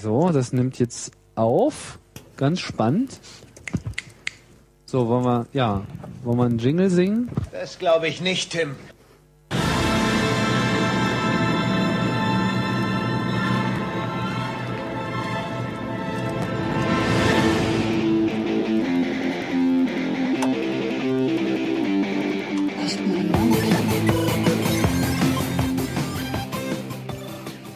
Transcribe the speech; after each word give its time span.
So, 0.00 0.30
das 0.30 0.52
nimmt 0.52 0.78
jetzt 0.78 1.10
auf. 1.34 1.98
Ganz 2.36 2.60
spannend. 2.60 3.18
So, 4.86 5.08
wollen 5.08 5.24
wir, 5.24 5.46
ja, 5.52 5.82
wollen 6.22 6.38
wir 6.38 6.44
einen 6.44 6.58
Jingle 6.58 6.88
singen? 6.88 7.28
Das 7.52 7.80
glaube 7.80 8.06
ich 8.06 8.20
nicht, 8.20 8.52
Tim. 8.52 8.76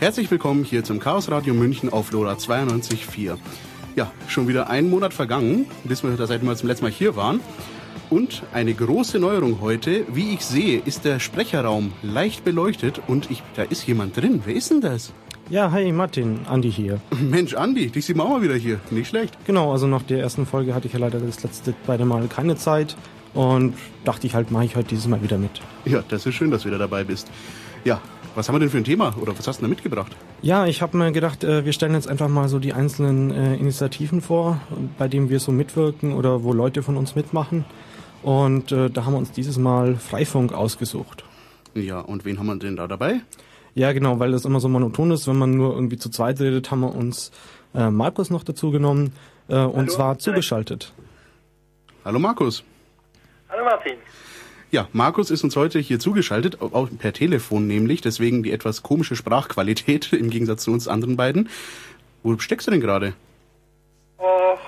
Herzlich 0.02 0.28
willkommen 0.32 0.64
hier 0.64 0.82
zum 0.82 0.98
Chaos 0.98 1.30
Radio 1.30 1.54
München 1.54 1.92
auf 1.92 2.10
LoRa 2.10 2.32
92.4. 2.32 3.36
Ja, 3.94 4.10
schon 4.26 4.48
wieder 4.48 4.68
ein 4.68 4.90
Monat 4.90 5.14
vergangen, 5.14 5.66
bis 5.84 6.02
wir 6.02 6.10
da 6.16 6.26
seit 6.26 6.42
wir 6.42 6.56
zum 6.56 6.68
letzten 6.68 6.86
Mal 6.86 6.90
hier 6.90 7.14
waren. 7.14 7.38
Und 8.10 8.42
eine 8.52 8.74
große 8.74 9.20
Neuerung 9.20 9.60
heute. 9.60 10.04
Wie 10.12 10.34
ich 10.34 10.40
sehe, 10.40 10.82
ist 10.84 11.04
der 11.04 11.20
Sprecherraum 11.20 11.92
leicht 12.02 12.44
beleuchtet 12.44 13.00
und 13.06 13.30
ich, 13.30 13.44
da 13.54 13.62
ist 13.62 13.86
jemand 13.86 14.16
drin. 14.16 14.42
Wer 14.44 14.56
ist 14.56 14.72
denn 14.72 14.80
das? 14.80 15.12
Ja, 15.50 15.70
hi 15.70 15.92
Martin, 15.92 16.40
Andi 16.48 16.72
hier. 16.72 17.00
Mensch, 17.20 17.54
Andi, 17.54 17.86
dich 17.86 18.04
sieht 18.04 18.16
man 18.16 18.26
auch 18.26 18.30
mal 18.30 18.42
wieder 18.42 18.56
hier. 18.56 18.80
Nicht 18.90 19.06
schlecht. 19.06 19.38
Genau, 19.46 19.70
also 19.70 19.86
nach 19.86 20.02
der 20.02 20.18
ersten 20.18 20.46
Folge 20.46 20.74
hatte 20.74 20.88
ich 20.88 20.94
ja 20.94 20.98
leider 20.98 21.20
das 21.20 21.44
letzte 21.44 21.74
beide 21.86 22.06
Mal 22.06 22.26
keine 22.26 22.56
Zeit 22.56 22.96
und 23.34 23.74
dachte 24.04 24.26
ich 24.26 24.34
halt, 24.34 24.50
mache 24.50 24.64
ich 24.64 24.74
heute 24.74 24.88
dieses 24.88 25.06
Mal 25.06 25.22
wieder 25.22 25.38
mit. 25.38 25.60
Ja, 25.84 26.02
das 26.08 26.26
ist 26.26 26.34
schön, 26.34 26.50
dass 26.50 26.62
du 26.62 26.70
wieder 26.70 26.78
dabei 26.78 27.04
bist. 27.04 27.30
Ja, 27.84 28.00
was 28.34 28.48
haben 28.48 28.54
wir 28.54 28.60
denn 28.60 28.70
für 28.70 28.78
ein 28.78 28.84
Thema 28.84 29.14
oder 29.20 29.36
was 29.38 29.46
hast 29.46 29.58
du 29.58 29.62
da 29.62 29.68
mitgebracht? 29.68 30.12
Ja, 30.40 30.66
ich 30.66 30.82
habe 30.82 30.96
mir 30.96 31.12
gedacht, 31.12 31.44
äh, 31.44 31.64
wir 31.64 31.72
stellen 31.72 31.94
jetzt 31.94 32.08
einfach 32.08 32.28
mal 32.28 32.48
so 32.48 32.58
die 32.58 32.72
einzelnen 32.72 33.30
äh, 33.30 33.54
Initiativen 33.56 34.20
vor, 34.20 34.60
bei 34.98 35.08
denen 35.08 35.28
wir 35.28 35.40
so 35.40 35.52
mitwirken 35.52 36.14
oder 36.14 36.42
wo 36.42 36.52
Leute 36.52 36.82
von 36.82 36.96
uns 36.96 37.14
mitmachen. 37.14 37.64
Und 38.22 38.72
äh, 38.72 38.88
da 38.88 39.04
haben 39.04 39.14
wir 39.14 39.18
uns 39.18 39.32
dieses 39.32 39.58
Mal 39.58 39.96
Freifunk 39.96 40.52
ausgesucht. 40.52 41.24
Ja, 41.74 42.00
und 42.00 42.24
wen 42.24 42.38
haben 42.38 42.46
wir 42.46 42.56
denn 42.56 42.76
da 42.76 42.86
dabei? 42.86 43.20
Ja, 43.74 43.92
genau, 43.92 44.18
weil 44.18 44.32
das 44.32 44.44
immer 44.44 44.60
so 44.60 44.68
monoton 44.68 45.10
ist, 45.10 45.26
wenn 45.26 45.38
man 45.38 45.56
nur 45.56 45.74
irgendwie 45.74 45.96
zu 45.96 46.10
zweit 46.10 46.40
redet, 46.40 46.70
haben 46.70 46.80
wir 46.80 46.94
uns 46.94 47.32
äh, 47.74 47.90
Markus 47.90 48.30
noch 48.30 48.44
dazu 48.44 48.70
genommen 48.70 49.12
äh, 49.48 49.56
und 49.56 49.76
Hallo. 49.76 49.86
zwar 49.86 50.18
zugeschaltet. 50.18 50.92
Hallo 52.04 52.18
Markus. 52.18 52.62
Hallo 53.48 53.64
Martin. 53.64 53.94
Ja, 54.72 54.88
Markus 54.94 55.30
ist 55.30 55.44
uns 55.44 55.54
heute 55.54 55.78
hier 55.80 55.98
zugeschaltet, 55.98 56.62
auch 56.62 56.88
per 56.98 57.12
Telefon 57.12 57.66
nämlich, 57.66 58.00
deswegen 58.00 58.42
die 58.42 58.52
etwas 58.52 58.82
komische 58.82 59.16
Sprachqualität 59.16 60.12
im 60.14 60.30
Gegensatz 60.30 60.64
zu 60.64 60.70
uns 60.70 60.88
anderen 60.88 61.18
beiden. 61.18 61.50
Wo 62.22 62.38
steckst 62.38 62.66
du 62.66 62.70
denn 62.70 62.80
gerade? 62.80 63.12
Och, 64.16 64.58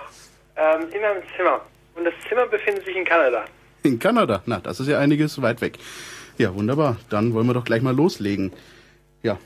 ähm, 0.56 0.82
in 0.92 1.00
meinem 1.00 1.22
Zimmer. 1.34 1.62
Und 1.94 2.04
das 2.04 2.12
Zimmer 2.28 2.46
befindet 2.46 2.84
sich 2.84 2.94
in 2.94 3.06
Kanada. 3.06 3.46
In 3.82 3.98
Kanada. 3.98 4.42
Na, 4.44 4.60
das 4.60 4.78
ist 4.78 4.88
ja 4.88 4.98
einiges 4.98 5.40
weit 5.40 5.62
weg. 5.62 5.78
Ja, 6.36 6.54
wunderbar. 6.54 6.98
Dann 7.08 7.32
wollen 7.32 7.46
wir 7.46 7.54
doch 7.54 7.64
gleich 7.64 7.80
mal 7.80 7.96
loslegen. 7.96 8.52
Ja, 9.22 9.38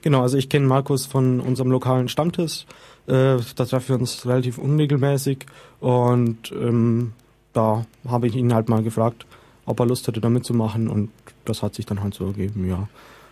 Genau, 0.00 0.22
also 0.22 0.36
ich 0.36 0.48
kenne 0.48 0.66
Markus 0.66 1.06
von 1.06 1.38
unserem 1.38 1.70
lokalen 1.70 2.08
Stammtisch. 2.08 2.66
Äh, 3.06 3.36
da 3.54 3.64
treffen 3.64 3.88
wir 3.90 4.00
uns 4.00 4.26
relativ 4.26 4.58
unregelmäßig 4.58 5.46
und 5.78 6.50
ähm, 6.50 7.12
da 7.52 7.86
habe 8.08 8.26
ich 8.26 8.34
ihn 8.34 8.52
halt 8.52 8.68
mal 8.68 8.82
gefragt, 8.82 9.26
ob 9.72 9.80
er 9.80 9.86
Lust 9.86 10.06
hätte, 10.06 10.20
da 10.20 10.28
mitzumachen 10.28 10.88
und 10.88 11.10
das 11.44 11.62
hat 11.62 11.74
sich 11.74 11.86
dann 11.86 12.02
halt 12.02 12.14
so 12.14 12.26
ergeben, 12.26 12.68
ja. 12.68 12.88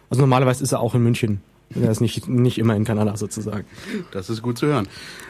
Also 0.08 0.22
normalerweise 0.22 0.64
ist 0.64 0.72
er 0.72 0.80
auch 0.80 0.94
in 0.94 1.02
München. 1.02 1.40
Er 1.80 1.90
ist 1.90 2.00
nicht, 2.00 2.28
nicht 2.28 2.58
immer 2.58 2.74
in 2.74 2.84
Kanada 2.84 3.16
sozusagen. 3.16 3.64
das 4.10 4.28
ist 4.28 4.42
gut 4.42 4.58
zu 4.58 4.66
hören. 4.66 4.88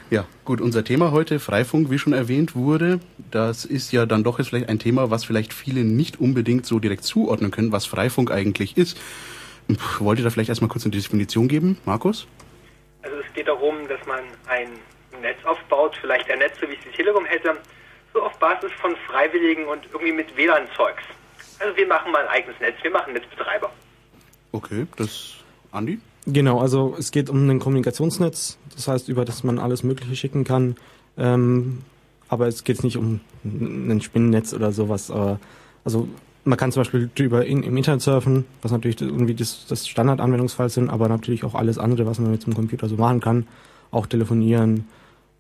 Ja, 0.08 0.24
gut, 0.46 0.62
unser 0.62 0.84
Thema 0.84 1.10
heute, 1.10 1.38
Freifunk, 1.38 1.90
wie 1.90 1.98
schon 1.98 2.14
erwähnt 2.14 2.54
wurde, 2.54 2.98
das 3.30 3.66
ist 3.66 3.92
ja 3.92 4.06
dann 4.06 4.24
doch 4.24 4.38
jetzt 4.38 4.48
vielleicht 4.48 4.70
ein 4.70 4.78
Thema, 4.78 5.10
was 5.10 5.24
vielleicht 5.24 5.52
viele 5.52 5.84
nicht 5.84 6.18
unbedingt 6.18 6.64
so 6.64 6.78
direkt 6.78 7.04
zuordnen 7.04 7.50
können, 7.50 7.72
was 7.72 7.84
Freifunk 7.84 8.30
eigentlich 8.30 8.78
ist. 8.78 8.96
Wollt 9.98 10.18
ihr 10.18 10.24
da 10.24 10.30
vielleicht 10.30 10.48
erstmal 10.48 10.70
kurz 10.70 10.84
eine 10.84 10.92
Definition 10.92 11.46
geben, 11.46 11.76
Markus? 11.84 12.26
Also 13.02 13.16
es 13.18 13.34
geht 13.34 13.46
darum, 13.46 13.76
dass 13.88 14.04
man 14.06 14.20
ein 14.48 14.68
Netz 15.20 15.44
aufbaut, 15.44 15.96
vielleicht 16.00 16.30
ein 16.30 16.38
Netz, 16.38 16.54
so 16.58 16.66
wie 16.68 16.72
es 16.72 16.80
die 16.90 16.96
Telekom 16.96 17.26
hätte, 17.26 17.56
auf 18.14 18.36
Basis 18.38 18.72
von 18.80 18.94
Freiwilligen 19.08 19.66
und 19.66 19.86
irgendwie 19.92 20.12
mit 20.12 20.36
WLAN-Zeugs. 20.36 21.02
Also 21.58 21.76
wir 21.76 21.86
machen 21.86 22.10
mal 22.12 22.22
ein 22.22 22.28
eigenes 22.28 22.58
Netz, 22.60 22.76
wir 22.82 22.90
machen 22.90 23.12
Netzbetreiber. 23.12 23.70
Okay, 24.52 24.86
das, 24.96 25.34
Andi? 25.72 26.00
Genau, 26.26 26.60
also 26.60 26.94
es 26.98 27.10
geht 27.10 27.30
um 27.30 27.48
ein 27.48 27.60
Kommunikationsnetz, 27.60 28.58
das 28.74 28.88
heißt, 28.88 29.08
über 29.08 29.24
das 29.24 29.44
man 29.44 29.58
alles 29.58 29.82
Mögliche 29.82 30.16
schicken 30.16 30.44
kann. 30.44 30.76
Ähm, 31.16 31.84
aber 32.28 32.46
es 32.46 32.64
geht 32.64 32.82
nicht 32.84 32.96
um 32.96 33.20
ein 33.44 34.00
Spinnennetz 34.00 34.54
oder 34.54 34.72
sowas. 34.72 35.10
Äh, 35.10 35.36
also 35.84 36.08
man 36.44 36.56
kann 36.58 36.72
zum 36.72 36.80
Beispiel 36.80 37.10
drüber 37.14 37.44
in, 37.44 37.62
im 37.62 37.76
Internet 37.76 38.02
surfen, 38.02 38.46
was 38.62 38.72
natürlich 38.72 39.00
irgendwie 39.00 39.34
das, 39.34 39.66
das 39.68 39.86
Standardanwendungsfall 39.86 40.68
sind, 40.68 40.88
aber 40.88 41.08
natürlich 41.08 41.44
auch 41.44 41.54
alles 41.54 41.78
andere, 41.78 42.06
was 42.06 42.18
man 42.18 42.30
mit 42.30 42.46
dem 42.46 42.54
Computer 42.54 42.88
so 42.88 42.96
machen 42.96 43.20
kann. 43.20 43.46
Auch 43.90 44.06
telefonieren, 44.06 44.86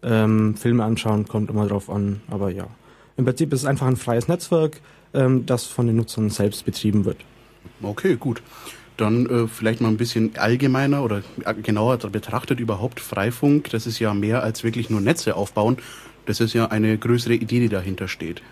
ähm, 0.02 0.56
Filme 0.56 0.84
anschauen, 0.84 1.26
kommt 1.26 1.50
immer 1.50 1.66
drauf 1.66 1.90
an. 1.90 2.20
Aber 2.30 2.50
ja, 2.50 2.66
im 3.16 3.24
Prinzip 3.24 3.52
ist 3.52 3.60
es 3.60 3.66
einfach 3.66 3.86
ein 3.86 3.96
freies 3.96 4.28
Netzwerk, 4.28 4.80
ähm, 5.14 5.46
das 5.46 5.66
von 5.66 5.86
den 5.86 5.96
Nutzern 5.96 6.30
selbst 6.30 6.64
betrieben 6.64 7.04
wird. 7.04 7.18
Okay, 7.82 8.16
gut. 8.16 8.42
Dann 8.96 9.26
äh, 9.26 9.46
vielleicht 9.48 9.80
mal 9.80 9.88
ein 9.88 9.96
bisschen 9.96 10.36
allgemeiner 10.36 11.02
oder 11.02 11.22
genauer 11.62 11.98
betrachtet 11.98 12.60
überhaupt 12.60 13.00
Freifunk. 13.00 13.70
Das 13.70 13.86
ist 13.86 13.98
ja 13.98 14.12
mehr 14.12 14.42
als 14.42 14.62
wirklich 14.62 14.90
nur 14.90 15.00
Netze 15.00 15.36
aufbauen. 15.36 15.78
Das 16.26 16.40
ist 16.40 16.52
ja 16.52 16.66
eine 16.66 16.98
größere 16.98 17.34
Idee, 17.34 17.60
die 17.60 17.68
dahinter 17.68 18.08
steht. 18.08 18.42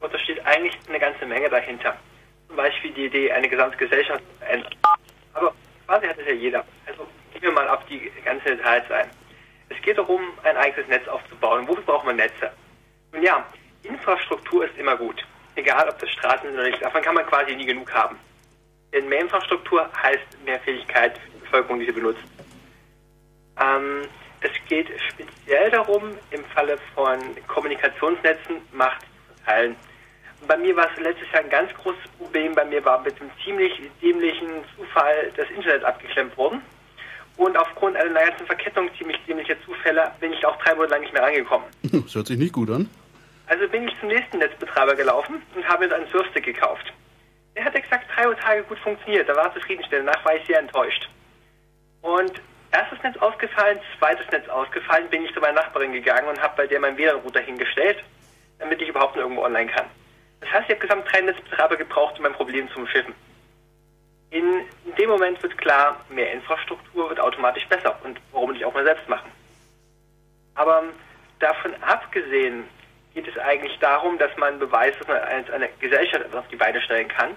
Und 0.00 0.12
da 0.12 0.18
steht 0.18 0.44
eigentlich 0.44 0.76
eine 0.88 0.98
ganze 0.98 1.26
Menge 1.26 1.48
dahinter. 1.48 1.96
Zum 2.48 2.56
Beispiel 2.56 2.92
die 2.92 3.06
Idee, 3.06 3.30
eine 3.32 3.48
gesamte 3.48 3.76
Gesellschaft 3.76 4.22
zu 4.38 4.46
ändern. 4.46 4.74
Aber 5.34 5.54
quasi 5.86 6.06
hat 6.06 6.18
es 6.18 6.26
ja 6.26 6.34
jeder. 6.34 6.64
Also 6.86 7.06
gehen 7.32 7.42
wir 7.42 7.52
mal 7.52 7.68
auf 7.68 7.84
die 7.86 8.10
ganzen 8.24 8.46
Details 8.46 8.90
ein. 8.90 9.06
Es 9.86 9.90
geht 9.90 9.98
darum, 9.98 10.20
ein 10.42 10.56
eigenes 10.56 10.88
Netz 10.88 11.06
aufzubauen. 11.06 11.68
Wofür 11.68 11.84
braucht 11.84 12.04
man 12.04 12.16
Netze? 12.16 12.50
Nun 13.12 13.22
ja, 13.22 13.46
Infrastruktur 13.84 14.64
ist 14.64 14.76
immer 14.76 14.96
gut. 14.96 15.24
Egal, 15.54 15.88
ob 15.88 15.96
das 16.00 16.10
Straßen 16.10 16.42
sind 16.42 16.54
oder 16.54 16.68
nicht. 16.68 16.82
Davon 16.82 17.02
kann 17.02 17.14
man 17.14 17.24
quasi 17.24 17.54
nie 17.54 17.66
genug 17.66 17.94
haben. 17.94 18.18
Denn 18.92 19.08
mehr 19.08 19.20
Infrastruktur 19.20 19.88
heißt 20.02 20.44
mehr 20.44 20.58
Fähigkeit 20.58 21.16
für 21.16 21.30
die 21.30 21.38
Bevölkerung, 21.38 21.78
die 21.78 21.86
sie 21.86 21.92
benutzt. 21.92 22.24
Ähm, 23.62 24.08
es 24.40 24.50
geht 24.68 24.88
speziell 25.08 25.70
darum, 25.70 26.18
im 26.32 26.44
Falle 26.46 26.78
von 26.96 27.20
Kommunikationsnetzen 27.46 28.56
Macht 28.72 29.02
zu 29.02 29.44
teilen. 29.44 29.76
Bei 30.48 30.56
mir 30.56 30.74
war 30.74 30.90
es 30.90 31.00
letztes 31.00 31.30
Jahr 31.30 31.44
ein 31.44 31.50
ganz 31.50 31.72
großes 31.74 32.08
Problem. 32.18 32.56
Bei 32.56 32.64
mir 32.64 32.84
war 32.84 33.02
mit 33.02 33.20
einem 33.20 33.30
ziemlich 33.44 33.80
dämlichen 34.02 34.64
Zufall 34.76 35.30
das 35.36 35.48
Internet 35.50 35.84
abgeklemmt 35.84 36.36
worden. 36.36 36.60
Und 37.36 37.56
aufgrund 37.56 37.96
einer 37.96 38.24
ganzen 38.24 38.46
Verkettung 38.46 38.88
ziemlich 38.96 39.18
dämlicher 39.26 39.56
Zufälle 39.64 40.10
bin 40.20 40.32
ich 40.32 40.44
auch 40.46 40.56
drei 40.62 40.74
Monate 40.74 40.92
lang 40.92 41.00
nicht 41.02 41.12
mehr 41.12 41.22
rangekommen. 41.22 41.66
Das 41.82 42.14
hört 42.14 42.26
sich 42.26 42.38
nicht 42.38 42.52
gut 42.52 42.70
an. 42.70 42.88
Also 43.46 43.68
bin 43.68 43.86
ich 43.86 43.94
zum 44.00 44.08
nächsten 44.08 44.38
Netzbetreiber 44.38 44.94
gelaufen 44.94 45.42
und 45.54 45.68
habe 45.68 45.86
mir 45.86 45.94
einen 45.94 46.08
Surfstick 46.08 46.44
gekauft. 46.44 46.92
Der 47.54 47.64
hat 47.64 47.74
exakt 47.74 48.06
drei 48.14 48.32
Tage 48.34 48.62
gut 48.64 48.78
funktioniert. 48.78 49.28
Da 49.28 49.36
war 49.36 49.52
zufriedenstellend. 49.54 50.08
Danach 50.08 50.24
war 50.24 50.34
ich 50.34 50.46
sehr 50.46 50.58
enttäuscht. 50.58 51.08
Und 52.02 52.40
erstes 52.72 53.02
Netz 53.02 53.16
ausgefallen, 53.18 53.78
zweites 53.98 54.26
Netz 54.30 54.48
ausgefallen, 54.48 55.08
bin 55.10 55.24
ich 55.24 55.32
zu 55.32 55.40
meiner 55.40 55.60
Nachbarin 55.60 55.92
gegangen 55.92 56.28
und 56.28 56.40
habe 56.40 56.54
bei 56.56 56.66
der 56.66 56.80
meinen 56.80 56.98
WLAN-Router 56.98 57.40
hingestellt, 57.40 58.02
damit 58.58 58.80
ich 58.82 58.88
überhaupt 58.88 59.14
nur 59.14 59.24
irgendwo 59.24 59.44
online 59.44 59.70
kann. 59.70 59.86
Das 60.40 60.50
heißt, 60.52 60.64
ich 60.68 60.74
habe 60.76 60.86
gesamt 60.86 61.12
drei 61.12 61.20
Netzbetreiber 61.22 61.76
gebraucht, 61.76 62.16
um 62.18 62.24
mein 62.24 62.32
Problem 62.32 62.68
zu 62.70 62.78
umschiffen. 62.78 63.14
In 64.30 64.64
dem 64.98 65.08
Moment 65.08 65.42
wird 65.42 65.56
klar, 65.58 66.04
mehr 66.08 66.32
Infrastruktur 66.32 67.08
wird 67.08 67.20
automatisch 67.20 67.66
besser 67.68 67.98
und 68.02 68.20
warum 68.32 68.52
nicht 68.52 68.64
auch 68.64 68.74
mal 68.74 68.84
selbst 68.84 69.08
machen. 69.08 69.30
Aber 70.54 70.84
davon 71.38 71.74
abgesehen 71.82 72.64
geht 73.14 73.28
es 73.28 73.38
eigentlich 73.38 73.78
darum, 73.78 74.18
dass 74.18 74.36
man 74.36 74.58
beweist, 74.58 75.00
dass 75.00 75.08
man 75.08 75.18
als 75.18 75.50
eine 75.50 75.68
Gesellschaft 75.80 76.24
etwas 76.24 76.40
auf 76.40 76.48
die 76.48 76.56
Beine 76.56 76.80
stellen 76.82 77.08
kann, 77.08 77.36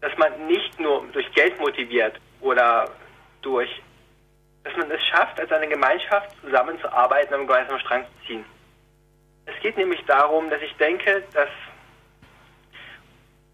dass 0.00 0.16
man 0.18 0.46
nicht 0.46 0.78
nur 0.80 1.06
durch 1.12 1.30
Geld 1.32 1.58
motiviert 1.58 2.20
oder 2.40 2.90
durch, 3.42 3.70
dass 4.64 4.76
man 4.76 4.90
es 4.90 5.02
schafft, 5.06 5.38
als 5.40 5.50
eine 5.52 5.68
Gemeinschaft 5.68 6.30
zusammenzuarbeiten 6.42 7.34
am 7.34 7.46
gemeinsamen 7.46 7.80
Strang 7.80 8.04
zu 8.04 8.26
ziehen. 8.26 8.44
Es 9.46 9.58
geht 9.60 9.76
nämlich 9.76 10.02
darum, 10.06 10.50
dass 10.50 10.60
ich 10.62 10.74
denke, 10.76 11.22
dass 11.32 11.48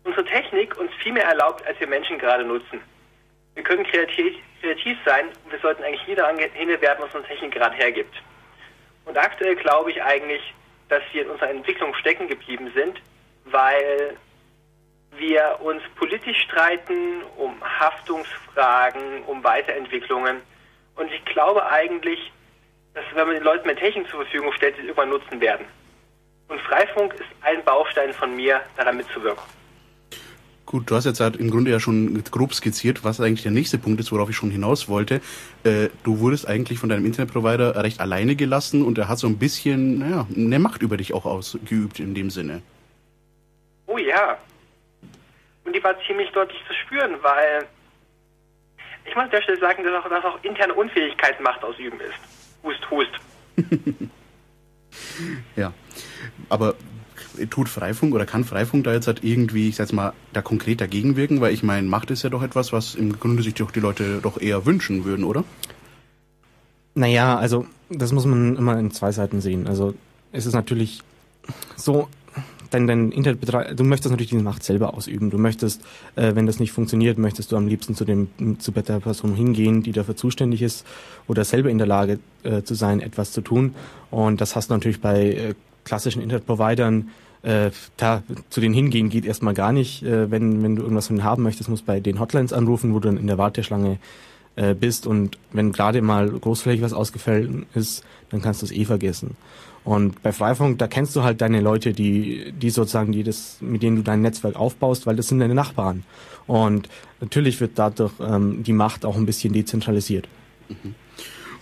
unsere 0.05 0.25
Technik 0.25 0.77
uns 0.79 0.93
viel 1.03 1.13
mehr 1.13 1.25
erlaubt, 1.25 1.67
als 1.67 1.79
wir 1.81 1.87
Menschen 1.87 2.19
gerade 2.19 2.45
nutzen. 2.45 2.81
Wir 3.55 3.63
können 3.63 3.85
kreativ, 3.85 4.37
kreativ 4.61 4.99
sein 5.05 5.27
und 5.45 5.53
wir 5.53 5.59
sollten 5.59 5.83
eigentlich 5.83 6.07
nie 6.07 6.15
daran 6.15 6.39
hinwerfen, 6.39 7.05
was 7.05 7.15
unsere 7.15 7.35
Technik 7.35 7.53
gerade 7.53 7.77
hergibt. 7.77 8.15
Und 9.05 9.19
aktuell 9.19 9.57
glaube 9.57 9.91
ich 9.91 10.03
eigentlich, 10.03 10.41
dass 10.89 11.03
wir 11.13 11.23
in 11.23 11.31
unserer 11.31 11.51
Entwicklung 11.51 11.95
stecken 11.95 12.29
geblieben 12.29 12.71
sind, 12.75 13.01
weil 13.45 14.17
wir 15.17 15.59
uns 15.61 15.83
politisch 15.97 16.41
streiten 16.43 17.23
um 17.37 17.61
Haftungsfragen, 17.63 19.25
um 19.25 19.43
Weiterentwicklungen. 19.43 20.43
Und 20.97 21.13
ich 21.13 21.25
glaube 21.27 21.67
eigentlich, 21.67 22.33
dass 22.95 23.05
wenn 23.15 23.27
man 23.27 23.35
den 23.35 23.45
Leuten 23.45 23.67
mehr 23.67 23.77
Technik 23.77 24.09
zur 24.09 24.23
Verfügung 24.23 24.53
stellt, 24.53 24.77
sie 24.77 24.83
es 24.83 24.89
irgendwann 24.89 25.11
nutzen 25.11 25.41
werden. 25.41 25.67
Und 26.49 26.61
Freifunk 26.63 27.15
ist 27.15 27.29
ein 27.43 27.63
Baustein 27.65 28.13
von 28.13 28.35
mir, 28.35 28.61
daran 28.77 28.97
mitzuwirken. 28.97 29.60
Gut, 30.67 30.89
du 30.89 30.95
hast 30.95 31.05
jetzt 31.05 31.21
halt 31.21 31.37
im 31.37 31.51
Grunde 31.51 31.71
ja 31.71 31.81
schon 31.81 32.23
grob 32.31 32.55
skizziert, 32.55 33.03
was 33.03 33.21
eigentlich 33.21 33.43
der 33.43 33.51
nächste 33.51 33.77
Punkt 33.77 33.99
ist, 33.99 34.13
worauf 34.13 34.31
ich 34.31 34.37
schon 34.37 34.53
hinaus 34.53 34.89
wollte. 34.89 35.21
Äh, 35.65 35.89
du 36.05 36.21
wurdest 36.21 36.47
eigentlich 36.47 36.79
von 36.79 36.89
deinem 36.89 37.07
Internetprovider 37.07 37.83
recht 37.83 38.01
alleine 38.01 38.37
gelassen 38.37 38.85
und 38.85 38.97
er 38.97 39.09
hat 39.09 39.19
so 39.19 39.27
ein 39.27 39.39
bisschen, 39.39 39.99
naja, 39.99 40.27
eine 40.35 40.59
Macht 40.61 40.83
über 40.83 40.97
dich 40.97 41.13
auch 41.13 41.25
ausgeübt 41.25 41.99
in 41.99 42.15
dem 42.15 42.31
Sinne. 42.31 42.63
Oh 43.87 43.99
ja. 43.99 44.39
Und 45.65 45.75
die 45.75 45.83
war 45.83 45.95
ziemlich 46.07 46.31
deutlich 46.31 46.61
zu 46.69 46.75
spüren, 46.75 47.17
weil 47.23 47.67
ich 49.05 49.15
muss 49.15 49.25
an 49.25 49.31
der 49.31 49.43
Stelle 49.43 49.59
sagen, 49.59 49.83
dass 49.83 50.05
auch, 50.05 50.09
dass 50.09 50.25
auch 50.25 50.39
interne 50.45 50.75
Unfähigkeit 50.75 51.41
Macht 51.41 51.65
ausüben 51.65 51.99
ist. 52.01 52.15
Hust, 52.63 52.91
hust. 52.91 53.11
ja. 55.57 55.73
Aber 56.49 56.75
tut 57.49 57.69
Freifunk 57.69 58.15
oder 58.15 58.27
kann 58.27 58.45
Freifunk 58.45 58.85
da 58.85 58.93
jetzt 58.93 59.07
halt 59.07 59.25
irgendwie, 59.25 59.69
ich 59.69 59.77
sag 59.77 59.93
mal, 59.93 60.13
da 60.33 60.43
konkret 60.43 60.81
dagegen 60.81 61.17
wirken? 61.17 61.41
Weil 61.41 61.55
ich 61.55 61.63
meine, 61.63 61.87
Macht 61.89 62.11
ist 62.11 62.23
ja 62.23 62.31
doch 62.31 62.43
etwas, 62.43 62.73
was 62.73 62.95
im 62.95 63.19
Grunde 63.19 63.43
sich 63.43 63.55
doch 63.55 63.71
die 63.71 63.81
Leute 63.81 64.21
doch 64.23 64.41
eher 64.41 64.67
wünschen 64.67 65.05
würden, 65.05 65.25
oder? 65.25 65.45
Naja, 66.95 67.39
also 67.39 67.67
das 67.89 68.13
muss 68.13 68.27
man 68.27 68.57
immer 68.57 68.79
in 68.79 68.91
zwei 68.91 69.13
Seiten 69.13 69.41
sehen. 69.41 69.67
Also 69.67 69.95
es 70.33 70.47
ist 70.47 70.55
natürlich 70.55 71.03
so, 71.77 72.09
dein, 72.71 72.87
dein 72.87 73.13
Internetbetreiber, 73.13 73.75
du 73.75 73.85
möchtest 73.85 74.11
natürlich 74.11 74.31
diese 74.31 74.43
Macht 74.43 74.63
selber 74.63 74.95
ausüben. 74.95 75.31
Du 75.31 75.39
möchtest, 75.39 75.83
äh, 76.17 76.35
wenn 76.35 76.47
das 76.47 76.61
nicht 76.61 76.73
funktioniert, 76.73 77.19
möchtest 77.19 77.53
du 77.53 77.57
am 77.57 77.67
liebsten 77.67 77.95
zu 77.95 78.05
dem 78.05 78.29
zu 78.59 78.71
der 78.73 79.01
Person 79.01 79.35
hingehen, 79.35 79.83
die 79.83 79.93
dafür 79.93 80.17
zuständig 80.17 80.63
ist 80.63 80.87
oder 81.27 81.45
selber 81.45 81.71
in 81.71 81.79
der 81.79 81.87
Lage 81.87 82.19
äh, 82.43 82.63
zu 82.63 82.75
sein, 82.75 83.01
etwas 83.01 83.33
zu 83.33 83.41
tun. 83.41 83.75
Und 84.11 84.41
das 84.41 84.57
hast 84.57 84.71
du 84.71 84.75
natürlich 84.75 85.01
bei 85.01 85.33
äh, 85.33 85.55
klassischen 85.85 86.23
Internetprovidern 86.23 87.11
äh, 87.43 87.71
da 87.97 88.23
zu 88.51 88.61
denen 88.61 88.75
hingehen 88.75 89.09
geht 89.09 89.25
erstmal 89.25 89.55
gar 89.55 89.73
nicht. 89.73 90.03
Äh, 90.03 90.31
wenn, 90.31 90.63
wenn 90.63 90.77
du 90.77 90.83
irgendwas 90.83 91.07
von 91.07 91.17
denen 91.17 91.25
haben 91.25 91.43
möchtest, 91.43 91.69
musst 91.69 91.83
du 91.83 91.87
bei 91.87 92.01
den 92.01 92.21
Hotlines 92.21 92.53
anrufen, 92.53 92.93
wo 92.95 92.99
du 92.99 93.09
dann 93.09 93.17
in 93.17 93.27
der 93.27 93.39
Warteschlange 93.39 93.99
äh, 94.57 94.75
bist 94.75 95.07
und 95.07 95.39
wenn 95.53 95.73
gerade 95.73 96.03
mal 96.03 96.29
großflächig 96.29 96.83
was 96.83 96.93
ausgefallen 96.93 97.67
ist, 97.75 98.05
dann 98.31 98.43
kannst 98.43 98.63
du 98.63 98.67
es 98.67 98.73
eh 98.73 98.85
vergessen. 98.85 99.37
Und 99.85 100.23
bei 100.23 100.33
Freifunk, 100.33 100.79
da 100.79 100.89
kennst 100.89 101.17
du 101.17 101.23
halt 101.23 101.41
deine 101.41 101.61
Leute, 101.61 101.93
die, 101.93 102.53
die 102.53 102.71
sozusagen, 102.71 103.13
die 103.13 103.23
das, 103.23 103.57
mit 103.61 103.83
denen 103.83 103.97
du 103.97 104.03
dein 104.03 104.21
Netzwerk 104.21 104.57
aufbaust, 104.57 105.07
weil 105.07 105.17
das 105.17 105.29
sind 105.29 105.39
deine 105.39 105.55
Nachbarn. 105.55 106.05
Und 106.47 106.89
natürlich 107.21 107.61
wird 107.61 107.73
dadurch 107.77 108.13
ähm, 108.21 108.63
die 108.63 108.73
Macht 108.73 109.05
auch 109.05 109.17
ein 109.17 109.25
bisschen 109.25 109.53
dezentralisiert. 109.53 110.29
Mhm. 110.69 110.95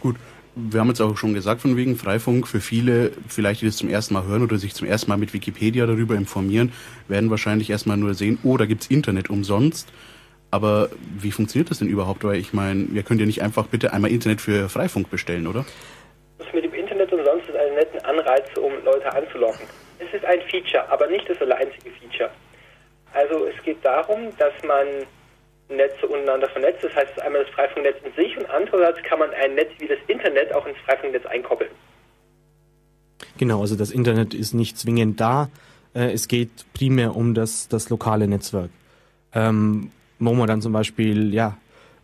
Gut, 0.00 0.16
wir 0.58 0.80
haben 0.80 0.88
jetzt 0.88 1.00
auch 1.00 1.16
schon 1.16 1.34
gesagt, 1.34 1.60
von 1.60 1.76
wegen 1.76 1.96
Freifunk, 1.96 2.48
für 2.48 2.60
viele, 2.60 3.12
vielleicht 3.28 3.62
die 3.62 3.66
das 3.66 3.76
zum 3.76 3.88
ersten 3.88 4.14
Mal 4.14 4.24
hören 4.26 4.42
oder 4.42 4.58
sich 4.58 4.74
zum 4.74 4.86
ersten 4.86 5.10
Mal 5.10 5.16
mit 5.16 5.32
Wikipedia 5.32 5.86
darüber 5.86 6.14
informieren, 6.14 6.72
werden 7.06 7.30
wahrscheinlich 7.30 7.70
erstmal 7.70 7.96
nur 7.96 8.14
sehen, 8.14 8.38
oh, 8.42 8.56
da 8.56 8.66
gibt's 8.66 8.88
Internet 8.88 9.30
umsonst. 9.30 9.92
Aber 10.50 10.88
wie 11.18 11.30
funktioniert 11.30 11.70
das 11.70 11.78
denn 11.78 11.88
überhaupt? 11.88 12.24
Weil 12.24 12.36
ich 12.36 12.52
meine, 12.52 12.88
wir 12.90 13.02
können 13.02 13.20
ja 13.20 13.26
nicht 13.26 13.42
einfach 13.42 13.66
bitte 13.66 13.92
einmal 13.92 14.10
Internet 14.10 14.40
für 14.40 14.68
Freifunk 14.68 15.10
bestellen, 15.10 15.46
oder? 15.46 15.64
Das 16.38 16.46
mit 16.52 16.64
dem 16.64 16.74
Internet 16.74 17.12
umsonst 17.12 17.48
ist 17.48 17.56
einen 17.56 17.74
netten 17.74 18.00
Anreiz, 18.04 18.46
um 18.56 18.72
Leute 18.84 19.12
anzulocken. 19.12 19.66
Es 19.98 20.12
ist 20.14 20.24
ein 20.24 20.40
Feature, 20.50 20.90
aber 20.90 21.06
nicht 21.06 21.28
das 21.28 21.38
einzige 21.40 21.90
Feature. 21.90 22.30
Also 23.12 23.46
es 23.46 23.62
geht 23.62 23.84
darum, 23.84 24.32
dass 24.38 24.52
man 24.66 24.86
Netze 25.68 26.06
untereinander 26.06 26.48
vernetzt. 26.48 26.82
Das 26.82 26.94
heißt, 26.94 27.20
einmal 27.20 27.44
das 27.44 27.54
Freifunknetz 27.54 27.96
in 28.04 28.12
sich 28.14 28.36
und 28.36 28.48
andererseits 28.50 29.02
kann 29.02 29.18
man 29.18 29.30
ein 29.30 29.54
Netz 29.54 29.70
wie 29.78 29.88
das 29.88 29.98
Internet 30.06 30.52
auch 30.54 30.66
ins 30.66 30.78
Freifunknetz 30.78 31.26
einkoppeln. 31.26 31.70
Genau, 33.36 33.60
also 33.60 33.76
das 33.76 33.90
Internet 33.90 34.34
ist 34.34 34.54
nicht 34.54 34.78
zwingend 34.78 35.20
da. 35.20 35.48
Äh, 35.94 36.12
es 36.12 36.28
geht 36.28 36.50
primär 36.74 37.16
um 37.16 37.34
das, 37.34 37.68
das 37.68 37.90
lokale 37.90 38.26
Netzwerk. 38.26 38.70
Ähm, 39.34 39.92
wo 40.18 40.32
man 40.34 40.48
dann 40.48 40.62
zum 40.62 40.72
Beispiel 40.72 41.32
ja, 41.32 41.56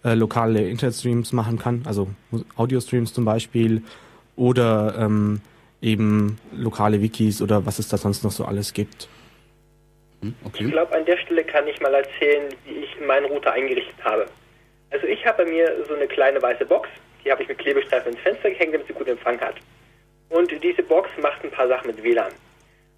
äh, 0.05 0.15
lokale 0.15 0.69
Internetstreams 0.69 1.33
machen 1.33 1.59
kann, 1.59 1.83
also 1.85 2.09
Audio-Streams 2.57 3.13
zum 3.13 3.25
Beispiel 3.25 3.83
oder 4.37 4.97
ähm, 4.99 5.41
eben 5.81 6.39
lokale 6.53 7.01
Wikis 7.01 7.43
oder 7.43 7.67
was 7.67 7.79
es 7.79 7.89
da 7.89 7.97
sonst 7.97 8.23
noch 8.25 8.31
so 8.31 8.45
alles 8.45 8.73
gibt. 8.73 9.09
Hm, 10.25 10.35
okay. 10.43 10.65
Ich 10.65 10.71
glaube, 10.71 10.95
an 10.95 11.05
der 11.05 11.19
Stelle 11.19 11.45
kann 11.45 11.69
ich 11.69 11.79
mal 11.83 11.93
erzählen, 11.93 12.49
wie 12.65 12.79
ich 12.79 12.99
meinen 13.01 13.27
Router 13.27 13.53
eingerichtet 13.53 14.03
habe. 14.03 14.25
Also 14.91 15.07
ich 15.07 15.27
habe 15.27 15.45
bei 15.45 15.51
mir 15.51 15.85
so 15.87 15.95
eine 15.95 16.07
kleine 16.07 16.41
weiße 16.41 16.65
Box, 16.65 16.89
die 17.23 17.31
habe 17.31 17.43
ich 17.43 17.49
mit 17.49 17.59
Klebestreifen 17.59 18.13
ins 18.13 18.23
Fenster 18.23 18.49
gehängt, 18.51 18.73
damit 18.73 18.87
sie 18.87 18.95
gut 18.95 19.07
Empfang 19.07 19.39
hat. 19.41 19.57
Und 20.31 20.51
diese 20.63 20.83
Box 20.83 21.11
macht 21.21 21.45
ein 21.45 21.51
paar 21.51 21.69
Sachen 21.69 21.89
mit 21.89 22.03
WLAN. 22.03 22.33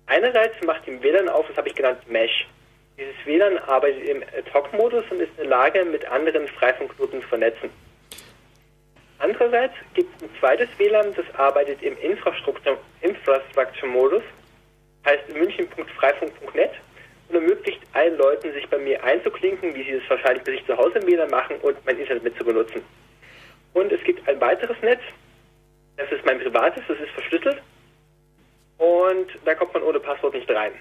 Einerseits 0.06 0.54
macht 0.64 0.86
die 0.86 1.02
WLAN 1.02 1.28
auf, 1.28 1.48
das 1.48 1.56
habe 1.56 1.68
ich 1.68 1.74
genannt 1.74 2.08
Mesh. 2.08 2.46
Dieses 2.96 3.16
WLAN 3.24 3.58
arbeitet 3.58 4.08
im 4.08 4.22
Ad-Hoc-Modus 4.22 5.06
und 5.10 5.18
ist 5.20 5.30
in 5.30 5.38
der 5.38 5.46
Lage, 5.46 5.84
mit 5.84 6.06
anderen 6.06 6.46
Freifunkknoten 6.46 7.22
zu 7.22 7.28
vernetzen. 7.28 7.70
Andererseits 9.18 9.74
gibt 9.94 10.14
es 10.16 10.22
ein 10.22 10.30
zweites 10.38 10.68
WLAN, 10.78 11.12
das 11.16 11.26
arbeitet 11.34 11.82
im 11.82 11.98
Infrastructure-Modus, 11.98 14.22
heißt 15.04 15.34
münchen.freifunk.net 15.34 16.70
und 17.28 17.34
ermöglicht 17.34 17.80
allen 17.92 18.16
Leuten, 18.16 18.52
sich 18.52 18.68
bei 18.68 18.78
mir 18.78 19.02
einzuklinken, 19.02 19.74
wie 19.74 19.82
sie 19.82 19.92
es 19.92 20.10
wahrscheinlich 20.10 20.44
bei 20.44 20.52
sich 20.52 20.66
zu 20.66 20.76
Hause 20.76 20.98
im 20.98 21.06
WLAN 21.06 21.30
machen 21.30 21.56
und 21.62 21.76
mein 21.84 21.98
Internet 21.98 22.22
mit 22.22 22.36
zu 22.36 22.44
benutzen. 22.44 22.82
Und 23.74 23.92
es 23.92 24.02
gibt 24.04 24.26
ein 24.28 24.40
weiteres 24.40 24.76
Netz, 24.82 25.02
das 25.96 26.10
ist 26.12 26.24
mein 26.24 26.40
privates, 26.40 26.82
das 26.88 26.98
ist 26.98 27.10
verschlüsselt 27.10 27.62
und 28.78 29.26
da 29.44 29.54
kommt 29.54 29.74
man 29.74 29.82
ohne 29.82 30.00
Passwort 30.00 30.34
nicht 30.34 30.50
rein. 30.50 30.72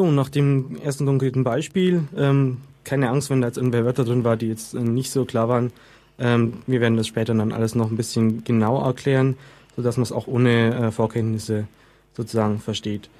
So, 0.00 0.10
nach 0.10 0.30
dem 0.30 0.78
ersten 0.82 1.04
konkreten 1.04 1.44
Beispiel, 1.44 2.04
ähm, 2.16 2.56
keine 2.84 3.10
Angst, 3.10 3.28
wenn 3.28 3.42
da 3.42 3.48
jetzt 3.48 3.58
irgendwelche 3.58 3.84
Wörter 3.84 4.04
drin 4.06 4.24
war, 4.24 4.38
die 4.38 4.48
jetzt 4.48 4.72
äh, 4.72 4.80
nicht 4.80 5.10
so 5.10 5.26
klar 5.26 5.50
waren. 5.50 5.72
Ähm, 6.18 6.54
wir 6.66 6.80
werden 6.80 6.96
das 6.96 7.06
später 7.06 7.34
dann 7.34 7.52
alles 7.52 7.74
noch 7.74 7.90
ein 7.90 7.98
bisschen 7.98 8.42
genauer 8.42 8.86
erklären, 8.86 9.36
sodass 9.76 9.98
man 9.98 10.04
es 10.04 10.12
auch 10.12 10.26
ohne 10.26 10.74
äh, 10.74 10.90
Vorkenntnisse 10.90 11.66
sozusagen 12.14 12.60
versteht. 12.60 13.10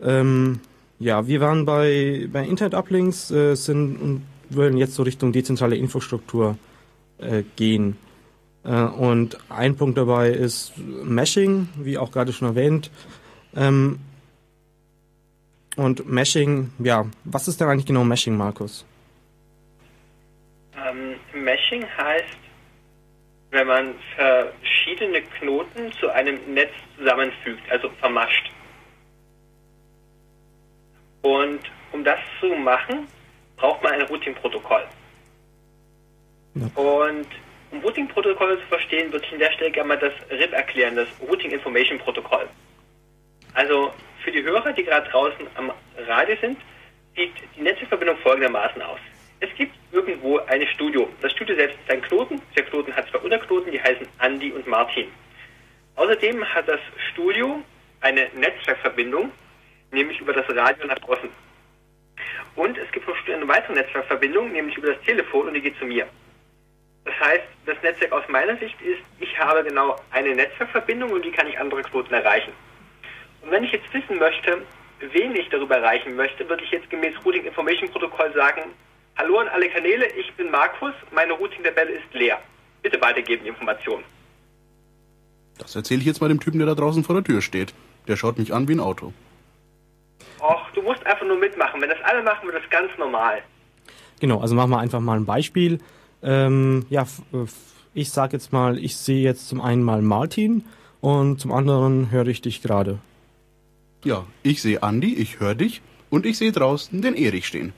Ähm, 0.00 0.60
ja, 1.00 1.26
wir 1.26 1.42
waren 1.42 1.66
bei, 1.66 2.30
bei 2.32 2.46
Internet-Uplinks, 2.46 3.30
äh, 3.30 3.54
sind 3.54 4.00
und 4.00 4.22
wollen 4.48 4.78
jetzt 4.78 4.94
so 4.94 5.02
Richtung 5.02 5.32
dezentrale 5.32 5.76
Infrastruktur 5.76 6.56
äh, 7.18 7.42
gehen. 7.56 7.98
Äh, 8.64 8.84
und 8.84 9.36
ein 9.50 9.76
Punkt 9.76 9.98
dabei 9.98 10.30
ist 10.30 10.72
Meshing, 10.78 11.68
wie 11.76 11.98
auch 11.98 12.10
gerade 12.10 12.32
schon 12.32 12.48
erwähnt. 12.48 12.90
Ähm, 13.54 13.98
und 15.76 16.06
Meshing, 16.06 16.72
ja, 16.78 17.06
was 17.24 17.48
ist 17.48 17.60
denn 17.60 17.68
eigentlich 17.68 17.86
genau 17.86 18.04
Meshing, 18.04 18.36
Markus? 18.36 18.86
Ähm, 20.76 21.16
Meshing 21.32 21.84
heißt, 21.96 22.38
wenn 23.50 23.66
man 23.66 23.94
verschiedene 24.16 25.22
Knoten 25.22 25.92
zu 26.00 26.10
einem 26.10 26.38
Netz 26.52 26.72
zusammenfügt, 26.98 27.62
also 27.70 27.88
vermascht. 28.00 28.50
Und 31.22 31.60
um 31.92 32.04
das 32.04 32.18
zu 32.40 32.48
machen, 32.48 33.06
braucht 33.56 33.82
man 33.82 33.92
ein 33.92 34.02
Routing-Protokoll. 34.02 34.84
Ja. 36.54 36.66
Und 36.74 37.26
um 37.70 37.80
Routing-Protokolle 37.80 38.58
zu 38.60 38.66
verstehen, 38.66 39.12
würde 39.12 39.24
ich 39.24 39.32
an 39.32 39.38
der 39.38 39.52
Stelle 39.52 39.70
gerne 39.70 39.88
mal 39.88 39.98
das 39.98 40.12
RIP 40.30 40.52
erklären, 40.52 40.96
das 40.96 41.08
Routing 41.28 41.50
Information 41.50 41.98
Protokoll. 41.98 42.48
Also 43.54 43.92
für 44.24 44.32
die 44.32 44.42
Hörer, 44.42 44.72
die 44.72 44.82
gerade 44.82 45.08
draußen 45.10 45.46
am 45.54 45.70
Radio 46.08 46.36
sind, 46.40 46.58
sieht 47.14 47.32
die 47.56 47.60
Netzwerkverbindung 47.60 48.16
folgendermaßen 48.18 48.80
aus. 48.82 48.98
Es 49.40 49.54
gibt 49.56 49.74
irgendwo 49.92 50.38
eine 50.38 50.66
Studio. 50.68 51.08
Das 51.20 51.30
Studio 51.32 51.54
selbst 51.54 51.78
ist 51.78 51.90
ein 51.90 52.00
Knoten. 52.02 52.40
Der 52.56 52.64
Knoten 52.64 52.96
hat 52.96 53.08
zwei 53.10 53.18
Unterknoten, 53.18 53.70
die 53.70 53.80
heißen 53.80 54.08
Andy 54.20 54.50
und 54.50 54.66
Martin. 54.66 55.08
Außerdem 55.96 56.44
hat 56.54 56.66
das 56.66 56.80
Studio 57.12 57.62
eine 58.00 58.28
Netzwerkverbindung, 58.34 59.30
nämlich 59.92 60.18
über 60.20 60.32
das 60.32 60.48
Radio 60.48 60.86
nach 60.86 61.02
außen. 61.02 61.28
Und 62.56 62.78
es 62.78 62.90
gibt 62.92 63.04
vom 63.04 63.14
Studio 63.16 63.36
eine 63.36 63.48
weitere 63.48 63.74
Netzwerkverbindung, 63.74 64.52
nämlich 64.52 64.76
über 64.78 64.94
das 64.94 65.02
Telefon 65.02 65.48
und 65.48 65.54
die 65.54 65.60
geht 65.60 65.78
zu 65.78 65.84
mir. 65.84 66.06
Das 67.04 67.14
heißt, 67.20 67.44
das 67.66 67.76
Netzwerk 67.82 68.12
aus 68.12 68.26
meiner 68.28 68.56
Sicht 68.56 68.80
ist, 68.80 69.02
ich 69.20 69.38
habe 69.38 69.62
genau 69.62 70.00
eine 70.10 70.34
Netzwerkverbindung 70.34 71.12
und 71.12 71.22
die 71.24 71.30
kann 71.30 71.46
ich 71.46 71.58
andere 71.58 71.82
Knoten 71.82 72.14
erreichen. 72.14 72.52
Und 73.44 73.50
wenn 73.50 73.64
ich 73.64 73.72
jetzt 73.72 73.92
wissen 73.92 74.18
möchte, 74.18 74.62
wen 75.12 75.36
ich 75.36 75.48
darüber 75.50 75.76
erreichen 75.76 76.16
möchte, 76.16 76.48
würde 76.48 76.64
ich 76.64 76.70
jetzt 76.70 76.88
gemäß 76.88 77.14
Routing 77.24 77.44
Information 77.44 77.90
Protokoll 77.90 78.32
sagen, 78.34 78.62
hallo 79.16 79.38
an 79.38 79.48
alle 79.48 79.68
Kanäle, 79.68 80.06
ich 80.18 80.32
bin 80.34 80.50
Markus, 80.50 80.92
meine 81.14 81.34
Routing-Tabelle 81.34 81.92
ist 81.92 82.14
leer. 82.14 82.38
Bitte 82.82 83.00
weitergeben 83.00 83.44
die 83.44 83.50
Informationen. 83.50 84.04
Das 85.58 85.76
erzähle 85.76 86.00
ich 86.00 86.06
jetzt 86.06 86.20
mal 86.20 86.28
dem 86.28 86.40
Typen, 86.40 86.58
der 86.58 86.66
da 86.66 86.74
draußen 86.74 87.04
vor 87.04 87.14
der 87.14 87.24
Tür 87.24 87.42
steht. 87.42 87.74
Der 88.08 88.16
schaut 88.16 88.38
mich 88.38 88.52
an 88.52 88.66
wie 88.66 88.74
ein 88.74 88.80
Auto. 88.80 89.12
Och, 90.40 90.70
du 90.74 90.82
musst 90.82 91.04
einfach 91.06 91.26
nur 91.26 91.38
mitmachen. 91.38 91.80
Wenn 91.80 91.90
das 91.90 92.02
alle 92.02 92.22
machen, 92.22 92.46
wird 92.46 92.62
das 92.62 92.70
ganz 92.70 92.90
normal. 92.98 93.42
Genau, 94.20 94.40
also 94.40 94.54
machen 94.54 94.70
wir 94.70 94.78
einfach 94.78 95.00
mal 95.00 95.18
ein 95.18 95.26
Beispiel. 95.26 95.80
Ähm, 96.22 96.86
ja, 96.88 97.06
ich 97.92 98.10
sage 98.10 98.32
jetzt 98.32 98.52
mal, 98.52 98.78
ich 98.78 98.96
sehe 98.96 99.22
jetzt 99.22 99.48
zum 99.48 99.60
einen 99.60 99.82
mal 99.82 100.02
Martin 100.02 100.64
und 101.00 101.40
zum 101.40 101.52
anderen 101.52 102.10
höre 102.10 102.26
ich 102.26 102.40
dich 102.40 102.62
gerade. 102.62 102.98
Ja, 104.04 104.24
ich 104.42 104.60
sehe 104.60 104.82
Andi, 104.82 105.14
ich 105.14 105.40
höre 105.40 105.54
dich 105.54 105.80
und 106.10 106.26
ich 106.26 106.36
sehe 106.36 106.52
draußen 106.52 107.00
den 107.00 107.14
Erich 107.14 107.46
stehen. 107.46 107.72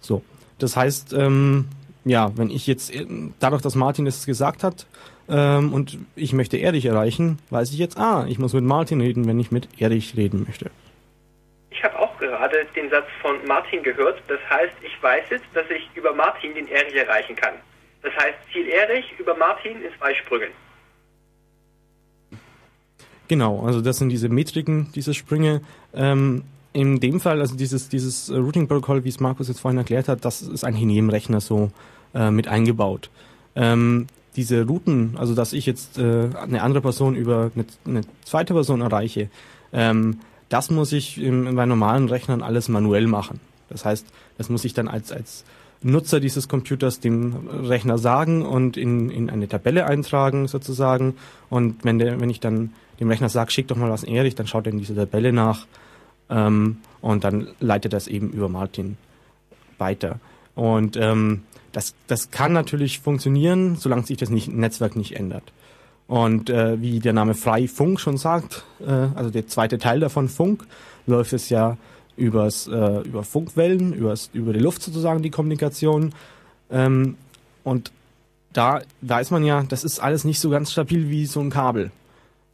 So, 0.00 0.22
das 0.58 0.76
heißt, 0.76 1.14
ähm, 1.14 1.66
ja, 2.04 2.30
wenn 2.36 2.50
ich 2.50 2.66
jetzt, 2.66 2.94
äh, 2.94 3.06
dadurch, 3.40 3.62
dass 3.62 3.74
Martin 3.74 4.06
es 4.06 4.26
gesagt 4.26 4.62
hat 4.62 4.86
ähm, 5.28 5.72
und 5.72 5.98
ich 6.14 6.34
möchte 6.34 6.58
Erich 6.58 6.84
erreichen, 6.84 7.38
weiß 7.48 7.72
ich 7.72 7.78
jetzt, 7.78 7.98
ah, 7.98 8.26
ich 8.28 8.38
muss 8.38 8.52
mit 8.52 8.64
Martin 8.64 9.00
reden, 9.00 9.26
wenn 9.26 9.40
ich 9.40 9.50
mit 9.50 9.80
Erich 9.80 10.14
reden 10.16 10.44
möchte. 10.46 10.70
Ich 11.70 11.82
habe 11.82 11.98
auch 11.98 12.16
gerade 12.18 12.66
den 12.76 12.90
Satz 12.90 13.06
von 13.22 13.36
Martin 13.46 13.82
gehört. 13.82 14.22
Das 14.28 14.38
heißt, 14.50 14.74
ich 14.82 15.02
weiß 15.02 15.24
jetzt, 15.30 15.46
dass 15.54 15.64
ich 15.70 15.88
über 15.94 16.12
Martin 16.12 16.54
den 16.54 16.68
Erich 16.68 16.94
erreichen 16.94 17.34
kann. 17.34 17.54
Das 18.02 18.14
heißt, 18.16 18.36
Ziel 18.52 18.68
Erich 18.68 19.06
über 19.18 19.34
Martin 19.36 19.82
in 19.82 19.90
zwei 19.98 20.14
Sprüngen. 20.14 20.50
Genau, 23.28 23.60
also 23.64 23.80
das 23.80 23.98
sind 23.98 24.10
diese 24.10 24.28
Metriken, 24.28 24.88
diese 24.94 25.14
Sprünge. 25.14 25.62
Ähm, 25.94 26.42
in 26.72 26.98
dem 27.00 27.20
Fall, 27.20 27.40
also 27.40 27.56
dieses, 27.56 27.88
dieses 27.88 28.30
Routing-Protokoll, 28.30 29.04
wie 29.04 29.08
es 29.08 29.20
Markus 29.20 29.48
jetzt 29.48 29.60
vorhin 29.60 29.78
erklärt 29.78 30.08
hat, 30.08 30.24
das 30.24 30.42
ist 30.42 30.64
eigentlich 30.64 30.82
in 30.82 30.90
jedem 30.90 31.08
Rechner 31.08 31.40
so 31.40 31.70
äh, 32.14 32.30
mit 32.30 32.48
eingebaut. 32.48 33.10
Ähm, 33.54 34.08
diese 34.36 34.66
Routen, 34.66 35.14
also 35.16 35.34
dass 35.34 35.52
ich 35.52 35.66
jetzt 35.66 35.98
äh, 35.98 36.28
eine 36.34 36.62
andere 36.62 36.80
Person 36.80 37.14
über 37.14 37.52
eine, 37.54 37.64
eine 37.86 38.00
zweite 38.24 38.52
Person 38.52 38.80
erreiche, 38.80 39.28
ähm, 39.72 40.18
das 40.48 40.70
muss 40.70 40.92
ich 40.92 41.22
in, 41.22 41.54
bei 41.54 41.64
normalen 41.64 42.08
Rechnern 42.08 42.42
alles 42.42 42.68
manuell 42.68 43.06
machen. 43.06 43.40
Das 43.68 43.84
heißt, 43.84 44.06
das 44.36 44.48
muss 44.48 44.64
ich 44.64 44.74
dann 44.74 44.88
als, 44.88 45.12
als 45.12 45.44
Nutzer 45.82 46.18
dieses 46.18 46.48
Computers 46.48 47.00
dem 47.00 47.48
Rechner 47.48 47.98
sagen 47.98 48.44
und 48.44 48.76
in, 48.76 49.10
in 49.10 49.30
eine 49.30 49.48
Tabelle 49.48 49.86
eintragen 49.86 50.48
sozusagen. 50.48 51.14
Und 51.50 51.84
wenn, 51.84 51.98
der, 51.98 52.20
wenn 52.20 52.30
ich 52.30 52.40
dann 52.40 52.72
dem 53.00 53.08
Rechner 53.08 53.28
sage, 53.28 53.50
schick 53.50 53.68
doch 53.68 53.76
mal 53.76 53.90
was 53.90 54.04
Erich, 54.04 54.34
dann 54.34 54.46
schaut 54.46 54.66
er 54.66 54.72
in 54.72 54.78
diese 54.78 54.94
Tabelle 54.94 55.32
nach 55.32 55.66
ähm, 56.30 56.78
und 57.00 57.24
dann 57.24 57.48
leitet 57.60 57.92
das 57.92 58.08
eben 58.08 58.30
über 58.30 58.48
Martin 58.48 58.96
weiter. 59.78 60.20
Und 60.54 60.96
ähm, 60.96 61.42
das, 61.72 61.94
das 62.06 62.30
kann 62.30 62.52
natürlich 62.52 63.00
funktionieren, 63.00 63.76
solange 63.76 64.04
sich 64.04 64.16
das 64.16 64.30
nicht, 64.30 64.48
Netzwerk 64.48 64.96
nicht 64.96 65.16
ändert. 65.16 65.52
Und 66.06 66.50
äh, 66.50 66.80
wie 66.80 67.00
der 67.00 67.12
Name 67.12 67.34
Freifunk 67.34 67.98
schon 67.98 68.16
sagt, 68.16 68.64
äh, 68.80 68.90
also 68.90 69.30
der 69.30 69.46
zweite 69.46 69.78
Teil 69.78 70.00
davon, 70.00 70.28
Funk, 70.28 70.66
läuft 71.06 71.32
es 71.32 71.48
ja 71.48 71.76
übers, 72.16 72.68
äh, 72.68 73.00
über 73.00 73.24
Funkwellen, 73.24 73.92
übers, 73.92 74.30
über 74.32 74.52
die 74.52 74.60
Luft 74.60 74.82
sozusagen 74.82 75.22
die 75.22 75.30
Kommunikation. 75.30 76.12
Ähm, 76.70 77.16
und 77.64 77.90
da 78.52 78.82
weiß 79.00 79.30
man 79.30 79.44
ja, 79.44 79.62
das 79.62 79.82
ist 79.82 79.98
alles 79.98 80.24
nicht 80.24 80.40
so 80.40 80.50
ganz 80.50 80.70
stabil 80.70 81.10
wie 81.10 81.26
so 81.26 81.40
ein 81.40 81.50
Kabel. 81.50 81.90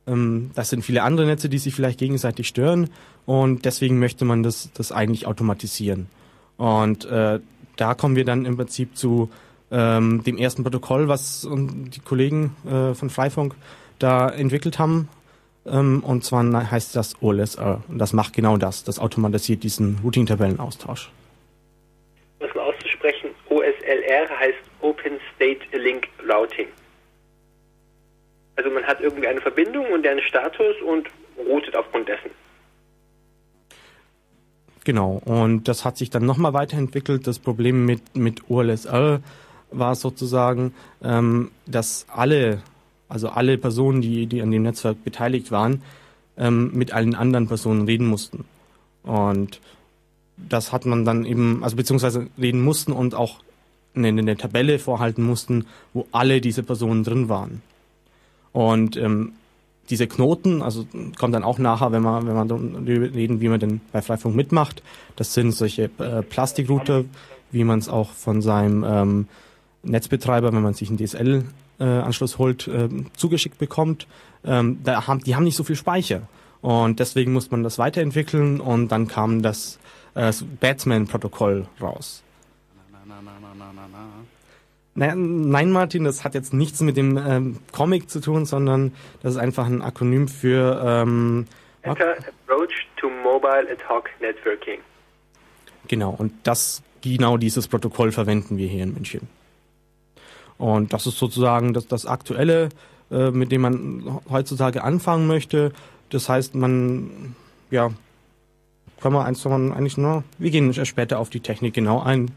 Ähm, 0.06 0.50
das 0.54 0.70
sind 0.70 0.84
viele 0.84 1.02
andere 1.02 1.26
Netze, 1.26 1.48
die 1.48 1.58
sich 1.58 1.74
vielleicht 1.74 1.98
gegenseitig 1.98 2.48
stören 2.48 2.90
und 3.26 3.64
deswegen 3.64 3.98
möchte 3.98 4.24
man 4.24 4.42
das, 4.42 4.70
das 4.74 4.92
eigentlich 4.92 5.26
automatisieren. 5.26 6.08
Und 6.56 7.04
äh, 7.06 7.40
da 7.76 7.94
kommen 7.94 8.16
wir 8.16 8.24
dann 8.24 8.44
im 8.44 8.56
Prinzip 8.56 8.96
zu 8.96 9.30
ähm, 9.70 10.22
dem 10.24 10.36
ersten 10.36 10.62
Protokoll, 10.62 11.08
was 11.08 11.48
die 11.50 12.00
Kollegen 12.00 12.56
äh, 12.66 12.94
von 12.94 13.08
Freifunk 13.08 13.54
da 13.98 14.28
entwickelt 14.28 14.78
haben. 14.78 15.08
Ähm, 15.66 16.02
und 16.04 16.24
zwar 16.24 16.70
heißt 16.70 16.96
das 16.96 17.22
OLSR. 17.22 17.82
Und 17.88 17.98
das 17.98 18.12
macht 18.12 18.32
genau 18.32 18.56
das. 18.56 18.84
Das 18.84 18.98
automatisiert 18.98 19.62
diesen 19.62 19.98
Routing-Tabellenaustausch. 20.02 21.10
Was 22.40 22.54
mal 22.54 22.62
auszusprechen, 22.62 23.30
OSLR 23.48 24.28
heißt 24.38 24.58
Open 24.80 25.20
State 25.36 25.60
Link 25.76 26.08
Routing. 26.28 26.68
Also 28.56 28.70
man 28.70 28.84
hat 28.84 29.00
irgendwie 29.00 29.26
eine 29.26 29.40
Verbindung 29.40 29.86
und 29.92 30.02
deren 30.02 30.20
Status 30.20 30.76
und 30.86 31.08
routet 31.38 31.76
aufgrund 31.76 32.08
dessen. 32.08 32.30
Genau, 34.84 35.20
und 35.24 35.68
das 35.68 35.84
hat 35.84 35.98
sich 35.98 36.10
dann 36.10 36.24
nochmal 36.24 36.52
weiterentwickelt. 36.54 37.26
Das 37.26 37.38
Problem 37.38 37.84
mit, 37.84 38.16
mit 38.16 38.48
OLSR 38.48 39.20
war 39.70 39.94
sozusagen, 39.94 40.74
ähm, 41.02 41.50
dass 41.66 42.06
alle, 42.08 42.62
also 43.08 43.28
alle 43.28 43.58
Personen, 43.58 44.00
die, 44.00 44.26
die 44.26 44.42
an 44.42 44.50
dem 44.50 44.62
Netzwerk 44.62 45.04
beteiligt 45.04 45.50
waren, 45.50 45.82
ähm, 46.36 46.70
mit 46.72 46.92
allen 46.92 47.14
anderen 47.14 47.46
Personen 47.46 47.84
reden 47.86 48.06
mussten. 48.06 48.44
Und 49.02 49.60
das 50.36 50.72
hat 50.72 50.86
man 50.86 51.04
dann 51.04 51.24
eben, 51.24 51.62
also 51.62 51.76
beziehungsweise 51.76 52.28
reden 52.38 52.62
mussten 52.62 52.92
und 52.92 53.14
auch 53.14 53.40
eine, 53.94 54.08
eine 54.08 54.36
Tabelle 54.36 54.78
vorhalten 54.78 55.22
mussten, 55.22 55.66
wo 55.92 56.06
alle 56.12 56.40
diese 56.40 56.62
Personen 56.62 57.04
drin 57.04 57.28
waren. 57.28 57.62
Und 58.52 58.96
ähm, 58.96 59.32
diese 59.90 60.06
Knoten, 60.06 60.62
also 60.62 60.86
kommt 61.18 61.34
dann 61.34 61.42
auch 61.44 61.58
nachher, 61.58 61.92
wenn 61.92 62.02
man, 62.02 62.26
wenn 62.26 62.34
man 62.34 62.86
reden, 62.86 63.40
wie 63.40 63.48
man 63.48 63.60
denn 63.60 63.80
bei 63.92 64.02
Freifunk 64.02 64.36
mitmacht. 64.36 64.82
Das 65.16 65.34
sind 65.34 65.52
solche 65.52 65.90
äh, 65.98 66.22
Plastikrouter, 66.22 67.04
wie 67.50 67.64
man 67.64 67.80
es 67.80 67.88
auch 67.88 68.10
von 68.12 68.40
seinem 68.40 68.84
ähm, 68.84 69.28
Netzbetreiber, 69.82 70.52
wenn 70.52 70.62
man 70.62 70.74
sich 70.74 70.88
einen 70.88 70.98
DSL-Anschluss 70.98 72.34
äh, 72.34 72.38
holt, 72.38 72.68
äh, 72.68 72.88
zugeschickt 73.16 73.58
bekommt. 73.58 74.06
Ähm, 74.44 74.78
da 74.84 75.06
haben, 75.06 75.20
die 75.20 75.34
haben 75.34 75.44
nicht 75.44 75.56
so 75.56 75.64
viel 75.64 75.76
Speicher. 75.76 76.22
Und 76.62 77.00
deswegen 77.00 77.32
muss 77.32 77.50
man 77.50 77.62
das 77.62 77.78
weiterentwickeln 77.78 78.60
und 78.60 78.88
dann 78.88 79.08
kam 79.08 79.42
das, 79.42 79.78
äh, 80.14 80.20
das 80.20 80.44
Batsman-Protokoll 80.60 81.66
raus. 81.80 82.22
Naja, 84.94 85.14
nein, 85.14 85.70
Martin, 85.70 86.04
das 86.04 86.24
hat 86.24 86.34
jetzt 86.34 86.52
nichts 86.52 86.80
mit 86.80 86.96
dem 86.96 87.16
ähm, 87.16 87.58
Comic 87.72 88.10
zu 88.10 88.20
tun, 88.20 88.44
sondern 88.44 88.92
das 89.22 89.34
ist 89.34 89.38
einfach 89.38 89.66
ein 89.66 89.82
Akronym 89.82 90.28
für 90.28 90.82
ähm, 90.84 91.46
Better 91.82 92.16
Approach 92.18 92.88
to 92.96 93.08
Mobile 93.08 93.70
Ad 93.70 93.82
Hoc 93.88 94.10
Networking. 94.20 94.80
Genau, 95.88 96.10
und 96.10 96.32
das 96.42 96.82
genau 97.00 97.36
dieses 97.36 97.68
Protokoll 97.68 98.12
verwenden 98.12 98.58
wir 98.58 98.68
hier 98.68 98.82
in 98.82 98.94
München. 98.94 99.28
Und 100.58 100.92
das 100.92 101.06
ist 101.06 101.18
sozusagen 101.18 101.72
das, 101.72 101.86
das 101.86 102.04
Aktuelle, 102.04 102.68
äh, 103.10 103.30
mit 103.30 103.50
dem 103.50 103.62
man 103.62 104.20
heutzutage 104.28 104.84
anfangen 104.84 105.26
möchte. 105.26 105.72
Das 106.10 106.28
heißt, 106.28 106.54
man, 106.54 107.34
ja, 107.70 107.90
kann 109.00 109.12
man 109.12 109.24
eins, 109.24 109.44
man 109.46 109.72
eigentlich 109.72 109.96
nur, 109.96 110.24
wir 110.38 110.50
gehen 110.50 110.72
später 110.84 111.18
auf 111.18 111.30
die 111.30 111.40
Technik 111.40 111.72
genau 111.72 112.02
ein, 112.02 112.30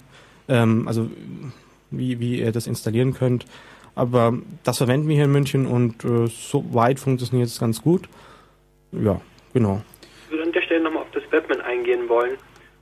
ähm, 0.48 0.88
also 0.88 1.10
wie, 1.97 2.19
wie 2.19 2.39
ihr 2.39 2.51
das 2.51 2.67
installieren 2.67 3.13
könnt. 3.13 3.45
Aber 3.95 4.33
das 4.63 4.79
verwenden 4.79 5.07
wir 5.07 5.15
hier 5.15 5.25
in 5.25 5.31
München 5.31 5.67
und 5.67 6.03
äh, 6.03 6.27
so 6.27 6.73
weit 6.73 7.00
funktioniert 7.00 7.47
es 7.47 7.59
ganz 7.59 7.81
gut. 7.81 8.09
Ja, 8.91 9.21
genau. 9.53 9.81
Ich 10.25 10.31
würde 10.31 10.43
an 10.43 10.51
der 10.51 10.62
Stelle 10.62 10.81
nochmal 10.81 11.03
auf 11.03 11.12
das 11.12 11.23
Batman 11.29 11.62
eingehen 11.62 12.09
wollen. 12.09 12.38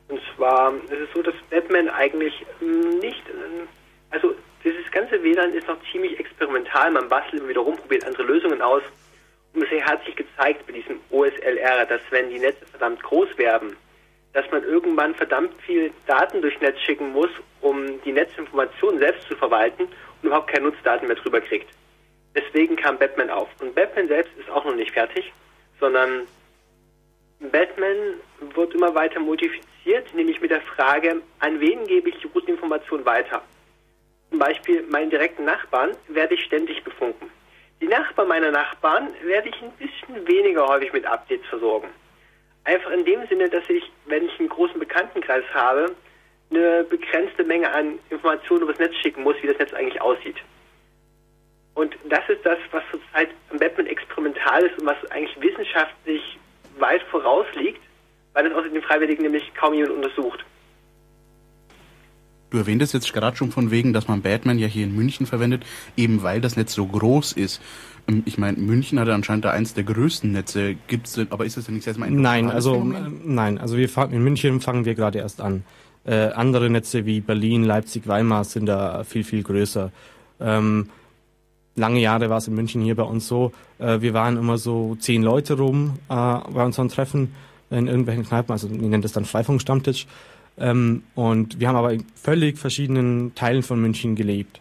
Und 0.07 0.19
zwar 0.35 0.73
ist 0.73 0.91
es 0.91 1.09
so, 1.13 1.21
dass 1.21 1.35
Batman 1.49 1.89
eigentlich 1.89 2.33
ähm, 2.61 2.99
nicht, 2.99 3.23
ähm, 3.29 3.67
also 4.09 4.33
dieses 4.63 4.89
ganze 4.91 5.21
WLAN 5.23 5.53
ist 5.53 5.67
noch 5.67 5.77
ziemlich 5.91 6.19
experimental. 6.19 6.91
Man 6.91 7.09
bastelt 7.09 7.41
immer 7.41 7.49
wieder 7.49 7.61
rum, 7.61 7.77
probiert 7.77 8.05
andere 8.05 8.23
Lösungen 8.23 8.61
aus. 8.61 8.83
Und 9.53 9.61
bisher 9.61 9.85
hat 9.85 10.03
sich 10.05 10.15
gezeigt 10.15 10.65
bei 10.67 10.73
diesem 10.73 10.99
OSLR, 11.09 11.85
dass 11.85 12.01
wenn 12.09 12.29
die 12.29 12.39
Netze 12.39 12.65
verdammt 12.67 13.01
groß 13.03 13.37
werden, 13.37 13.75
dass 14.33 14.49
man 14.51 14.63
irgendwann 14.63 15.13
verdammt 15.15 15.53
viel 15.61 15.91
Daten 16.07 16.41
durchs 16.41 16.61
Netz 16.61 16.79
schicken 16.79 17.11
muss, 17.11 17.29
um 17.61 18.01
die 18.03 18.11
Netzinformationen 18.11 18.99
selbst 18.99 19.27
zu 19.27 19.35
verwalten 19.35 19.83
und 19.83 20.27
überhaupt 20.27 20.51
keine 20.51 20.65
Nutzdaten 20.65 21.07
mehr 21.07 21.17
drüber 21.17 21.41
kriegt. 21.41 21.67
Deswegen 22.35 22.75
kam 22.75 22.97
Batman 22.97 23.29
auf. 23.29 23.49
Und 23.59 23.75
Batman 23.75 24.07
selbst 24.07 24.31
ist 24.37 24.49
auch 24.49 24.63
noch 24.63 24.75
nicht 24.75 24.91
fertig, 24.91 25.33
sondern 25.79 26.27
Batman 27.39 27.95
wird 28.53 28.73
immer 28.73 28.93
weiter 28.95 29.19
modifiziert, 29.19 30.13
nämlich 30.13 30.39
mit 30.39 30.51
der 30.51 30.61
Frage, 30.61 31.21
an 31.39 31.59
wen 31.59 31.85
gebe 31.87 32.09
ich 32.09 32.17
die 32.19 32.27
Routeninformation 32.27 33.03
weiter? 33.05 33.41
Zum 34.29 34.39
Beispiel 34.39 34.83
meinen 34.83 35.09
direkten 35.09 35.43
Nachbarn 35.43 35.91
werde 36.07 36.35
ich 36.35 36.43
ständig 36.45 36.83
befunken. 36.83 37.29
Die 37.81 37.87
Nachbarn 37.87 38.27
meiner 38.27 38.51
Nachbarn 38.51 39.09
werde 39.23 39.49
ich 39.49 39.61
ein 39.61 39.71
bisschen 39.71 40.27
weniger 40.27 40.67
häufig 40.67 40.93
mit 40.93 41.05
Updates 41.05 41.45
versorgen. 41.47 41.89
Einfach 42.63 42.91
in 42.91 43.05
dem 43.05 43.27
Sinne, 43.27 43.49
dass 43.49 43.67
ich, 43.69 43.83
wenn 44.05 44.25
ich 44.25 44.39
einen 44.39 44.49
großen 44.49 44.79
Bekanntenkreis 44.79 45.43
habe, 45.53 45.95
eine 46.51 46.83
begrenzte 46.83 47.43
Menge 47.43 47.71
an 47.73 47.97
Informationen 48.09 48.63
übers 48.63 48.77
Netz 48.77 48.95
schicken 49.01 49.23
muss, 49.23 49.35
wie 49.41 49.47
das 49.47 49.57
Netz 49.57 49.73
eigentlich 49.73 50.01
aussieht. 50.01 50.37
Und 51.73 51.95
das 52.09 52.27
ist 52.27 52.45
das, 52.45 52.57
was 52.71 52.83
zurzeit 52.91 53.29
am 53.49 53.57
Batman 53.57 53.87
experimental 53.87 54.63
ist 54.63 54.77
und 54.79 54.85
was 54.85 54.97
eigentlich 55.11 55.39
wissenschaftlich 55.41 56.37
weit 56.77 57.01
vorausliegt, 57.03 57.81
weil 58.33 58.45
es 58.45 58.53
außer 58.53 58.69
den 58.69 58.81
Freiwilligen 58.81 59.23
nämlich 59.23 59.53
kaum 59.53 59.73
jemand 59.73 59.95
untersucht. 59.95 60.45
Du 62.51 62.57
erwähntest 62.57 62.93
jetzt 62.93 63.13
gerade 63.13 63.37
schon 63.37 63.51
von 63.51 63.71
wegen, 63.71 63.93
dass 63.93 64.09
man 64.09 64.21
Batman 64.21 64.59
ja 64.59 64.67
hier 64.67 64.83
in 64.83 64.93
München 64.93 65.25
verwendet, 65.25 65.65
eben 65.95 66.21
weil 66.21 66.41
das 66.41 66.57
Netz 66.57 66.73
so 66.73 66.85
groß 66.85 67.31
ist. 67.31 67.61
Ähm, 68.11 68.23
ich 68.25 68.37
meine, 68.37 68.57
München 68.57 68.99
hat 68.99 69.09
anscheinend 69.09 69.45
da 69.45 69.51
eins 69.51 69.73
der 69.73 69.83
größten 69.83 70.31
Netze. 70.31 70.75
Gibt's, 70.87 71.19
aber 71.29 71.45
ist 71.45 71.57
das 71.57 71.65
denn 71.65 71.75
nicht 71.75 71.87
erstmal 71.87 72.09
ein 72.09 72.21
Nein, 72.21 72.49
also 72.49 72.73
Phänomen? 72.73 73.21
nein, 73.25 73.57
also 73.57 73.77
wir 73.77 73.89
fangen 73.89 74.13
in 74.13 74.23
München 74.23 74.61
fangen 74.61 74.85
wir 74.85 74.95
gerade 74.95 75.19
erst 75.19 75.41
an. 75.41 75.63
Äh, 76.03 76.29
andere 76.31 76.69
Netze 76.69 77.05
wie 77.05 77.21
Berlin, 77.21 77.63
Leipzig, 77.63 78.07
Weimar 78.07 78.43
sind 78.43 78.65
da 78.65 79.03
viel 79.03 79.23
viel 79.23 79.43
größer. 79.43 79.91
Ähm, 80.39 80.89
lange 81.75 81.99
Jahre 81.99 82.29
war 82.29 82.37
es 82.37 82.47
in 82.47 82.55
München 82.55 82.81
hier 82.81 82.95
bei 82.95 83.03
uns 83.03 83.27
so, 83.27 83.51
äh, 83.79 84.01
wir 84.01 84.13
waren 84.13 84.37
immer 84.37 84.57
so 84.57 84.95
zehn 84.95 85.21
Leute 85.21 85.57
rum 85.57 85.99
äh, 86.09 86.13
bei 86.13 86.65
unseren 86.65 86.89
Treffen 86.89 87.33
in 87.69 87.87
irgendwelchen 87.87 88.25
Kneipen, 88.25 88.51
also 88.51 88.69
wir 88.69 88.77
nennen 88.77 89.01
das 89.01 89.13
dann 89.13 89.25
Freifunkstammtisch. 89.25 90.07
Ähm, 90.57 91.03
und 91.15 91.59
wir 91.59 91.69
haben 91.69 91.77
aber 91.77 91.93
in 91.93 92.05
völlig 92.15 92.57
verschiedenen 92.57 93.33
Teilen 93.35 93.63
von 93.63 93.79
München 93.79 94.15
gelebt. 94.15 94.60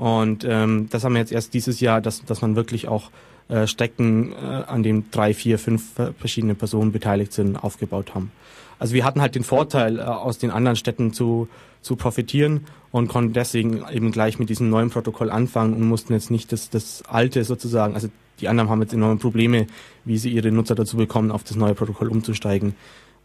Und 0.00 0.46
ähm, 0.48 0.88
das 0.88 1.04
haben 1.04 1.12
wir 1.12 1.20
jetzt 1.20 1.30
erst 1.30 1.52
dieses 1.52 1.78
Jahr, 1.80 2.00
dass, 2.00 2.24
dass 2.24 2.40
man 2.40 2.56
wirklich 2.56 2.88
auch 2.88 3.10
äh, 3.50 3.66
Strecken, 3.66 4.32
äh, 4.32 4.36
an 4.36 4.82
denen 4.82 5.10
drei, 5.10 5.34
vier, 5.34 5.58
fünf 5.58 5.92
verschiedene 6.18 6.54
Personen 6.54 6.90
beteiligt 6.90 7.34
sind, 7.34 7.62
aufgebaut 7.62 8.14
haben. 8.14 8.32
Also 8.78 8.94
wir 8.94 9.04
hatten 9.04 9.20
halt 9.20 9.34
den 9.34 9.44
Vorteil, 9.44 9.98
äh, 9.98 10.02
aus 10.02 10.38
den 10.38 10.50
anderen 10.52 10.76
Städten 10.76 11.12
zu, 11.12 11.48
zu 11.82 11.96
profitieren 11.96 12.64
und 12.92 13.08
konnten 13.08 13.34
deswegen 13.34 13.84
eben 13.92 14.10
gleich 14.10 14.38
mit 14.38 14.48
diesem 14.48 14.70
neuen 14.70 14.88
Protokoll 14.88 15.30
anfangen 15.30 15.74
und 15.74 15.82
mussten 15.82 16.14
jetzt 16.14 16.30
nicht 16.30 16.50
das, 16.50 16.70
das 16.70 17.02
alte 17.06 17.44
sozusagen, 17.44 17.92
also 17.92 18.08
die 18.40 18.48
anderen 18.48 18.70
haben 18.70 18.80
jetzt 18.80 18.94
enorme 18.94 19.16
Probleme, 19.16 19.66
wie 20.06 20.16
sie 20.16 20.30
ihre 20.30 20.50
Nutzer 20.50 20.76
dazu 20.76 20.96
bekommen, 20.96 21.30
auf 21.30 21.44
das 21.44 21.56
neue 21.56 21.74
Protokoll 21.74 22.08
umzusteigen, 22.08 22.74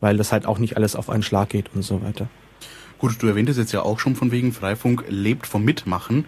weil 0.01 0.17
das 0.17 0.33
halt 0.33 0.45
auch 0.45 0.59
nicht 0.59 0.75
alles 0.75 0.97
auf 0.97 1.09
einen 1.09 1.23
Schlag 1.23 1.47
geht 1.47 1.69
und 1.73 1.83
so 1.83 2.03
weiter. 2.03 2.27
Gut, 2.97 3.15
du 3.21 3.27
erwähntest 3.27 3.59
jetzt 3.59 3.71
ja 3.71 3.81
auch 3.81 3.99
schon 3.99 4.17
von 4.17 4.33
wegen 4.33 4.51
Freifunk 4.51 5.05
lebt 5.07 5.47
vom 5.47 5.63
Mitmachen 5.63 6.25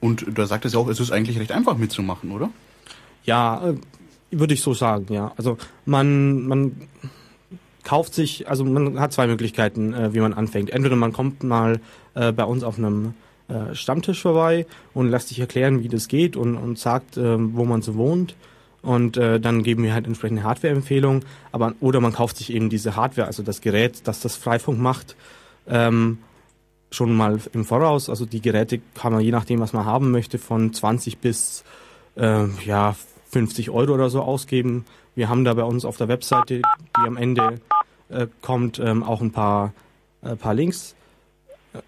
und 0.00 0.26
da 0.38 0.46
sagt 0.46 0.64
es 0.64 0.72
ja 0.72 0.78
auch, 0.78 0.88
es 0.88 0.98
ist 1.00 1.12
eigentlich 1.12 1.38
recht 1.38 1.52
einfach 1.52 1.76
mitzumachen, 1.76 2.32
oder? 2.32 2.50
Ja, 3.24 3.68
äh, 3.68 3.74
würde 4.30 4.54
ich 4.54 4.62
so 4.62 4.74
sagen, 4.74 5.12
ja. 5.12 5.32
Also 5.36 5.58
man, 5.84 6.46
man 6.46 6.88
kauft 7.84 8.14
sich, 8.14 8.48
also 8.48 8.64
man 8.64 8.98
hat 8.98 9.12
zwei 9.12 9.26
Möglichkeiten, 9.26 9.92
äh, 9.92 10.14
wie 10.14 10.20
man 10.20 10.32
anfängt. 10.32 10.70
Entweder 10.70 10.96
man 10.96 11.12
kommt 11.12 11.42
mal 11.42 11.80
äh, 12.14 12.32
bei 12.32 12.44
uns 12.44 12.64
auf 12.64 12.78
einem 12.78 13.14
Stammtisch 13.72 14.22
vorbei 14.22 14.64
und 14.94 15.10
lässt 15.10 15.26
sich 15.26 15.40
erklären, 15.40 15.82
wie 15.82 15.88
das 15.88 16.06
geht 16.06 16.36
und, 16.36 16.56
und 16.56 16.78
sagt, 16.78 17.16
wo 17.16 17.64
man 17.64 17.82
so 17.82 17.96
wohnt. 17.96 18.36
Und 18.80 19.16
dann 19.16 19.64
geben 19.64 19.82
wir 19.82 19.92
halt 19.92 20.06
entsprechende 20.06 20.44
Hardware-Empfehlungen. 20.44 21.24
Aber 21.50 21.74
oder 21.80 22.00
man 22.00 22.12
kauft 22.12 22.36
sich 22.36 22.52
eben 22.52 22.70
diese 22.70 22.94
Hardware, 22.94 23.26
also 23.26 23.42
das 23.42 23.60
Gerät, 23.60 24.02
das 24.04 24.20
das 24.20 24.36
Freifunk 24.36 24.78
macht, 24.78 25.16
ähm, 25.66 26.18
schon 26.90 27.14
mal 27.14 27.38
im 27.52 27.64
Voraus. 27.64 28.10
Also 28.10 28.26
die 28.26 28.40
Geräte 28.40 28.80
kann 28.94 29.12
man 29.12 29.22
je 29.22 29.30
nachdem, 29.30 29.60
was 29.60 29.72
man 29.72 29.84
haben 29.84 30.10
möchte, 30.10 30.38
von 30.38 30.72
20 30.72 31.18
bis 31.18 31.64
äh, 32.16 32.46
ja 32.64 32.96
50 33.30 33.70
Euro 33.70 33.94
oder 33.94 34.10
so 34.10 34.22
ausgeben. 34.22 34.84
Wir 35.14 35.28
haben 35.28 35.44
da 35.44 35.54
bei 35.54 35.62
uns 35.62 35.84
auf 35.84 35.96
der 35.96 36.08
Webseite, 36.08 36.56
die 36.56 37.06
am 37.06 37.16
Ende 37.16 37.60
äh, 38.08 38.26
kommt, 38.42 38.78
ähm, 38.80 39.02
auch 39.02 39.20
ein 39.20 39.30
paar, 39.30 39.72
äh, 40.22 40.34
paar 40.34 40.54
Links, 40.54 40.94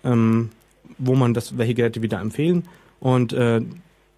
ähm, 0.04 0.50
wo 0.98 1.14
man 1.14 1.34
das, 1.34 1.58
welche 1.58 1.74
Geräte 1.74 2.02
wieder 2.02 2.20
empfehlen. 2.20 2.68
Und 3.00 3.32
äh, 3.32 3.60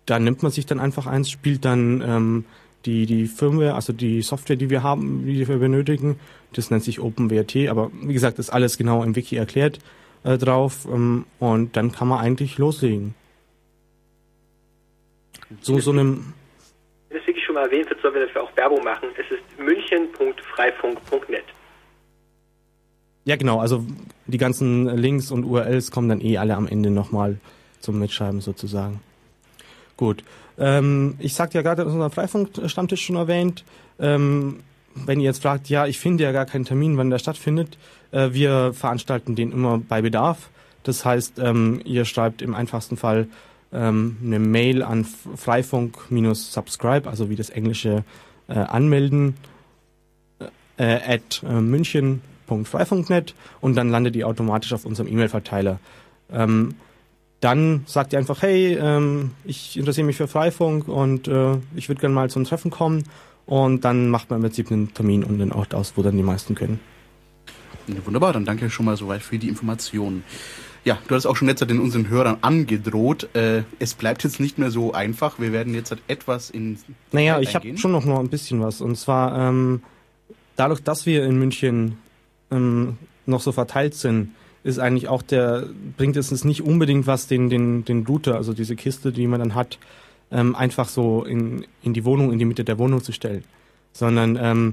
da 0.05 0.19
nimmt 0.19 0.43
man 0.43 0.53
sich 0.53 0.67
dann 0.67 0.81
einfach 0.81 1.07
eins, 1.07 1.31
spielt 1.31 1.65
dann 1.65 2.03
ähm, 2.03 2.45
die, 2.85 3.07
die 3.07 3.27
Firmware, 3.27 3.75
also 3.75 3.95
die 3.95 4.21
Software, 4.21 4.57
die 4.57 4.69
wir 4.69 4.83
haben, 4.83 5.25
die 5.25 5.49
wir 5.49 5.57
benötigen. 5.57 6.17
Das 6.53 6.71
nennt 6.71 6.85
sich 6.85 7.01
OpenWrt, 7.01 7.69
aber 7.69 7.91
wie 8.03 8.13
gesagt, 8.13 8.39
ist 8.39 8.51
alles 8.51 8.77
genau 8.77 9.03
im 9.03 9.17
Wiki 9.17 9.37
erklärt 9.37 9.81
äh, 10.25 10.39
drauf 10.39 10.87
ähm, 10.87 11.27
und 11.39 11.77
dann 11.77 11.93
kann 11.93 12.09
man 12.09 12.21
eigentlich 12.21 12.59
loslegen. 12.59 13.15
So, 15.61 15.79
so 15.79 15.93
einem 15.93 16.35
das 17.11 17.27
wirklich 17.27 17.45
schon 17.45 17.55
mal 17.55 17.65
erwähnt 17.67 17.89
wird, 17.89 18.01
sollen 18.03 18.15
wir 18.15 18.27
dafür 18.27 18.43
auch 18.43 18.57
Werbung 18.57 18.83
machen. 18.83 19.09
Es 19.17 19.31
ist 19.31 19.59
münchen.freifunk.net. 19.59 21.45
Ja, 23.25 23.37
genau. 23.37 23.61
Also 23.61 23.85
die 24.27 24.39
ganzen 24.39 24.87
Links 24.97 25.31
und 25.31 25.45
URLs 25.45 25.91
kommen 25.91 26.09
dann 26.09 26.21
eh 26.21 26.39
alle 26.39 26.57
am 26.57 26.67
Ende 26.67 26.91
nochmal 26.91 27.39
zum 27.81 27.99
Mitschreiben 27.99 28.41
sozusagen. 28.41 29.01
Gut. 29.97 30.25
Ähm, 30.59 31.15
ich 31.19 31.35
sagte 31.35 31.59
ja 31.59 31.63
gerade, 31.63 31.85
unser 31.85 32.11
Freifunk-Stammtisch 32.11 33.05
schon 33.05 33.17
erwähnt. 33.17 33.65
Ähm, 33.99 34.61
wenn 34.95 35.21
ihr 35.21 35.27
jetzt 35.27 35.43
fragt, 35.43 35.69
ja, 35.69 35.87
ich 35.87 35.99
finde 35.99 36.25
ja 36.25 36.33
gar 36.33 36.47
keinen 36.47 36.65
Termin, 36.65 36.97
wann 36.97 37.11
der 37.11 37.19
stattfindet, 37.19 37.79
äh, 38.15 38.33
wir 38.33 38.73
veranstalten 38.73 39.35
den 39.35 39.53
immer 39.53 39.79
bei 39.79 40.01
Bedarf. 40.01 40.49
Das 40.85 41.05
heißt, 41.05 41.39
ähm, 41.39 41.81
ihr 41.85 42.05
schreibt 42.05 42.43
im 42.43 42.55
einfachsten 42.55 42.97
Fall 42.97 43.27
ähm, 43.73 44.17
eine 44.23 44.39
Mail 44.39 44.83
an 44.83 45.05
freifunk-subscribe, 45.05 47.09
also 47.09 47.29
wie 47.29 47.37
das 47.37 47.51
englische 47.51 48.05
äh, 48.49 48.55
Anmelden, 48.55 49.37
äh, 50.77 51.15
at 51.15 51.43
äh, 51.43 51.61
münchen.freifunk.net 51.61 53.35
und 53.61 53.75
dann 53.75 53.91
landet 53.91 54.17
ihr 54.17 54.29
automatisch 54.29 54.73
auf 54.73 54.85
unserem 54.85 55.09
E-Mail-Verteiler. 55.09 55.81
Ähm, 56.33 56.75
dann 57.41 57.83
sagt 57.87 58.13
ihr 58.13 58.19
einfach, 58.19 58.41
hey, 58.41 58.79
ich 59.45 59.77
interessiere 59.77 60.07
mich 60.07 60.17
für 60.17 60.29
Freifunk 60.29 60.89
und 60.89 61.29
ich 61.75 61.89
würde 61.91 62.01
gerne 62.01 62.15
mal 62.15 62.31
zum 62.31 62.45
Treffen 62.45 62.71
kommen 62.71 63.05
und 63.45 63.85
dann 63.85 64.09
macht 64.09 64.31
man 64.31 64.39
im 64.39 64.45
Prinzip 64.45 64.73
einen 64.73 64.95
Termin 64.95 65.23
und 65.23 65.43
einen 65.43 65.53
Ort 65.53 65.75
aus, 65.75 65.93
wo 65.97 66.03
dann 66.03 66.17
die 66.17 66.23
meisten 66.23 66.55
können. 66.55 66.81
Wunderbar, 68.05 68.33
dann 68.33 68.45
danke 68.45 68.71
schon 68.71 68.87
mal 68.87 68.97
soweit 68.97 69.23
für 69.23 69.39
die 69.39 69.49
Informationen. 69.49 70.25
Ja, 70.85 70.99
du 71.09 71.15
hast 71.15 71.25
auch 71.25 71.37
schon 71.37 71.49
jetzt 71.49 71.69
den 71.69 71.81
unseren 71.81 72.09
Hörern 72.09 72.39
angedroht. 72.43 73.35
Äh, 73.35 73.63
es 73.79 73.95
bleibt 73.95 74.23
jetzt 74.23 74.39
nicht 74.39 74.59
mehr 74.59 74.71
so 74.71 74.93
einfach. 74.93 75.39
Wir 75.39 75.51
werden 75.53 75.75
jetzt 75.75 75.97
etwas 76.09 76.51
in. 76.51 76.79
Naja, 77.11 77.41
ich 77.41 77.55
habe 77.55 77.77
schon 77.79 77.93
noch 77.93 78.05
mal 78.05 78.21
ein 78.21 78.29
bisschen 78.29 78.61
was. 78.61 78.83
Und 78.83 78.97
zwar 78.97 79.49
ähm, 79.49 79.83
dadurch, 80.57 80.83
dass 80.83 81.07
wir 81.07 81.25
in 81.25 81.39
München 81.39 81.97
ähm, 82.51 82.99
noch 83.25 83.41
so 83.41 83.51
verteilt 83.53 83.95
sind, 83.95 84.35
ist 84.63 84.79
eigentlich 84.79 85.09
auch 85.09 85.23
der 85.23 85.67
bringt 85.97 86.17
es 86.17 86.45
nicht 86.45 86.63
unbedingt 86.63 87.07
was, 87.07 87.27
den 87.27 87.49
den 87.49 87.85
den 87.87 88.07
Router, 88.07 88.37
also 88.37 88.53
diese 88.53 88.77
Kiste, 88.77 89.11
die 89.11 89.27
man 89.27 89.41
dann 89.41 89.55
hat, 89.55 89.79
ähm, 90.31 90.55
einfach 90.55 90.89
so 90.89 91.25
in 91.25 91.67
in 91.83 91.95
die 91.95 92.05
Wohnung, 92.05 92.31
in 92.31 92.39
die 92.39 92.45
Mitte 92.45 92.65
der 92.65 92.79
Wohnung 92.79 93.03
zu 93.03 93.13
stellen, 93.13 93.45
sondern 93.93 94.39
ähm, 94.41 94.73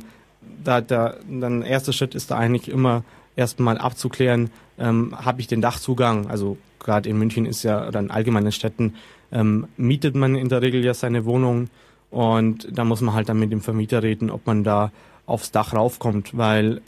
da, 0.64 0.82
da, 0.82 1.16
dann 1.30 1.62
erster 1.62 1.94
Schritt 1.94 2.16
ist 2.16 2.32
da 2.32 2.38
eigentlich 2.38 2.70
immer 2.70 3.04
erstmal 3.36 3.78
abzuklären, 3.78 4.50
ähm, 4.78 5.14
habe 5.16 5.42
ich 5.42 5.48
den 5.48 5.62
Dachzugang, 5.62 6.28
also 6.28 6.58
gerade 6.80 7.10
in 7.10 7.18
München 7.18 7.46
ist 7.46 7.64
ja, 7.64 7.88
oder 7.88 8.00
in 8.00 8.12
allgemeinen 8.12 8.52
Städten, 8.52 8.96
ähm, 9.32 9.68
mietet 9.78 10.16
man 10.16 10.36
in 10.36 10.50
der 10.50 10.62
Regel 10.62 10.84
ja 10.84 10.94
seine 10.94 11.26
Wohnung 11.26 11.70
und 12.10 12.68
da 12.72 12.84
muss 12.84 13.02
man 13.02 13.16
halt 13.16 13.30
dann 13.30 13.40
mit 13.40 13.52
dem 13.52 13.62
Vermieter 13.62 14.04
reden, 14.04 14.30
ob 14.30 14.46
man 14.46 14.64
da 14.64 14.92
aufs 15.26 15.52
Dach 15.52 15.74
raufkommt, 15.74 16.38
weil 16.38 16.82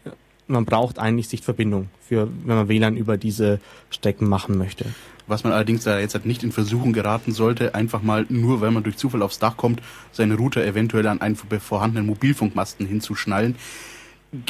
man 0.53 0.65
braucht 0.65 0.99
eigentlich 0.99 1.27
Sichtverbindung, 1.27 1.89
für, 2.07 2.29
wenn 2.45 2.55
man 2.55 2.67
WLAN 2.69 2.95
über 2.95 3.17
diese 3.17 3.59
Strecken 3.89 4.27
machen 4.29 4.57
möchte. 4.57 4.85
Was 5.27 5.43
man 5.43 5.53
allerdings 5.53 5.83
da 5.83 5.99
jetzt 5.99 6.15
halt 6.15 6.25
nicht 6.25 6.43
in 6.43 6.51
Versuchung 6.51 6.93
geraten 6.93 7.31
sollte, 7.31 7.75
einfach 7.75 8.01
mal 8.01 8.25
nur, 8.29 8.61
weil 8.61 8.71
man 8.71 8.83
durch 8.83 8.97
Zufall 8.97 9.21
aufs 9.21 9.39
Dach 9.39 9.55
kommt, 9.55 9.81
seine 10.11 10.35
Router 10.35 10.65
eventuell 10.65 11.07
an 11.07 11.21
einen 11.21 11.35
vorhandenen 11.35 12.05
Mobilfunkmasten 12.07 12.85
hinzuschnallen. 12.85 13.55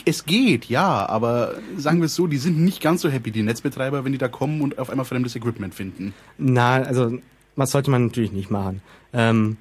Es 0.06 0.26
geht, 0.26 0.66
ja, 0.66 1.06
aber 1.08 1.56
sagen 1.78 2.00
wir 2.00 2.06
es 2.06 2.16
so, 2.16 2.26
die 2.28 2.38
sind 2.38 2.60
nicht 2.60 2.82
ganz 2.82 3.02
so 3.02 3.10
happy, 3.10 3.32
die 3.32 3.44
Netzbetreiber, 3.44 4.06
wenn 4.06 4.14
die 4.14 4.18
da 4.18 4.30
kommen 4.30 4.62
und 4.62 4.80
auf 4.80 4.90
einmal 4.90 5.06
fremdes 5.06 5.36
Equipment 5.36 5.76
finden. 5.76 6.14
Na, 6.38 6.82
also 6.82 7.18
was 7.56 7.72
sollte 7.72 7.92
man 7.92 8.06
natürlich 8.06 8.32
nicht 8.32 8.50
machen. 8.50 8.82
Ähm, 9.12 9.58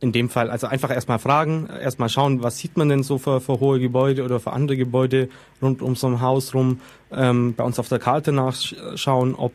in 0.00 0.12
dem 0.12 0.28
Fall, 0.28 0.50
also 0.50 0.66
einfach 0.66 0.90
erstmal 0.90 1.18
fragen, 1.18 1.66
erstmal 1.66 2.08
schauen, 2.08 2.42
was 2.42 2.58
sieht 2.58 2.76
man 2.76 2.88
denn 2.88 3.02
so 3.02 3.18
für, 3.18 3.40
für 3.40 3.58
hohe 3.58 3.80
Gebäude 3.80 4.24
oder 4.24 4.38
für 4.38 4.52
andere 4.52 4.76
Gebäude 4.76 5.28
rund 5.60 5.82
um 5.82 5.96
so 5.96 6.06
ein 6.06 6.20
Haus 6.20 6.54
rum, 6.54 6.80
ähm, 7.10 7.54
bei 7.54 7.64
uns 7.64 7.78
auf 7.78 7.88
der 7.88 7.98
Karte 7.98 8.30
nachschauen, 8.30 9.34
ob 9.34 9.52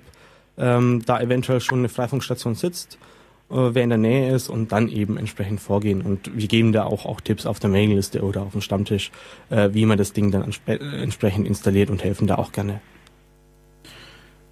ähm, 0.58 1.01
da 1.06 1.21
eventuell 1.21 1.62
schon 1.62 1.79
eine 1.79 1.89
Freifunkstation 1.89 2.56
sitzt, 2.56 2.97
äh, 3.49 3.56
wer 3.56 3.84
in 3.84 3.89
der 3.89 3.97
Nähe 3.97 4.36
ist 4.36 4.49
und 4.49 4.71
dann 4.73 4.89
eben 4.89 5.17
entsprechend 5.17 5.62
vorgehen. 5.62 6.01
Und 6.01 6.38
wir 6.38 6.47
geben 6.47 6.73
da 6.73 6.84
auch, 6.84 7.06
auch 7.06 7.21
Tipps 7.21 7.45
auf 7.45 7.60
der 7.60 7.69
Mailingliste 7.69 8.21
oder 8.21 8.41
auf 8.41 8.51
dem 8.51 8.62
Stammtisch, 8.62 9.12
äh, 9.49 9.69
wie 9.71 9.86
man 9.86 9.97
das 9.97 10.12
Ding 10.12 10.32
dann 10.32 10.53
entsprechend 10.65 11.47
installiert 11.47 11.89
und 11.89 12.03
helfen 12.03 12.27
da 12.27 12.36
auch 12.36 12.51
gerne. 12.51 12.82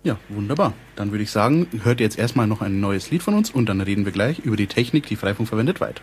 Ja, 0.03 0.17
wunderbar. 0.29 0.73
Dann 0.95 1.11
würde 1.11 1.23
ich 1.23 1.31
sagen, 1.31 1.67
hört 1.83 1.99
ihr 1.99 2.05
jetzt 2.05 2.17
erstmal 2.17 2.47
noch 2.47 2.61
ein 2.61 2.79
neues 2.79 3.11
Lied 3.11 3.21
von 3.21 3.35
uns 3.35 3.51
und 3.51 3.67
dann 3.67 3.81
reden 3.81 4.05
wir 4.05 4.11
gleich 4.11 4.39
über 4.39 4.55
die 4.55 4.67
Technik, 4.67 5.05
die 5.05 5.15
Freifunk 5.15 5.47
verwendet, 5.47 5.79
weiter. 5.79 6.01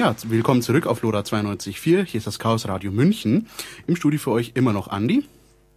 Ja, 0.00 0.14
willkommen 0.24 0.62
zurück 0.62 0.86
auf 0.86 1.02
Lora 1.02 1.20
92.4. 1.20 2.06
Hier 2.06 2.16
ist 2.16 2.26
das 2.26 2.38
Chaos 2.38 2.66
Radio 2.66 2.90
München. 2.90 3.50
Im 3.86 3.96
Studio 3.96 4.18
für 4.18 4.30
euch 4.30 4.52
immer 4.54 4.72
noch 4.72 4.88
Andi. 4.88 5.24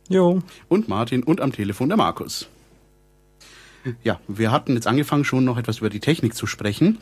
Jo. 0.07 0.41
Und 0.69 0.87
Martin 0.87 1.23
und 1.23 1.41
am 1.41 1.51
Telefon 1.51 1.89
der 1.89 1.97
Markus. 1.97 2.49
Ja, 4.01 4.21
wir 4.29 4.49
hatten 4.49 4.75
jetzt 4.75 4.87
angefangen 4.87 5.25
schon 5.25 5.43
noch 5.43 5.57
etwas 5.57 5.79
über 5.79 5.89
die 5.89 5.99
Technik 5.99 6.35
zu 6.35 6.47
sprechen. 6.47 6.99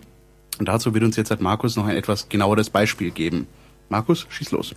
Und 0.57 0.67
dazu 0.67 0.95
wird 0.95 1.03
uns 1.03 1.15
jetzt 1.15 1.29
halt 1.29 1.41
Markus 1.41 1.75
noch 1.77 1.85
ein 1.85 1.95
etwas 1.95 2.27
genaueres 2.27 2.71
Beispiel 2.71 3.11
geben. 3.11 3.47
Markus, 3.89 4.25
schieß 4.31 4.49
los. 4.49 4.73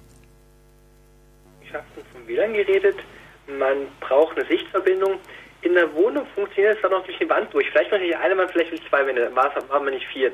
Ich 1.63 1.73
habe 1.73 1.85
vom 2.13 2.29
WLAN 2.29 2.53
geredet. 2.53 2.97
Man 3.59 3.87
braucht 4.01 4.37
eine 4.37 4.47
Sichtverbindung. 4.47 5.15
In 5.63 5.73
der 5.73 5.95
Wohnung 5.95 6.27
funktioniert 6.35 6.77
es 6.77 6.83
dann 6.83 6.91
noch 6.91 7.07
durch 7.07 7.17
die 7.19 7.27
Wand 7.31 7.55
durch. 7.55 7.71
Vielleicht 7.71 7.91
noch 7.91 7.99
nicht 7.99 8.15
eine 8.15 8.35
Mann, 8.35 8.51
vielleicht 8.53 8.71
will 8.71 8.81
zwei 8.91 9.07
Wände. 9.07 9.35
War 9.35 9.51
es 9.57 9.91
nicht 9.91 10.07
vier. 10.13 10.31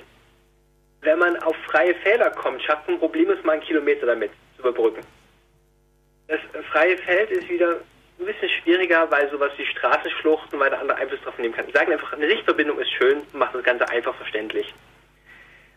Wenn 1.03 1.19
man 1.19 1.37
auf 1.43 1.57
freie 1.71 1.95
Fehler 1.97 2.31
kommt, 2.31 2.63
schafft 2.63 2.87
man 2.89 2.99
Probleme, 2.99 3.37
mal 3.43 3.53
einen 3.53 3.63
Kilometer 3.63 4.07
damit 4.07 4.31
zu 4.57 4.63
überbrücken. 4.63 5.03
Das 6.29 6.41
freie 6.71 6.97
Feld 6.99 7.31
ist 7.31 7.49
wieder 7.49 7.81
ein 8.19 8.27
bisschen 8.27 8.51
schwieriger, 8.63 9.11
weil 9.11 9.31
sowas 9.31 9.51
wie 9.57 9.65
Straßenschluchten 9.67 10.61
weiter 10.61 10.79
andere 10.79 10.99
Einfluss 10.99 11.21
drauf 11.23 11.39
nehmen 11.39 11.55
kann. 11.55 11.67
Ich 11.67 11.75
sage 11.75 11.93
einfach, 11.93 12.13
eine 12.13 12.29
Sichtverbindung 12.29 12.79
ist 12.79 12.91
schön, 12.93 13.23
macht 13.33 13.55
das 13.55 13.65
Ganze 13.65 13.89
einfach 13.89 14.15
verständlich. 14.15 14.73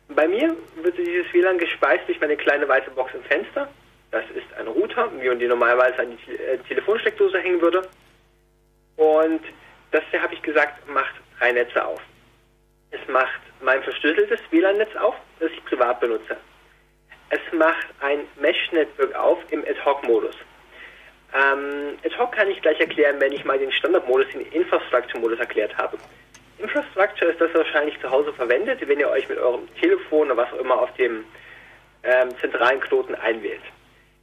Bei 0.10 0.28
mir 0.28 0.56
wird 0.82 0.98
dieses 0.98 1.32
WLAN 1.34 1.58
gespeist 1.58 2.08
durch 2.08 2.20
meine 2.20 2.36
kleine 2.36 2.68
weiße 2.68 2.92
Box 2.92 3.14
im 3.14 3.24
Fenster. 3.24 3.70
Das 4.12 4.26
ist 4.36 4.54
ein 4.60 4.68
Router, 4.68 5.10
wie 5.20 5.28
man 5.28 5.40
die 5.40 5.48
normalerweise 5.48 6.00
an 6.00 6.18
die 6.28 6.34
äh, 6.36 6.58
Telefonsteckdose 6.68 7.40
hängen 7.40 7.62
würde. 7.62 7.88
Und 8.98 9.42
das 9.92 10.04
habe 10.22 10.34
ich 10.34 10.42
gesagt, 10.42 10.88
macht 10.88 11.16
drei 11.40 11.54
Netze 11.54 11.84
auf. 11.84 12.02
Es 12.94 13.08
macht 13.08 13.42
mein 13.62 13.82
verschlüsseltes 13.82 14.40
WLAN-Netz 14.52 14.96
auf, 14.98 15.16
das 15.40 15.52
ich 15.52 15.66
privat 15.66 16.00
benutze. 16.00 16.38
Es 17.30 17.40
macht 17.52 17.88
ein 18.00 18.28
Mesh-Network 18.40 19.16
auf 19.16 19.40
im 19.50 19.62
Ad-Hoc-Modus. 19.62 20.36
Ähm, 21.34 21.98
Ad-Hoc 22.06 22.32
kann 22.34 22.48
ich 22.50 22.62
gleich 22.62 22.80
erklären, 22.80 23.20
wenn 23.20 23.34
ich 23.34 23.44
mal 23.44 23.58
den 23.58 23.72
Standard-Modus, 23.72 24.28
den 24.34 24.46
Infrastructure-Modus 24.52 25.40
erklärt 25.40 25.76
habe. 25.78 25.98
Infrastructure 26.60 27.32
ist 27.32 27.42
das 27.42 27.54
wahrscheinlich 27.56 28.00
zu 28.00 28.10
Hause 28.10 28.32
verwendet, 28.34 28.88
wenn 28.88 29.00
ihr 29.00 29.10
euch 29.10 29.28
mit 29.28 29.40
eurem 29.40 29.68
Telefon 29.82 30.28
oder 30.28 30.38
was 30.38 30.54
auch 30.54 30.60
immer 30.60 30.80
auf 30.80 30.94
dem 30.94 31.26
ähm, 32.04 32.30
zentralen 32.40 32.80
Knoten 32.80 33.16
einwählt. 33.16 33.64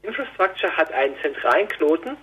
Infrastructure 0.02 0.74
hat 0.76 0.92
einen 0.92 1.16
zentralen 1.20 1.66
Knoten. 1.68 2.16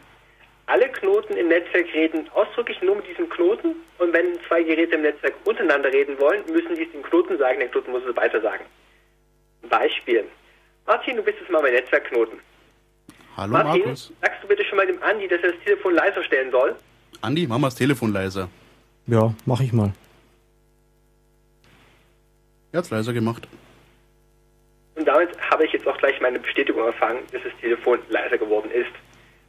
Alle 0.68 0.90
Knoten 0.90 1.38
im 1.38 1.48
Netzwerk 1.48 1.88
reden 1.94 2.30
ausdrücklich 2.34 2.82
nur 2.82 2.98
mit 2.98 3.08
diesem 3.08 3.30
Knoten 3.30 3.76
und 4.00 4.12
wenn 4.12 4.38
zwei 4.50 4.64
Geräte 4.64 4.96
im 4.96 5.02
Netzwerk 5.02 5.34
untereinander 5.46 5.92
reden 5.92 6.20
wollen, 6.20 6.44
müssen 6.52 6.76
die 6.76 6.84
es 6.84 6.92
dem 6.92 7.04
Knoten 7.04 7.38
sagen, 7.38 7.60
der 7.60 7.70
Knoten 7.70 7.92
muss 7.92 8.04
es 8.04 8.14
weiter 8.18 8.42
sagen. 8.42 8.66
Beispiel. 9.70 10.26
Martin, 10.86 11.16
du 11.16 11.24
bist 11.24 11.40
jetzt 11.40 11.50
mal 11.50 11.62
mein 11.62 11.74
Netzwerkknoten. 11.74 12.40
Hallo 13.38 13.54
Martin, 13.54 13.82
Markus. 13.82 14.12
sagst 14.22 14.44
du 14.44 14.48
bitte 14.50 14.66
schon 14.66 14.78
mal 14.78 14.88
dem 14.88 15.02
Andi, 15.02 15.30
dass 15.30 15.42
er 15.42 15.54
das 15.54 15.64
Telefon 15.64 15.94
leiser 15.94 16.24
stellen 16.26 16.52
soll? 16.52 16.76
Andi, 17.22 17.48
mach 17.48 17.60
mal 17.60 17.68
das 17.68 17.76
Telefon 17.76 18.12
leiser. 18.12 18.50
Ja, 19.06 19.34
mach 19.46 19.62
ich 19.62 19.72
mal. 19.72 19.94
Er 22.74 22.80
hat's 22.80 22.90
leiser 22.90 23.14
gemacht. 23.14 23.48
Und 24.96 25.08
damit 25.08 25.30
habe 25.50 25.66
ich 25.66 25.72
jetzt 25.72 25.88
auch 25.88 25.98
gleich 25.98 26.20
meine 26.20 26.40
Bestätigung 26.40 26.86
erfangen, 26.86 27.20
dass 27.32 27.42
das 27.44 27.54
Telefon 27.62 28.00
leiser 28.10 28.38
geworden 28.38 28.70
ist. 28.72 28.92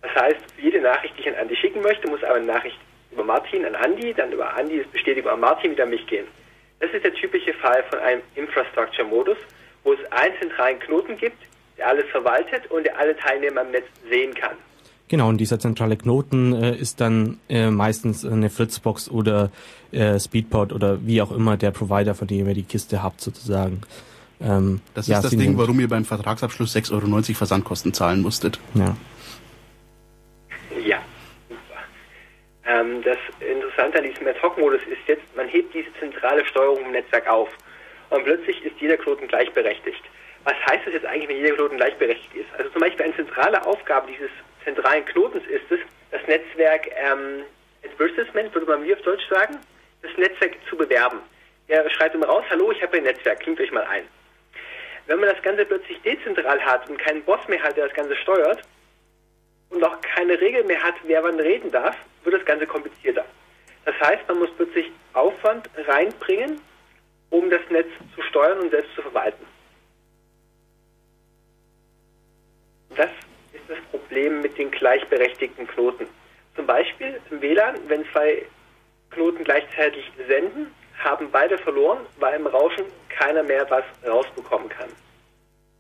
Das 0.03 0.15
heißt, 0.15 0.41
jede 0.63 0.81
Nachricht, 0.81 1.15
die 1.17 1.23
ich 1.23 1.29
an 1.29 1.35
Andi 1.35 1.57
schicken 1.57 1.83
möchte, 1.83 2.09
muss 2.09 2.23
aber 2.23 2.37
eine 2.37 2.47
Nachricht 2.47 2.79
über 3.13 3.25
Martin 3.25 3.65
an 3.65 3.75
Andi, 3.75 4.15
dann 4.15 4.33
über 4.33 4.55
Andi 4.57 4.79
das 4.79 4.87
Bestätigung 4.89 5.31
an 5.33 5.41
Martin 5.41 5.73
wieder 5.73 5.85
an 5.85 5.91
mich 5.91 6.07
gehen. 6.07 6.27
Das 6.81 6.91
ist 6.93 7.03
der 7.05 7.13
typische 7.15 7.53
Fall 7.55 7.83
von 7.91 7.99
einem 7.99 8.21
Infrastructure-Modus, 8.37 9.37
wo 9.85 9.93
es 9.95 9.99
einen 10.13 10.35
zentralen 10.41 10.79
Knoten 10.79 11.17
gibt, 11.17 11.37
der 11.77 11.89
alles 11.89 12.05
verwaltet 12.11 12.71
und 12.71 12.85
der 12.85 12.99
alle 12.99 13.17
Teilnehmer 13.17 13.63
im 13.63 13.71
Netz 13.73 13.87
sehen 14.09 14.35
kann. 14.35 14.57
Genau, 15.09 15.29
und 15.31 15.39
dieser 15.39 15.59
zentrale 15.59 15.97
Knoten 15.97 16.53
äh, 16.53 16.77
ist 16.77 17.01
dann 17.01 17.41
äh, 17.49 17.71
meistens 17.71 18.27
eine 18.27 18.51
Fritzbox 18.51 19.09
oder 19.11 19.51
äh, 19.91 20.21
Speedport 20.21 20.73
oder 20.73 20.99
wie 21.07 21.23
auch 21.23 21.33
immer 21.33 21.57
der 21.57 21.71
Provider, 21.71 22.15
von 22.15 22.29
dem 22.29 22.47
ihr 22.47 22.55
die 22.55 22.63
Kiste 22.63 23.03
habt, 23.03 23.21
sozusagen. 23.23 23.81
Ähm, 24.41 24.81
Das 24.95 25.07
ja, 25.09 25.17
ist 25.17 25.25
das 25.25 25.31
Ding, 25.31 25.41
nimmt- 25.41 25.59
warum 25.59 25.81
ihr 25.81 25.89
beim 25.89 26.05
Vertragsabschluss 26.05 26.77
6,90 26.77 26.93
Euro 26.93 27.23
Versandkosten 27.35 27.95
zahlen 27.95 28.21
musstet. 28.21 28.61
Ja, 28.75 28.97
Ähm, 32.69 33.03
das 33.03 33.17
Interessante 33.41 33.99
an 33.99 34.05
diesem 34.05 34.27
Ad-Hoc-Modus 34.27 34.83
ist 34.83 35.01
jetzt, 35.07 35.25
man 35.35 35.49
hebt 35.49 35.73
diese 35.73 35.93
zentrale 35.99 36.45
Steuerung 36.47 36.85
im 36.85 36.93
Netzwerk 36.93 37.27
auf 37.27 37.49
und 38.11 38.25
plötzlich 38.25 38.63
ist 38.63 38.79
jeder 38.79 38.99
Knoten 38.99 39.27
gleichberechtigt. 39.27 40.03
Was 40.45 40.55
heißt 40.67 40.87
das 40.87 40.93
jetzt 40.93 41.07
eigentlich, 41.07 41.31
wenn 41.31 41.39
jeder 41.39 41.55
Knoten 41.57 41.79
gleichberechtigt 41.79 42.35
ist? 42.35 42.49
Also 42.59 42.71
zum 42.71 42.81
Beispiel 42.81 43.07
eine 43.07 43.17
zentrale 43.17 43.65
Aufgabe 43.65 44.09
dieses 44.13 44.31
zentralen 44.65 45.05
Knotens 45.07 45.47
ist 45.47 45.71
es, 45.71 45.81
das 46.11 46.21
Netzwerk 46.27 46.89
ähm, 46.89 47.45
Advertisement, 47.85 48.53
würde 48.55 48.67
man 48.67 48.85
wie 48.85 48.95
auf 48.95 49.01
Deutsch 49.03 49.27
sagen, 49.31 49.59
das 50.03 50.11
Netzwerk 50.19 50.53
zu 50.69 50.77
bewerben. 50.77 51.21
Er 51.69 51.89
schreibt 51.91 52.15
immer 52.15 52.27
raus, 52.27 52.45
hallo, 52.51 52.71
ich 52.73 52.83
habe 52.83 52.99
ein 52.99 53.05
Netzwerk, 53.05 53.41
klingt 53.41 53.61
euch 53.61 53.73
mal 53.73 53.85
ein. 53.85 54.05
Wenn 55.07 55.21
man 55.21 55.31
das 55.31 55.43
Ganze 55.43 55.65
plötzlich 55.65 56.01
dezentral 56.03 56.61
hat 56.61 56.89
und 56.91 56.99
keinen 56.99 57.23
Boss 57.23 57.47
mehr 57.49 57.63
hat, 57.63 57.77
der 57.79 57.87
das 57.87 57.97
Ganze 57.97 58.15
steuert, 58.17 58.63
und 59.71 59.85
auch 59.85 60.01
keine 60.01 60.41
Regel 60.41 60.65
mehr 60.65 60.83
hat, 60.83 60.95
wer 61.05 61.23
wann 61.23 61.39
reden 61.41 61.71
darf, 61.71 61.97
wird 62.31 62.43
das 62.43 62.47
Ganze 62.47 62.67
komplizierter. 62.67 63.25
Das 63.85 63.99
heißt, 64.01 64.29
man 64.29 64.41
muss 64.41 64.51
plötzlich 64.57 64.91
Aufwand 65.15 65.69
reinbringen, 65.87 66.61
um 67.31 67.49
das 67.49 67.61
Netz 67.71 67.89
zu 68.15 68.23
steuern 68.23 68.59
und 68.61 68.71
selbst 68.71 68.95
zu 68.95 69.03
verwalten. 69.03 69.45
Das 72.97 73.11
ist 73.53 73.65
das 73.69 73.79
Problem 73.91 74.43
mit 74.43 74.59
den 74.59 74.71
gleichberechtigten 74.71 75.67
Knoten. 75.69 76.07
Zum 76.55 76.67
Beispiel 76.67 77.21
im 77.31 77.41
WLAN, 77.41 77.77
wenn 77.89 78.05
zwei 78.13 78.45
Knoten 79.11 79.45
gleichzeitig 79.45 80.11
senden, 80.27 80.75
haben 80.99 81.31
beide 81.31 81.57
verloren, 81.57 82.01
weil 82.19 82.35
im 82.35 82.47
Rauschen 82.47 82.85
keiner 83.09 83.43
mehr 83.43 83.71
was 83.71 83.85
rausbekommen 84.07 84.69
kann. 84.69 84.91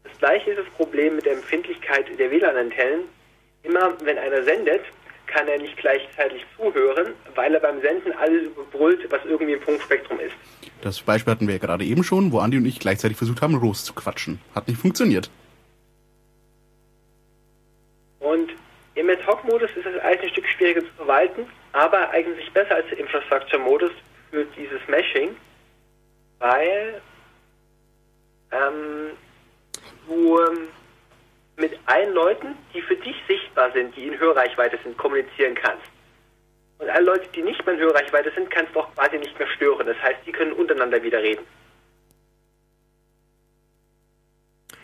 Das 0.04 0.16
gleiche 0.18 0.50
ist 0.52 0.60
das 0.60 0.74
Problem 0.74 1.16
mit 1.16 1.26
der 1.26 1.34
Empfindlichkeit 1.34 2.06
der 2.18 2.30
WLAN-Antennen. 2.30 3.04
Immer 3.64 3.92
wenn 4.02 4.16
einer 4.16 4.44
sendet, 4.44 4.82
kann 5.28 5.46
er 5.46 5.58
nicht 5.58 5.76
gleichzeitig 5.76 6.44
zuhören, 6.56 7.12
weil 7.34 7.54
er 7.54 7.60
beim 7.60 7.80
Senden 7.80 8.12
alles 8.12 8.44
überbrüllt, 8.46 9.06
was 9.10 9.20
irgendwie 9.24 9.52
im 9.52 9.62
Funkspektrum 9.62 10.18
ist. 10.20 10.34
Das 10.82 11.00
Beispiel 11.00 11.32
hatten 11.32 11.46
wir 11.46 11.54
ja 11.54 11.60
gerade 11.60 11.84
eben 11.84 12.02
schon, 12.02 12.32
wo 12.32 12.40
Andi 12.40 12.56
und 12.56 12.66
ich 12.66 12.80
gleichzeitig 12.80 13.16
versucht 13.16 13.42
haben, 13.42 13.54
Rose 13.54 13.84
zu 13.84 13.94
quatschen. 13.94 14.40
Hat 14.54 14.68
nicht 14.68 14.80
funktioniert. 14.80 15.30
Und 18.20 18.50
im 18.94 19.08
Ad-Hoc-Modus 19.08 19.70
ist 19.76 19.86
es 19.86 20.00
eigentlich 20.02 20.30
ein 20.30 20.30
Stück 20.30 20.48
schwieriger 20.48 20.80
zu 20.80 20.92
verwalten, 20.96 21.46
aber 21.72 22.10
eigentlich 22.10 22.50
besser 22.52 22.74
als 22.74 22.88
der 22.88 22.98
Infrastructure-Modus 22.98 23.92
für 24.30 24.44
dieses 24.56 24.80
Meshing, 24.88 25.30
weil 26.38 27.00
ähm, 28.50 29.12
du 30.06 30.38
ähm, 30.40 30.58
mit 31.58 31.72
allen 31.86 32.14
Leuten, 32.14 32.54
die 32.74 32.82
für 32.82 32.96
dich 32.96 33.16
sichtbar 33.26 33.72
sind, 33.72 33.94
die 33.96 34.06
in 34.06 34.18
Hörreichweite 34.18 34.78
sind, 34.82 34.96
kommunizieren 34.96 35.54
kannst. 35.54 35.86
Und 36.78 36.88
alle 36.88 37.04
Leute, 37.04 37.28
die 37.34 37.42
nicht 37.42 37.64
mehr 37.66 37.74
in 37.74 37.80
Hörreichweite 37.80 38.30
sind, 38.34 38.50
kannst 38.50 38.74
du 38.74 38.80
auch 38.80 38.94
quasi 38.94 39.18
nicht 39.18 39.36
mehr 39.38 39.48
stören. 39.48 39.86
Das 39.86 40.00
heißt, 40.00 40.20
die 40.26 40.32
können 40.32 40.52
untereinander 40.52 41.02
wieder 41.02 41.20
reden. 41.20 41.42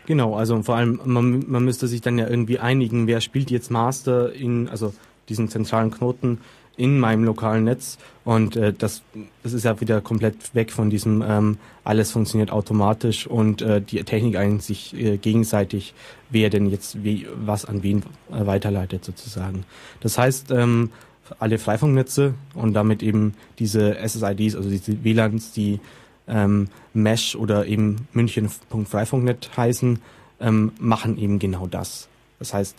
Genau, 0.07 0.35
also 0.35 0.61
vor 0.63 0.77
allem, 0.77 1.01
man, 1.05 1.45
man 1.47 1.65
müsste 1.65 1.87
sich 1.87 2.03
dann 2.03 2.19
ja 2.19 2.29
irgendwie 2.29 2.59
einigen, 2.59 3.07
wer 3.07 3.21
spielt 3.21 3.51
jetzt 3.51 3.71
Master 3.71 4.33
in, 4.33 4.69
also 4.69 4.93
diesen 5.29 5.49
zentralen 5.49 5.91
Knoten 5.91 6.43
in 6.77 6.99
meinem 6.99 7.25
lokalen 7.25 7.65
Netz 7.65 7.99
und 8.25 8.57
äh, 8.57 8.73
das, 8.73 9.03
das 9.43 9.53
ist 9.53 9.65
ja 9.65 9.81
wieder 9.81 10.01
komplett 10.01 10.55
weg 10.55 10.73
von 10.73 10.91
diesem 10.91 11.23
ähm, 11.23 11.59
alles 11.85 12.11
funktioniert 12.11 12.51
automatisch 12.51 13.27
und 13.27 13.63
äh, 13.63 13.81
die 13.81 14.03
Technik 14.03 14.37
eigentlich 14.37 14.65
sich 14.65 14.95
äh, 14.95 15.19
gegenseitig, 15.19 15.95
wer 16.31 16.51
denn 16.51 16.69
jetzt 16.71 17.05
wie, 17.05 17.27
was 17.37 17.65
an 17.65 17.83
wen 17.83 18.03
äh, 18.33 18.47
weiterleitet 18.47 19.05
sozusagen. 19.05 19.65
Das 20.01 20.19
heißt, 20.19 20.51
ähm, 20.51 20.91
alle 21.39 21.59
Freifunknetze 21.59 22.35
und 22.55 22.75
damit 22.75 23.03
eben 23.03 23.35
diese 23.59 23.97
SSIDs, 23.97 24.57
also 24.57 24.69
diese 24.69 25.05
WLANs, 25.05 25.53
die 25.53 25.81
ähm, 26.27 26.69
Mesh 26.93 27.37
oder 27.37 27.67
eben 27.67 28.09
München.freifunknet 28.13 29.51
heißen, 29.57 30.01
ähm, 30.41 30.73
machen 30.79 31.19
eben 31.19 31.39
genau 31.39 31.67
das. 31.67 32.09
Das 32.39 32.55
heißt, 32.55 32.77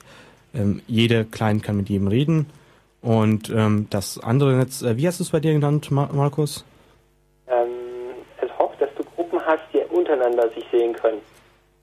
ähm, 0.54 0.82
jeder 0.88 1.24
Client 1.24 1.64
kann 1.64 1.78
mit 1.78 1.90
jedem 1.90 2.08
reden 2.08 2.48
und 3.06 3.50
ähm, 3.50 3.88
das 3.90 4.20
andere 4.20 4.54
Netz, 4.58 4.82
äh, 4.82 4.98
wie 4.98 5.08
hast 5.08 5.20
du 5.20 5.24
es 5.24 5.30
bei 5.30 5.40
dir 5.40 5.54
genannt, 5.54 5.92
Mar 5.92 6.10
Markus? 6.12 6.66
Ähm, 7.48 7.70
ad 8.42 8.52
hoc, 8.60 8.78
dass 8.80 8.90
du 8.98 9.04
Gruppen 9.16 9.40
hast, 9.46 9.62
die 9.74 9.78
untereinander 9.96 10.50
sich 10.50 10.66
sehen 10.72 10.94
können. 10.94 11.20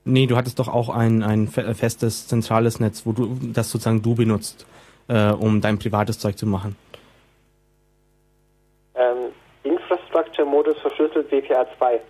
Nee, 0.04 0.26
du 0.26 0.36
hattest 0.36 0.58
doch 0.58 0.66
auch 0.68 0.88
ein, 0.88 1.22
ein 1.22 1.46
fe- 1.46 1.74
festes 1.76 2.26
zentrales 2.26 2.80
Netz, 2.80 3.06
wo 3.06 3.12
du 3.12 3.38
das 3.40 3.70
sozusagen 3.70 4.02
du 4.02 4.16
benutzt, 4.16 4.66
äh, 5.06 5.30
um 5.30 5.60
dein 5.60 5.78
privates 5.78 6.18
Zeug 6.18 6.36
zu 6.36 6.46
machen. 6.46 6.74
Ähm, 8.96 9.30
Infrastructure-Modus 9.62 10.76
verschlüsselt 10.78 11.30
WPA2. 11.32 12.00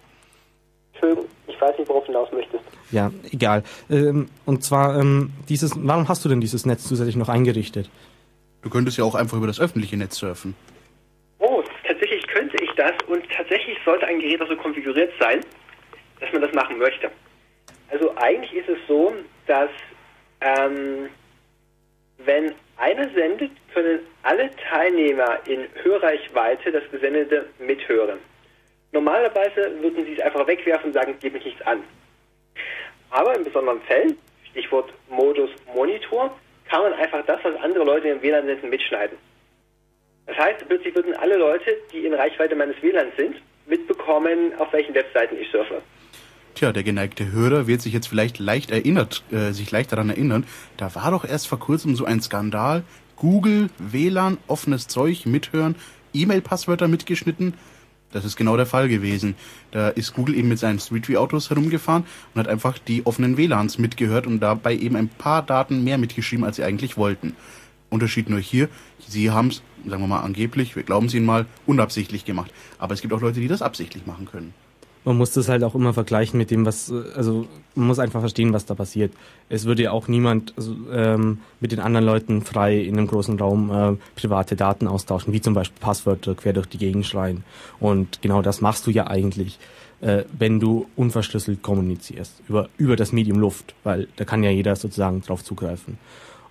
Entschuldigung, 0.94 1.26
ich 1.46 1.60
weiß 1.60 1.76
nicht, 1.78 1.88
worauf 1.88 2.04
du 2.04 2.12
hinaus 2.12 2.28
möchtest. 2.32 2.64
Ja, 2.90 3.10
egal. 3.30 3.62
Ähm, 3.90 4.28
und 4.46 4.64
zwar 4.64 4.98
ähm, 4.98 5.32
dieses, 5.48 5.72
warum 5.76 6.08
hast 6.08 6.24
du 6.24 6.28
denn 6.30 6.40
dieses 6.40 6.64
Netz 6.66 6.84
zusätzlich 6.84 7.16
noch 7.16 7.28
eingerichtet? 7.28 7.90
Du 8.62 8.70
könntest 8.70 8.96
ja 8.96 9.04
auch 9.04 9.14
einfach 9.14 9.36
über 9.36 9.48
das 9.48 9.60
öffentliche 9.60 9.96
Netz 9.96 10.16
surfen. 10.16 10.54
Oh, 11.38 11.62
tatsächlich 11.86 12.26
könnte 12.28 12.56
ich 12.62 12.70
das 12.76 12.92
und 13.08 13.28
tatsächlich 13.30 13.76
sollte 13.84 14.06
ein 14.06 14.20
Gerät 14.20 14.40
auch 14.40 14.48
so 14.48 14.56
konfiguriert 14.56 15.12
sein, 15.18 15.40
dass 16.20 16.32
man 16.32 16.42
das 16.42 16.52
machen 16.52 16.78
möchte. 16.78 17.10
Also 17.90 18.16
eigentlich 18.16 18.54
ist 18.54 18.68
es 18.68 18.78
so, 18.86 19.12
dass 19.46 19.70
ähm, 20.40 21.08
wenn 22.18 22.54
einer 22.76 23.08
sendet, 23.10 23.50
können 23.74 24.00
alle 24.22 24.50
Teilnehmer 24.70 25.38
in 25.46 25.66
Hörreichweite 25.82 26.70
das 26.70 26.84
Gesendete 26.90 27.46
mithören. 27.58 28.18
Normalerweise 28.92 29.72
würden 29.80 30.04
sie 30.04 30.14
es 30.14 30.20
einfach 30.20 30.46
wegwerfen 30.46 30.86
und 30.88 30.92
sagen, 30.92 31.16
gib 31.20 31.32
mich 31.32 31.44
nichts 31.44 31.62
an. 31.62 31.82
Aber 33.10 33.34
in 33.36 33.44
besonderen 33.44 33.80
Fällen, 33.82 34.16
Stichwort 34.50 34.92
Modus 35.08 35.50
Monitor, 35.74 36.36
kann 36.72 36.82
man 36.82 36.94
einfach 36.94 37.22
das, 37.26 37.38
was 37.42 37.54
andere 37.60 37.84
Leute 37.84 38.08
im 38.08 38.22
WLAN 38.22 38.46
senden, 38.46 38.70
mitschneiden. 38.70 39.18
Das 40.26 40.38
heißt, 40.38 40.66
plötzlich 40.66 40.94
würden 40.94 41.14
alle 41.14 41.36
Leute, 41.36 41.76
die 41.92 42.06
in 42.06 42.14
Reichweite 42.14 42.54
meines 42.56 42.80
WLANs 42.80 43.14
sind, 43.18 43.36
mitbekommen, 43.66 44.52
auf 44.58 44.72
welchen 44.72 44.94
Webseiten 44.94 45.36
ich 45.38 45.50
surfe. 45.50 45.82
Tja, 46.54 46.72
der 46.72 46.82
geneigte 46.82 47.30
Hörer 47.30 47.66
wird 47.66 47.82
sich 47.82 47.92
jetzt 47.92 48.06
vielleicht 48.06 48.38
leicht 48.38 48.70
erinnert, 48.70 49.22
äh, 49.30 49.52
sich 49.52 49.70
leicht 49.70 49.92
daran 49.92 50.08
erinnern. 50.08 50.46
Da 50.78 50.94
war 50.94 51.10
doch 51.10 51.26
erst 51.26 51.46
vor 51.46 51.58
kurzem 51.58 51.94
so 51.94 52.06
ein 52.06 52.22
Skandal. 52.22 52.84
Google, 53.16 53.68
WLAN, 53.78 54.38
offenes 54.46 54.88
Zeug, 54.88 55.26
mithören, 55.26 55.76
E-Mail-Passwörter 56.14 56.88
mitgeschnitten. 56.88 57.54
Das 58.12 58.24
ist 58.24 58.36
genau 58.36 58.56
der 58.56 58.66
Fall 58.66 58.88
gewesen. 58.88 59.34
Da 59.70 59.88
ist 59.88 60.14
Google 60.14 60.36
eben 60.36 60.48
mit 60.48 60.58
seinen 60.58 60.78
Street 60.78 61.08
View 61.08 61.18
Autos 61.18 61.50
herumgefahren 61.50 62.04
und 62.34 62.38
hat 62.38 62.48
einfach 62.48 62.78
die 62.78 63.04
offenen 63.06 63.36
WLANs 63.36 63.78
mitgehört 63.78 64.26
und 64.26 64.40
dabei 64.40 64.76
eben 64.76 64.96
ein 64.96 65.08
paar 65.08 65.42
Daten 65.42 65.82
mehr 65.82 65.98
mitgeschrieben, 65.98 66.44
als 66.44 66.56
sie 66.56 66.64
eigentlich 66.64 66.96
wollten. 66.96 67.34
Unterschied 67.90 68.30
nur 68.30 68.40
hier, 68.40 68.68
sie 69.06 69.30
haben 69.30 69.48
es, 69.48 69.62
sagen 69.86 70.02
wir 70.02 70.08
mal 70.08 70.20
angeblich, 70.20 70.76
wir 70.76 70.82
glauben 70.82 71.06
es 71.06 71.14
ihnen 71.14 71.26
mal, 71.26 71.46
unabsichtlich 71.66 72.24
gemacht. 72.24 72.52
Aber 72.78 72.94
es 72.94 73.02
gibt 73.02 73.12
auch 73.12 73.20
Leute, 73.20 73.40
die 73.40 73.48
das 73.48 73.60
absichtlich 73.60 74.06
machen 74.06 74.26
können 74.26 74.54
man 75.04 75.16
muss 75.16 75.32
das 75.32 75.48
halt 75.48 75.64
auch 75.64 75.74
immer 75.74 75.92
vergleichen 75.92 76.38
mit 76.38 76.50
dem, 76.50 76.64
was, 76.64 76.92
also 77.16 77.46
man 77.74 77.86
muss 77.88 77.98
einfach 77.98 78.20
verstehen, 78.20 78.52
was 78.52 78.66
da 78.66 78.74
passiert. 78.74 79.12
Es 79.48 79.64
würde 79.64 79.82
ja 79.82 79.90
auch 79.90 80.08
niemand 80.08 80.54
also, 80.56 80.76
ähm, 80.92 81.38
mit 81.60 81.72
den 81.72 81.80
anderen 81.80 82.06
Leuten 82.06 82.42
frei 82.42 82.78
in 82.78 82.96
einem 82.96 83.08
großen 83.08 83.38
Raum 83.38 83.70
äh, 83.70 83.96
private 84.20 84.54
Daten 84.54 84.86
austauschen, 84.86 85.32
wie 85.32 85.40
zum 85.40 85.54
Beispiel 85.54 85.80
Passwörter 85.80 86.34
quer 86.34 86.52
durch 86.52 86.66
die 86.66 86.78
Gegend 86.78 87.06
schreien. 87.06 87.44
Und 87.80 88.22
genau 88.22 88.42
das 88.42 88.60
machst 88.60 88.86
du 88.86 88.90
ja 88.90 89.08
eigentlich, 89.08 89.58
äh, 90.00 90.24
wenn 90.38 90.60
du 90.60 90.86
unverschlüsselt 90.94 91.62
kommunizierst 91.62 92.42
über, 92.48 92.68
über 92.78 92.96
das 92.96 93.12
Medium 93.12 93.38
Luft, 93.38 93.74
weil 93.82 94.08
da 94.16 94.24
kann 94.24 94.44
ja 94.44 94.50
jeder 94.50 94.76
sozusagen 94.76 95.20
drauf 95.22 95.42
zugreifen. 95.42 95.98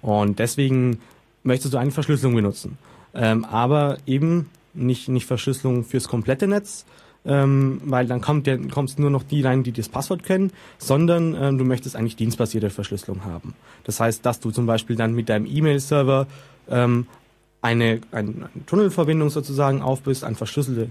Und 0.02 0.40
deswegen 0.40 1.00
möchtest 1.44 1.74
du 1.74 1.78
eine 1.78 1.92
Verschlüsselung 1.92 2.36
benutzen. 2.36 2.78
Ähm, 3.14 3.46
aber 3.46 3.98
eben 4.06 4.50
nicht, 4.74 5.10
nicht 5.10 5.26
Verschlüsselung 5.26 5.84
fürs 5.84 6.08
komplette 6.08 6.48
Netz, 6.48 6.86
ähm, 7.26 7.82
weil 7.86 8.08
dann 8.08 8.22
kommt 8.22 8.48
der, 8.48 8.58
kommst 8.58 9.00
nur 9.00 9.10
noch 9.10 9.24
die 9.24 9.42
rein, 9.42 9.64
die 9.64 9.72
das 9.72 9.90
Passwort 9.90 10.24
kennen, 10.24 10.52
sondern 10.78 11.36
ähm, 11.40 11.58
du 11.58 11.66
möchtest 11.66 11.96
eigentlich 11.96 12.16
dienstbasierte 12.16 12.70
Verschlüsselung 12.70 13.26
haben. 13.26 13.54
Das 13.84 14.00
heißt, 14.00 14.26
dass 14.26 14.40
du 14.40 14.52
zum 14.52 14.66
Beispiel 14.66 14.96
dann 14.96 15.14
mit 15.14 15.30
deinem 15.30 15.46
E-Mail-Server 15.46 16.28
ähm, 16.70 17.08
eine, 17.62 18.02
ein, 18.12 18.46
eine 18.54 18.66
Tunnelverbindung 18.66 19.30
sozusagen 19.30 19.82
aufbist, 19.82 20.24
ein 20.24 20.36
verschlüsselter 20.36 20.88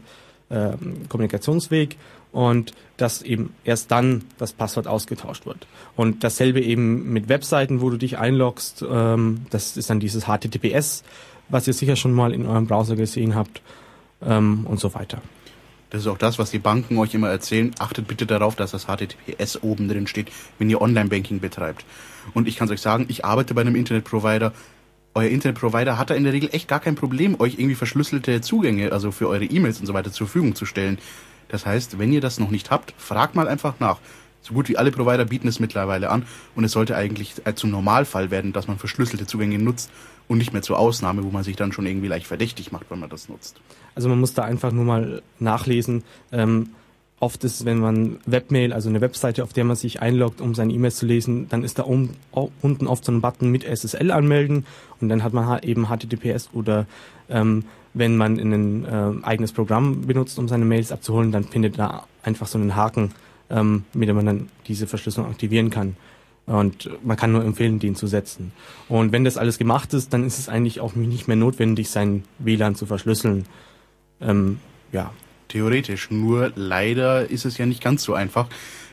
ähm, 0.51 1.09
Kommunikationsweg 1.09 1.97
und 2.33 2.73
dass 2.97 3.23
eben 3.23 3.55
erst 3.65 3.91
dann 3.91 4.25
das 4.39 4.53
Passwort 4.53 4.87
ausgetauscht 4.87 5.47
wird. 5.47 5.67
Und 5.97 6.23
dasselbe 6.25 6.61
eben 6.61 7.13
mit 7.13 7.29
Webseiten, 7.29 7.81
wo 7.81 7.91
du 7.91 7.97
dich 7.97 8.19
einloggst, 8.19 8.85
ähm, 8.89 9.47
das 9.51 9.77
ist 9.77 9.91
dann 9.91 10.01
dieses 10.01 10.25
HTTPS, 10.25 11.03
was 11.49 11.67
ihr 11.67 11.75
sicher 11.75 11.97
schon 11.97 12.13
mal 12.13 12.33
in 12.33 12.47
eurem 12.47 12.67
Browser 12.67 12.97
gesehen 12.97 13.35
habt 13.35 13.63
ähm, 14.23 14.67
und 14.67 14.79
so 14.79 14.95
weiter. 14.95 15.21
Das 15.91 16.03
ist 16.03 16.07
auch 16.07 16.19
das, 16.19 16.39
was 16.39 16.51
die 16.51 16.61
Banken 16.61 16.99
euch 16.99 17.15
immer 17.15 17.29
erzählen. 17.29 17.73
Achtet 17.79 18.07
bitte 18.07 18.25
darauf, 18.25 18.55
dass 18.55 18.71
das 18.71 18.87
HTTPS 18.87 19.63
oben 19.63 19.89
drin 19.89 20.07
steht, 20.07 20.31
wenn 20.59 20.71
ihr 20.71 20.81
Online-Banking 20.81 21.41
betreibt. 21.41 21.85
Und 22.33 22.47
ich 22.47 22.57
kann 22.57 22.69
es 22.69 22.73
euch 22.73 22.81
sagen, 22.81 23.07
ich 23.09 23.25
arbeite 23.25 23.55
bei 23.55 23.61
einem 23.61 23.75
Internetprovider. 23.75 24.53
Euer 25.15 25.29
Internetprovider 25.29 25.99
hat 25.99 26.11
da 26.11 26.15
in 26.15 26.23
der 26.23 26.33
Regel 26.33 26.51
echt 26.53 26.69
gar 26.69 26.79
kein 26.79 26.95
Problem, 26.95 27.41
euch 27.41 27.55
irgendwie 27.55 27.75
verschlüsselte 27.75 28.41
Zugänge, 28.41 28.93
also 28.93 29.11
für 29.11 29.29
eure 29.29 29.45
E-Mails 29.45 29.81
und 29.81 29.87
so 29.87 29.95
weiter 29.95 30.13
zur 30.13 30.29
Verfügung 30.29 30.55
zu 30.55 30.65
stellen. 30.65 30.99
Das 31.49 31.67
heißt, 31.67 31.99
wenn 31.99 32.13
ihr 32.13 32.21
das 32.21 32.39
noch 32.39 32.51
nicht 32.51 32.71
habt, 32.71 32.95
fragt 32.97 33.35
mal 33.35 33.49
einfach 33.49 33.81
nach. 33.81 33.99
So 34.43 34.55
gut 34.55 34.69
wie 34.69 34.79
alle 34.79 34.93
Provider 34.93 35.25
bieten 35.25 35.49
es 35.49 35.59
mittlerweile 35.59 36.11
an 36.11 36.25
und 36.55 36.63
es 36.63 36.73
sollte 36.73 36.97
eigentlich 36.97 37.35
zum 37.57 37.71
Normalfall 37.71 38.31
werden, 38.31 38.53
dass 38.53 38.69
man 38.69 38.79
verschlüsselte 38.79 39.27
Zugänge 39.27 39.59
nutzt 39.59 39.91
und 40.31 40.39
nicht 40.39 40.53
mehr 40.53 40.63
zur 40.63 40.79
Ausnahme, 40.79 41.25
wo 41.25 41.31
man 41.31 41.43
sich 41.43 41.57
dann 41.57 41.73
schon 41.73 41.87
irgendwie 41.87 42.07
leicht 42.07 42.25
verdächtig 42.25 42.71
macht, 42.71 42.89
wenn 42.89 43.01
man 43.01 43.11
das 43.11 43.29
nutzt. 43.29 43.61
Also 43.97 44.09
man 44.09 44.21
muss 44.21 44.33
da 44.33 44.45
einfach 44.45 44.71
nur 44.71 44.85
mal 44.85 45.23
nachlesen. 45.41 46.05
Ähm, 46.31 46.69
oft 47.19 47.43
ist, 47.43 47.65
wenn 47.65 47.81
man 47.81 48.19
Webmail, 48.27 48.73
also 48.73 48.89
eine 48.89 49.01
Webseite, 49.01 49.43
auf 49.43 49.53
der 49.53 49.65
man 49.65 49.75
sich 49.75 50.01
einloggt, 50.01 50.41
um 50.41 50.55
seine 50.55 50.73
E-Mails 50.73 50.99
zu 50.99 51.07
lesen, 51.07 51.49
dann 51.49 51.65
ist 51.65 51.81
da 51.81 51.83
um, 51.83 52.11
unten 52.63 52.87
oft 52.87 53.05
so 53.05 53.11
ein 53.11 53.21
Button 53.21 53.51
mit 53.51 53.65
SSL 53.65 54.13
anmelden 54.13 54.67
und 55.01 55.09
dann 55.09 55.25
hat 55.25 55.33
man 55.33 55.65
eben 55.65 55.89
HTTPS 55.89 56.51
oder 56.53 56.87
ähm, 57.29 57.65
wenn 57.93 58.17
man 58.17 58.39
ein 58.39 58.85
äh, 58.85 59.27
eigenes 59.27 59.51
Programm 59.51 60.07
benutzt, 60.07 60.39
um 60.39 60.47
seine 60.47 60.65
Mails 60.65 60.93
abzuholen, 60.93 61.33
dann 61.33 61.43
findet 61.43 61.77
da 61.77 62.05
einfach 62.23 62.47
so 62.47 62.57
einen 62.57 62.77
Haken, 62.77 63.11
ähm, 63.51 63.85
mit 63.95 64.09
dem 64.09 64.15
man 64.15 64.27
dann 64.27 64.49
diese 64.69 64.87
Verschlüsselung 64.87 65.29
aktivieren 65.29 65.71
kann. 65.71 65.97
Und 66.51 66.91
man 67.05 67.17
kann 67.17 67.31
nur 67.31 67.45
empfehlen, 67.45 67.79
den 67.79 67.95
zu 67.95 68.09
setzen. 68.09 68.51
Und 68.89 69.13
wenn 69.13 69.23
das 69.23 69.37
alles 69.37 69.57
gemacht 69.57 69.95
ist, 69.95 70.13
dann 70.13 70.25
ist 70.25 70.41
es 70.41 70.49
eigentlich 70.49 70.81
auch 70.81 70.97
nicht 70.97 71.29
mehr 71.29 71.37
notwendig, 71.37 71.91
sein 71.91 72.25
WLAN 72.41 72.75
zu 72.75 72.87
verschlüsseln. 72.87 73.47
Ähm, 74.21 74.59
ja. 74.91 75.13
Theoretisch. 75.47 76.11
Nur 76.11 76.51
leider 76.57 77.31
ist 77.31 77.45
es 77.45 77.57
ja 77.57 77.67
nicht 77.67 77.81
ganz 77.81 78.03
so 78.03 78.15
einfach. 78.15 78.49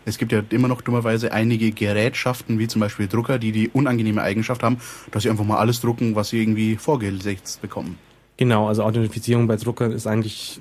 Es 0.05 0.19
gibt 0.19 0.31
ja 0.31 0.43
immer 0.51 0.67
noch 0.67 0.81
dummerweise 0.81 1.31
einige 1.31 1.71
Gerätschaften, 1.71 2.59
wie 2.59 2.67
zum 2.67 2.79
Beispiel 2.79 3.07
Drucker, 3.07 3.39
die 3.39 3.51
die 3.51 3.69
unangenehme 3.69 4.21
Eigenschaft 4.21 4.61
haben, 4.61 4.77
dass 5.09 5.23
sie 5.23 5.29
einfach 5.31 5.43
mal 5.43 5.57
alles 5.57 5.81
drucken, 5.81 6.15
was 6.15 6.29
sie 6.29 6.39
irgendwie 6.39 6.75
vorgesetzt 6.75 7.61
bekommen. 7.63 7.97
Genau, 8.37 8.67
also 8.67 8.83
Authentifizierung 8.83 9.47
bei 9.47 9.55
Druckern 9.55 9.91
ist 9.91 10.05
eigentlich 10.05 10.59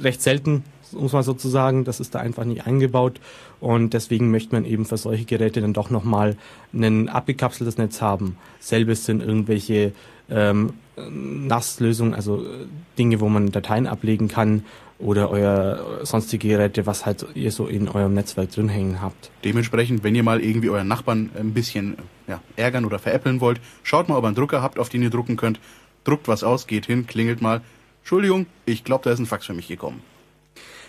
recht 0.00 0.22
selten, 0.22 0.62
muss 0.92 1.12
man 1.12 1.22
sozusagen. 1.22 1.84
Das 1.84 2.00
ist 2.00 2.14
da 2.14 2.20
einfach 2.20 2.44
nicht 2.44 2.66
eingebaut. 2.66 3.20
Und 3.60 3.94
deswegen 3.94 4.30
möchte 4.30 4.54
man 4.54 4.64
eben 4.64 4.84
für 4.84 4.96
solche 4.96 5.24
Geräte 5.24 5.60
dann 5.60 5.72
doch 5.72 5.90
nochmal 5.90 6.36
ein 6.72 7.08
abgekapseltes 7.08 7.78
Netz 7.78 8.00
haben. 8.00 8.36
Selbes 8.60 9.04
sind 9.04 9.22
irgendwelche 9.22 9.92
ähm, 10.30 10.74
NAS-Lösungen, 10.96 12.14
also 12.14 12.44
äh, 12.44 12.66
Dinge, 12.98 13.20
wo 13.20 13.28
man 13.28 13.50
Dateien 13.50 13.86
ablegen 13.86 14.28
kann 14.28 14.64
oder 14.98 15.30
euer 15.30 16.00
sonstige 16.02 16.48
Geräte, 16.48 16.86
was 16.86 17.06
halt 17.06 17.24
ihr 17.34 17.52
so 17.52 17.66
in 17.66 17.88
eurem 17.88 18.14
Netzwerk 18.14 18.50
drin 18.50 18.68
hängen 18.68 19.00
habt. 19.00 19.30
Dementsprechend, 19.44 20.02
wenn 20.02 20.14
ihr 20.14 20.24
mal 20.24 20.40
irgendwie 20.40 20.70
euren 20.70 20.88
Nachbarn 20.88 21.30
ein 21.38 21.54
bisschen 21.54 21.96
ja, 22.26 22.40
ärgern 22.56 22.84
oder 22.84 22.98
veräppeln 22.98 23.40
wollt, 23.40 23.60
schaut 23.84 24.08
mal, 24.08 24.16
ob 24.16 24.24
ihr 24.24 24.28
einen 24.28 24.36
Drucker 24.36 24.60
habt, 24.60 24.78
auf 24.78 24.88
den 24.88 25.02
ihr 25.02 25.10
drucken 25.10 25.36
könnt. 25.36 25.60
Druckt 26.04 26.26
was 26.26 26.42
aus, 26.42 26.66
geht 26.66 26.86
hin, 26.86 27.06
klingelt 27.06 27.40
mal. 27.40 27.60
Entschuldigung, 28.00 28.46
ich 28.66 28.84
glaube, 28.84 29.04
da 29.04 29.10
ist 29.10 29.18
ein 29.18 29.26
Fax 29.26 29.46
für 29.46 29.54
mich 29.54 29.68
gekommen. 29.68 30.02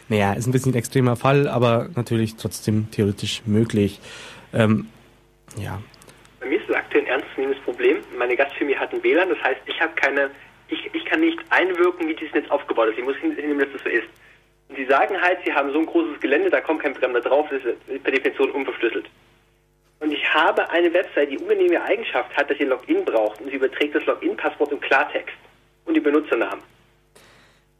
Naja, 0.09 0.33
ist 0.33 0.47
ein 0.47 0.51
bisschen 0.51 0.73
ein 0.73 0.77
extremer 0.77 1.15
Fall, 1.15 1.47
aber 1.47 1.89
natürlich 1.95 2.35
trotzdem 2.35 2.89
theoretisch 2.91 3.43
möglich. 3.45 3.99
Ähm, 4.53 4.87
ja. 5.55 5.79
Bei 6.39 6.47
mir 6.47 6.57
ist 6.57 6.67
es 6.67 6.75
aktuell 6.75 7.03
ein 7.03 7.07
ernstzunehmendes 7.07 7.63
Problem. 7.63 7.97
Meine 8.17 8.35
Gastfamilie 8.35 8.79
hat 8.79 8.91
ein 8.91 9.03
WLAN, 9.03 9.29
das 9.29 9.41
heißt, 9.43 9.61
ich 9.67 9.79
habe 9.79 9.93
keine, 9.95 10.31
ich, 10.67 10.89
ich 10.93 11.05
kann 11.05 11.21
nicht 11.21 11.37
einwirken, 11.51 12.07
wie 12.07 12.15
dieses 12.15 12.33
Netz 12.33 12.49
aufgebaut 12.49 12.89
ist. 12.89 12.97
Ich 12.97 13.05
muss 13.05 13.15
hinnehmen, 13.17 13.59
dass 13.59 13.71
das 13.73 13.83
so 13.83 13.89
ist. 13.89 14.07
Und 14.69 14.77
sie 14.77 14.85
sagen 14.85 15.19
halt, 15.21 15.37
sie 15.45 15.53
haben 15.53 15.71
so 15.71 15.79
ein 15.79 15.85
großes 15.85 16.19
Gelände, 16.19 16.49
da 16.49 16.61
kommt 16.61 16.81
kein 16.81 16.95
Fremder 16.95 17.21
drauf, 17.21 17.47
das 17.49 17.63
ist 17.63 18.03
per 18.03 18.11
Definition 18.11 18.51
unverschlüsselt. 18.51 19.09
Und 19.99 20.11
ich 20.11 20.33
habe 20.33 20.69
eine 20.69 20.91
Website, 20.93 21.31
die 21.31 21.37
unangenehme 21.37 21.83
Eigenschaft 21.83 22.35
hat, 22.35 22.49
dass 22.49 22.59
ihr 22.59 22.67
Login 22.67 23.03
braucht 23.05 23.41
und 23.41 23.49
sie 23.49 23.57
überträgt 23.57 23.95
das 23.95 24.05
Login-Passwort 24.05 24.71
im 24.71 24.79
Klartext 24.79 25.35
und 25.85 25.93
die 25.93 25.99
Benutzernamen. 25.99 26.63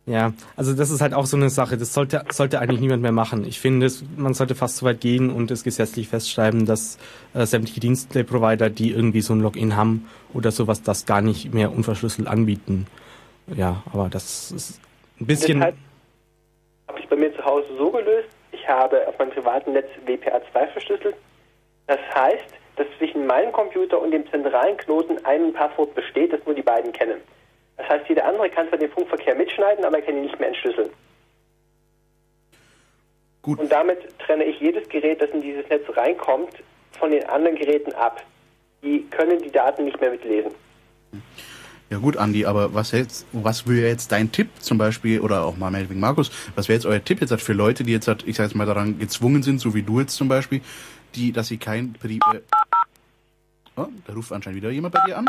Ja, 0.09 0.33
also 0.57 0.73
das 0.73 0.89
ist 0.89 1.01
halt 1.01 1.13
auch 1.13 1.27
so 1.27 1.37
eine 1.37 1.51
Sache. 1.51 1.77
Das 1.77 1.93
sollte, 1.93 2.23
sollte 2.31 2.59
eigentlich 2.59 2.79
niemand 2.79 3.03
mehr 3.03 3.11
machen. 3.11 3.45
Ich 3.45 3.59
finde, 3.59 3.91
man 4.17 4.33
sollte 4.33 4.55
fast 4.55 4.77
so 4.77 4.85
weit 4.87 5.01
gehen 5.01 5.29
und 5.29 5.51
es 5.51 5.63
gesetzlich 5.63 6.07
festschreiben, 6.07 6.65
dass 6.65 6.97
äh, 7.35 7.45
sämtliche 7.45 7.79
Dienstprovider, 7.79 8.71
die 8.71 8.89
irgendwie 8.89 9.21
so 9.21 9.33
ein 9.33 9.39
Login 9.39 9.75
haben 9.75 10.09
oder 10.33 10.49
sowas, 10.49 10.81
das 10.81 11.05
gar 11.05 11.21
nicht 11.21 11.53
mehr 11.53 11.71
unverschlüsselt 11.71 12.27
anbieten. 12.27 12.87
Ja, 13.55 13.83
aber 13.93 14.09
das 14.09 14.51
ist 14.51 14.81
ein 15.21 15.27
bisschen. 15.27 15.59
Deshalb 15.59 15.75
habe 16.87 16.99
ich 16.99 17.07
bei 17.07 17.15
mir 17.15 17.35
zu 17.35 17.45
Hause 17.45 17.67
so 17.77 17.91
gelöst. 17.91 18.29
Ich 18.51 18.67
habe 18.67 19.07
auf 19.07 19.19
meinem 19.19 19.29
privaten 19.29 19.73
Netz 19.73 19.89
WPA2 20.07 20.71
verschlüsselt. 20.73 21.15
Das 21.85 21.99
heißt, 22.15 22.49
dass 22.77 22.87
zwischen 22.97 23.27
meinem 23.27 23.51
Computer 23.51 24.01
und 24.01 24.09
dem 24.09 24.27
zentralen 24.31 24.75
Knoten 24.77 25.23
ein 25.23 25.53
Passwort 25.53 25.93
besteht, 25.93 26.33
das 26.33 26.43
nur 26.47 26.55
die 26.55 26.63
beiden 26.63 26.91
kennen. 26.93 27.21
Das 27.79 27.87
heißt, 27.87 28.09
jeder 28.09 28.25
andere 28.25 28.49
kann 28.49 28.67
zwar 28.67 28.77
den 28.77 28.91
Funkverkehr 28.91 29.35
mitschneiden, 29.35 29.85
aber 29.85 29.97
er 29.97 30.01
kann 30.03 30.17
ihn 30.17 30.23
nicht 30.23 30.37
mehr 30.37 30.49
entschlüsseln. 30.49 30.89
Gut. 33.41 33.57
Und 33.57 33.71
damit 33.71 33.99
trenne 34.19 34.43
ich 34.43 34.59
jedes 34.59 34.87
Gerät, 34.89 35.21
das 35.21 35.29
in 35.29 35.41
dieses 35.41 35.67
Netz 35.69 35.83
reinkommt, 35.95 36.51
von 36.99 37.09
den 37.09 37.25
anderen 37.29 37.55
Geräten 37.55 37.93
ab. 37.93 38.21
Die 38.83 39.07
können 39.09 39.41
die 39.41 39.49
Daten 39.49 39.85
nicht 39.85 39.99
mehr 40.01 40.11
mitlesen. 40.11 40.51
Ja 41.89 41.97
gut, 41.99 42.17
Andi, 42.17 42.45
aber 42.45 42.73
was 42.73 42.91
jetzt, 42.91 43.25
was 43.31 43.65
wäre 43.65 43.87
jetzt 43.87 44.11
dein 44.11 44.31
Tipp 44.31 44.49
zum 44.59 44.77
Beispiel, 44.77 45.21
oder 45.21 45.45
auch 45.45 45.55
mal 45.55 45.73
wegen 45.73 46.01
Markus, 46.01 46.31
was 46.55 46.67
wäre 46.67 46.75
jetzt 46.75 46.85
euer 46.85 47.03
Tipp 47.03 47.21
jetzt 47.21 47.33
für 47.41 47.53
Leute, 47.53 47.83
die 47.83 47.93
jetzt, 47.93 48.09
ich 48.25 48.35
sag 48.35 48.43
jetzt 48.43 48.55
mal, 48.55 48.65
daran 48.65 48.99
gezwungen 48.99 49.41
sind, 49.41 49.59
so 49.59 49.73
wie 49.73 49.83
du 49.83 50.01
jetzt 50.01 50.15
zum 50.15 50.27
Beispiel, 50.27 50.61
die, 51.15 51.31
dass 51.31 51.47
sie 51.47 51.57
kein 51.57 51.93
Pri 51.93 52.19
äh, 52.33 52.41
Oh, 53.77 53.87
da 54.05 54.13
ruft 54.13 54.33
anscheinend 54.33 54.57
wieder 54.57 54.69
jemand 54.69 54.93
bei 54.93 55.01
dir 55.07 55.17
an. 55.17 55.25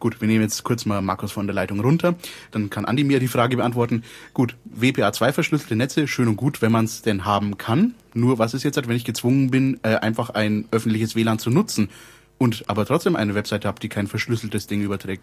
Gut, 0.00 0.22
wir 0.22 0.28
nehmen 0.28 0.40
jetzt 0.40 0.64
kurz 0.64 0.86
mal 0.86 1.02
Markus 1.02 1.30
von 1.30 1.46
der 1.46 1.54
Leitung 1.54 1.78
runter. 1.80 2.14
Dann 2.50 2.70
kann 2.70 2.86
Andi 2.86 3.04
mir 3.04 3.20
die 3.20 3.28
Frage 3.28 3.58
beantworten. 3.58 4.02
Gut, 4.32 4.56
WPA2 4.74 5.32
verschlüsselte 5.32 5.76
Netze, 5.76 6.08
schön 6.08 6.26
und 6.26 6.36
gut, 6.36 6.62
wenn 6.62 6.72
man 6.72 6.86
es 6.86 7.02
denn 7.02 7.26
haben 7.26 7.58
kann. 7.58 7.94
Nur 8.14 8.38
was 8.38 8.54
ist 8.54 8.62
jetzt, 8.62 8.76
wenn 8.76 8.96
ich 8.96 9.04
gezwungen 9.04 9.50
bin, 9.50 9.78
äh, 9.82 9.96
einfach 9.96 10.30
ein 10.30 10.66
öffentliches 10.70 11.14
WLAN 11.14 11.38
zu 11.38 11.50
nutzen 11.50 11.90
und 12.38 12.64
aber 12.68 12.86
trotzdem 12.86 13.14
eine 13.14 13.34
Webseite 13.34 13.68
habe, 13.68 13.78
die 13.78 13.90
kein 13.90 14.06
verschlüsseltes 14.06 14.66
Ding 14.66 14.80
überträgt? 14.80 15.22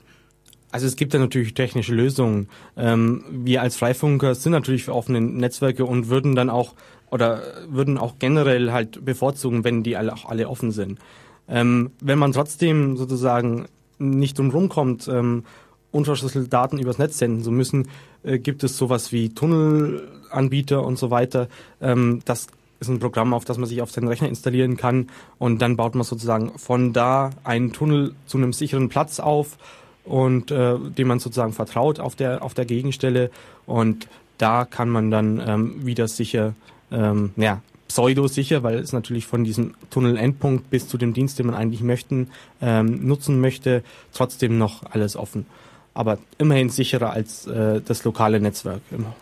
Also 0.69 0.85
es 0.85 0.95
gibt 0.95 1.13
da 1.13 1.17
natürlich 1.17 1.55
technische 1.55 1.95
Lösungen. 1.95 2.47
Ähm, 2.75 3.23
wir 3.31 3.63
als 3.63 3.77
Freifunker 3.77 4.35
sind 4.35 4.51
natürlich 4.51 4.83
für 4.83 4.93
offene 4.93 5.21
Netzwerke 5.21 5.85
und 5.85 6.09
würden 6.09 6.35
dann 6.35 6.51
auch 6.51 6.75
oder 7.09 7.41
würden 7.67 7.97
auch 7.97 8.19
generell 8.19 8.71
halt 8.71 9.03
bevorzugen, 9.03 9.63
wenn 9.63 9.81
die 9.81 9.97
alle 9.97 10.13
auch 10.13 10.25
alle 10.25 10.47
offen 10.47 10.71
sind. 10.71 10.99
Ähm, 11.47 11.91
wenn 12.01 12.19
man 12.19 12.33
trotzdem 12.33 12.97
sozusagen 12.97 13.67
nicht 13.99 14.37
drum 14.37 14.69
kommt, 14.69 15.07
ähm, 15.07 15.43
unverschlüsselte 15.91 16.49
Daten 16.49 16.79
übers 16.79 16.97
Netz 16.97 17.17
senden 17.17 17.43
zu 17.43 17.51
müssen, 17.51 17.87
äh, 18.23 18.39
gibt 18.39 18.63
es 18.63 18.77
sowas 18.77 19.11
wie 19.11 19.29
Tunnelanbieter 19.29 20.83
und 20.85 20.97
so 20.97 21.11
weiter. 21.11 21.47
Ähm, 21.81 22.21
das 22.25 22.47
ist 22.79 22.89
ein 22.89 22.99
Programm, 22.99 23.33
auf 23.33 23.45
das 23.45 23.57
man 23.57 23.67
sich 23.67 23.81
auf 23.81 23.91
seinen 23.91 24.07
Rechner 24.07 24.27
installieren 24.27 24.77
kann 24.77 25.07
und 25.39 25.61
dann 25.61 25.77
baut 25.77 25.95
man 25.95 26.03
sozusagen 26.03 26.57
von 26.57 26.93
da 26.93 27.31
einen 27.43 27.73
Tunnel 27.73 28.13
zu 28.27 28.37
einem 28.37 28.53
sicheren 28.53 28.89
Platz 28.89 29.19
auf 29.19 29.57
und 30.03 30.51
äh, 30.51 30.77
dem 30.77 31.07
man 31.07 31.19
sozusagen 31.19 31.53
vertraut 31.53 31.99
auf 31.99 32.15
der 32.15 32.43
auf 32.43 32.53
der 32.53 32.65
Gegenstelle 32.65 33.31
und 33.65 34.07
da 34.37 34.65
kann 34.65 34.89
man 34.89 35.09
dann 35.09 35.41
ähm, 35.45 35.85
wieder 35.85 36.07
sicher 36.07 36.53
ähm, 36.91 37.31
ja, 37.35 37.61
pseudo-sicher, 37.97 38.61
weil 38.61 38.75
es 38.75 38.93
natürlich 38.93 39.25
von 39.25 39.43
diesem 39.43 39.73
Tunnel-Endpunkt 39.89 40.69
bis 40.69 40.87
zu 40.87 40.99
dem 40.99 41.13
Dienst, 41.13 41.39
den 41.39 41.47
man 41.47 41.55
eigentlich 41.55 41.81
möchten, 41.81 42.29
ähm, 42.61 43.07
nutzen 43.07 43.41
möchte, 43.41 43.83
trotzdem 44.13 44.59
noch 44.59 44.83
alles 44.91 45.15
offen. 45.15 45.47
Aber 45.95 46.19
immerhin 46.37 46.69
sicherer 46.69 47.09
als 47.09 47.47
äh, 47.47 47.81
das 47.81 48.03
lokale 48.03 48.39
Netzwerk 48.39 48.81
immer. 48.91 49.15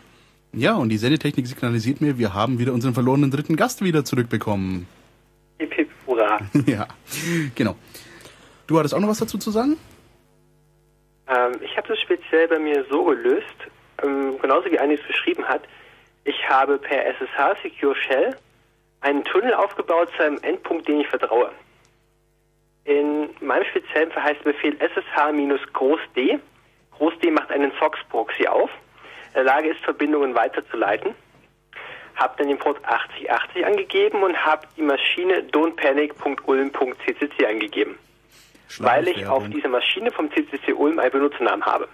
Ja, 0.51 0.75
und 0.75 0.89
die 0.89 0.97
Sendetechnik 0.97 1.47
signalisiert 1.47 2.01
mir, 2.01 2.17
wir 2.17 2.33
haben 2.33 2.59
wieder 2.59 2.73
unseren 2.73 2.93
verlorenen 2.93 3.31
dritten 3.31 3.55
Gast 3.55 3.81
wieder 3.81 4.03
zurückbekommen. 4.03 4.87
Hip, 5.59 5.73
hip, 5.73 5.89
hurra. 6.05 6.39
ja, 6.65 6.85
genau. 7.55 7.77
Du 8.67 8.77
hattest 8.77 8.93
auch 8.93 8.99
noch 8.99 9.07
was 9.07 9.19
dazu 9.19 9.37
zu 9.37 9.51
sagen? 9.51 9.77
Ähm, 11.29 11.53
ich 11.61 11.77
habe 11.77 11.87
das 11.87 11.99
speziell 12.01 12.49
bei 12.49 12.59
mir 12.59 12.85
so 12.91 13.05
gelöst, 13.05 13.55
ähm, 14.03 14.37
genauso 14.41 14.69
wie 14.69 14.77
Anis 14.79 14.99
beschrieben 15.07 15.45
hat. 15.45 15.61
Ich 16.25 16.49
habe 16.49 16.77
per 16.77 17.05
SSH 17.05 17.61
Secure 17.63 17.95
Shell 17.95 18.35
einen 19.05 19.23
Tunnel 19.23 19.53
aufgebaut 19.53 20.09
zu 20.17 20.23
einem 20.23 20.39
Endpunkt, 20.41 20.87
den 20.87 21.01
ich 21.01 21.07
vertraue. 21.07 21.51
In 22.85 23.29
meinem 23.39 23.65
speziellen 23.65 24.11
Fall 24.11 24.23
heißt 24.23 24.43
der 24.43 24.53
Befehl 24.53 24.75
SSH-Groß 24.79 25.99
D. 26.15 26.39
Groß 26.97 27.13
D 27.19 27.29
macht 27.29 27.51
einen 27.51 27.71
SOX-Proxy 27.79 28.47
auf. 28.47 28.69
In 29.29 29.35
der 29.35 29.43
Lage 29.43 29.69
ist, 29.69 29.79
Verbindungen 29.81 30.33
weiterzuleiten. 30.33 31.13
Habe 32.15 32.33
dann 32.37 32.47
den 32.47 32.57
Port 32.57 32.77
8080 32.83 33.65
angegeben 33.65 34.23
und 34.23 34.35
habe 34.43 34.65
die 34.75 34.81
Maschine 34.81 35.43
don'tpanic.ulm.ccc 35.51 37.45
eingegeben. 37.45 37.99
Weil 38.79 39.07
ich 39.07 39.27
auf 39.27 39.47
dieser 39.49 39.69
Maschine 39.69 40.09
vom 40.11 40.31
CCC 40.31 40.73
Ulm 40.73 40.97
einen 40.97 41.11
Benutzernamen 41.11 41.63
habe. 41.65 41.87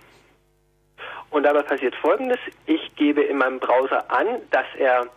Und 1.30 1.44
dabei 1.44 1.64
passiert 1.64 1.96
folgendes. 1.96 2.40
Ich 2.68 2.96
gebe 2.96 3.22
in 3.22 3.38
meinem 3.38 3.60
Browser 3.60 4.10
an, 4.10 4.28
dass 4.52 4.68
er 4.78 5.08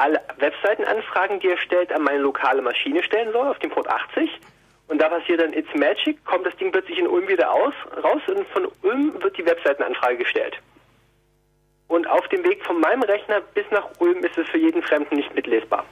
alle 0.00 0.20
Webseitenanfragen, 0.38 1.40
die 1.40 1.48
er 1.48 1.58
stellt, 1.58 1.92
an 1.92 2.02
meine 2.02 2.18
lokale 2.18 2.62
Maschine 2.62 3.02
stellen 3.02 3.32
soll, 3.32 3.46
auf 3.46 3.58
den 3.58 3.70
Port 3.70 3.88
80. 3.88 4.30
Und 4.88 5.00
da 5.00 5.08
passiert 5.08 5.40
dann 5.40 5.52
It's 5.52 5.72
Magic, 5.74 6.24
kommt 6.24 6.46
das 6.46 6.56
Ding 6.56 6.72
plötzlich 6.72 6.98
in 6.98 7.06
Ulm 7.06 7.28
wieder 7.28 7.52
aus, 7.52 7.74
raus 8.02 8.22
und 8.28 8.46
von 8.48 8.66
Ulm 8.82 9.14
wird 9.22 9.36
die 9.36 9.44
Webseitenanfrage 9.44 10.16
gestellt. 10.16 10.56
Und 11.86 12.08
auf 12.08 12.26
dem 12.28 12.42
Weg 12.44 12.64
von 12.64 12.80
meinem 12.80 13.02
Rechner 13.02 13.40
bis 13.54 13.64
nach 13.70 13.86
Ulm 13.98 14.24
ist 14.24 14.38
es 14.38 14.48
für 14.48 14.58
jeden 14.58 14.82
Fremden 14.82 15.16
nicht 15.16 15.34
mitlesbar. 15.34 15.84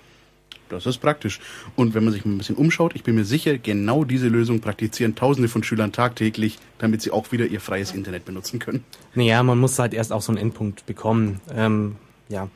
Das 0.68 0.86
ist 0.86 0.98
praktisch. 0.98 1.40
Und 1.76 1.94
wenn 1.94 2.04
man 2.04 2.12
sich 2.12 2.24
ein 2.24 2.38
bisschen 2.38 2.56
umschaut, 2.56 2.94
ich 2.94 3.02
bin 3.02 3.14
mir 3.14 3.24
sicher, 3.24 3.56
genau 3.58 4.04
diese 4.04 4.28
Lösung 4.28 4.60
praktizieren 4.60 5.14
Tausende 5.16 5.48
von 5.48 5.62
Schülern 5.62 5.92
tagtäglich, 5.92 6.58
damit 6.78 7.02
sie 7.02 7.10
auch 7.10 7.30
wieder 7.32 7.46
ihr 7.46 7.60
freies 7.60 7.92
Internet 7.92 8.24
benutzen 8.24 8.58
können. 8.58 8.84
Naja, 9.14 9.42
man 9.42 9.58
muss 9.58 9.78
halt 9.78 9.94
erst 9.94 10.12
auch 10.12 10.22
so 10.22 10.32
einen 10.32 10.40
Endpunkt 10.40 10.86
bekommen. 10.86 11.40
Ähm, 11.54 11.96
ja. 12.28 12.48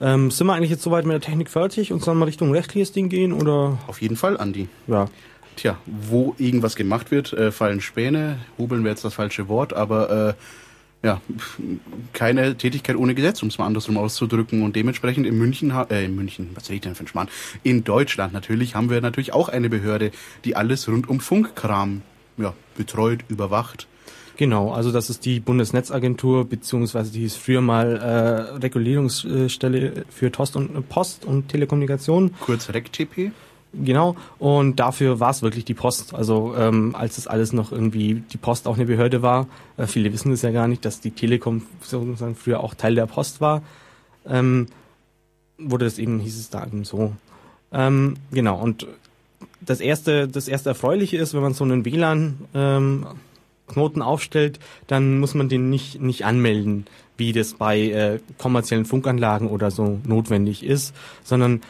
Ähm, 0.00 0.30
sind 0.30 0.46
wir 0.46 0.54
eigentlich 0.54 0.70
jetzt 0.70 0.82
soweit 0.82 1.04
mit 1.04 1.14
der 1.14 1.20
Technik 1.20 1.48
fertig 1.48 1.92
und 1.92 2.02
sollen 2.02 2.18
mal 2.18 2.26
Richtung 2.26 2.52
rechtliches 2.52 2.92
Ding 2.92 3.08
gehen 3.08 3.32
oder? 3.32 3.78
Auf 3.86 4.02
jeden 4.02 4.16
Fall, 4.16 4.36
Andi. 4.36 4.68
Ja. 4.86 5.08
Tja, 5.56 5.78
wo 5.86 6.34
irgendwas 6.36 6.76
gemacht 6.76 7.10
wird, 7.10 7.32
äh, 7.32 7.50
fallen 7.50 7.80
Späne. 7.80 8.38
Hobeln 8.58 8.84
wäre 8.84 8.92
jetzt 8.92 9.04
das 9.04 9.14
falsche 9.14 9.48
Wort, 9.48 9.72
aber 9.72 10.28
äh, 10.28 10.34
ja, 11.02 11.20
keine 12.12 12.56
Tätigkeit 12.56 12.96
ohne 12.96 13.14
Gesetz, 13.14 13.42
um 13.42 13.48
es 13.48 13.56
mal 13.56 13.66
andersrum 13.66 13.96
auszudrücken. 13.96 14.62
Und 14.62 14.76
dementsprechend 14.76 15.26
in 15.26 15.38
München, 15.38 15.70
äh, 15.88 16.04
in 16.04 16.14
München, 16.14 16.50
was 16.54 16.68
rede 16.68 16.74
ich 16.74 16.80
denn 16.82 16.94
für 16.94 17.04
ein 17.04 17.08
Schmarrn? 17.08 17.28
In 17.62 17.84
Deutschland 17.84 18.34
natürlich 18.34 18.74
haben 18.74 18.90
wir 18.90 19.00
natürlich 19.00 19.32
auch 19.32 19.48
eine 19.48 19.70
Behörde, 19.70 20.10
die 20.44 20.56
alles 20.56 20.88
rund 20.88 21.08
um 21.08 21.20
Funkkram 21.20 22.02
ja, 22.36 22.52
betreut, 22.76 23.20
überwacht. 23.28 23.86
Genau, 24.36 24.70
also 24.70 24.92
das 24.92 25.08
ist 25.08 25.24
die 25.24 25.40
Bundesnetzagentur, 25.40 26.44
beziehungsweise 26.44 27.10
die 27.10 27.24
ist 27.24 27.36
früher 27.36 27.62
mal 27.62 27.96
äh, 27.96 28.56
Regulierungsstelle 28.58 30.04
für 30.10 30.30
Post 30.30 30.56
und, 30.56 30.88
Post 30.90 31.24
und 31.24 31.48
Telekommunikation. 31.48 32.34
Kurz 32.40 32.68
RecTP. 32.68 33.32
Genau, 33.72 34.16
und 34.38 34.76
dafür 34.76 35.20
war 35.20 35.30
es 35.30 35.42
wirklich 35.42 35.64
die 35.64 35.74
Post. 35.74 36.14
Also 36.14 36.54
ähm, 36.56 36.94
als 36.94 37.18
es 37.18 37.26
alles 37.26 37.52
noch 37.52 37.72
irgendwie 37.72 38.22
die 38.32 38.36
Post 38.36 38.68
auch 38.68 38.76
eine 38.76 38.86
Behörde 38.86 39.22
war, 39.22 39.48
äh, 39.76 39.86
viele 39.86 40.12
wissen 40.12 40.32
es 40.32 40.42
ja 40.42 40.50
gar 40.50 40.68
nicht, 40.68 40.84
dass 40.84 41.00
die 41.00 41.10
Telekom 41.10 41.62
sozusagen 41.80 42.34
früher 42.34 42.60
auch 42.60 42.74
Teil 42.74 42.94
der 42.94 43.06
Post 43.06 43.40
war, 43.40 43.62
ähm, 44.26 44.66
wurde 45.58 45.86
das 45.86 45.98
eben, 45.98 46.20
hieß 46.20 46.38
es 46.38 46.50
da 46.50 46.64
eben 46.64 46.84
so. 46.84 47.12
Ähm, 47.72 48.16
genau, 48.30 48.60
und 48.60 48.86
das 49.60 49.80
erste, 49.80 50.28
das 50.28 50.48
erste 50.48 50.70
Erfreuliche 50.70 51.16
ist, 51.16 51.34
wenn 51.34 51.42
man 51.42 51.54
so 51.54 51.64
einen 51.64 51.84
WLAN 51.84 52.38
ähm, 52.54 53.06
Knoten 53.66 54.02
aufstellt, 54.02 54.58
dann 54.86 55.18
muss 55.18 55.34
man 55.34 55.48
den 55.48 55.70
nicht, 55.70 56.00
nicht 56.00 56.24
anmelden, 56.24 56.86
wie 57.16 57.32
das 57.32 57.54
bei 57.54 57.80
äh, 57.80 58.18
kommerziellen 58.38 58.84
Funkanlagen 58.84 59.48
oder 59.48 59.70
so 59.70 59.98
notwendig 60.04 60.64
ist, 60.64 60.94
sondern 61.24 61.62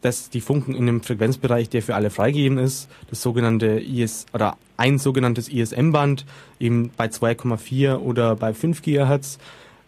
dass 0.00 0.28
die 0.28 0.42
Funken 0.42 0.74
in 0.74 0.86
dem 0.86 1.02
Frequenzbereich, 1.02 1.70
der 1.70 1.82
für 1.82 1.94
alle 1.94 2.10
freigegeben 2.10 2.58
ist, 2.58 2.88
das 3.08 3.22
sogenannte 3.22 3.80
IS 3.80 4.26
oder 4.34 4.58
ein 4.76 4.98
sogenanntes 4.98 5.48
ISM-Band, 5.48 6.26
eben 6.60 6.90
bei 6.96 7.06
2,4 7.06 7.96
oder 7.96 8.36
bei 8.36 8.52
5 8.52 8.82
Gigahertz, 8.82 9.38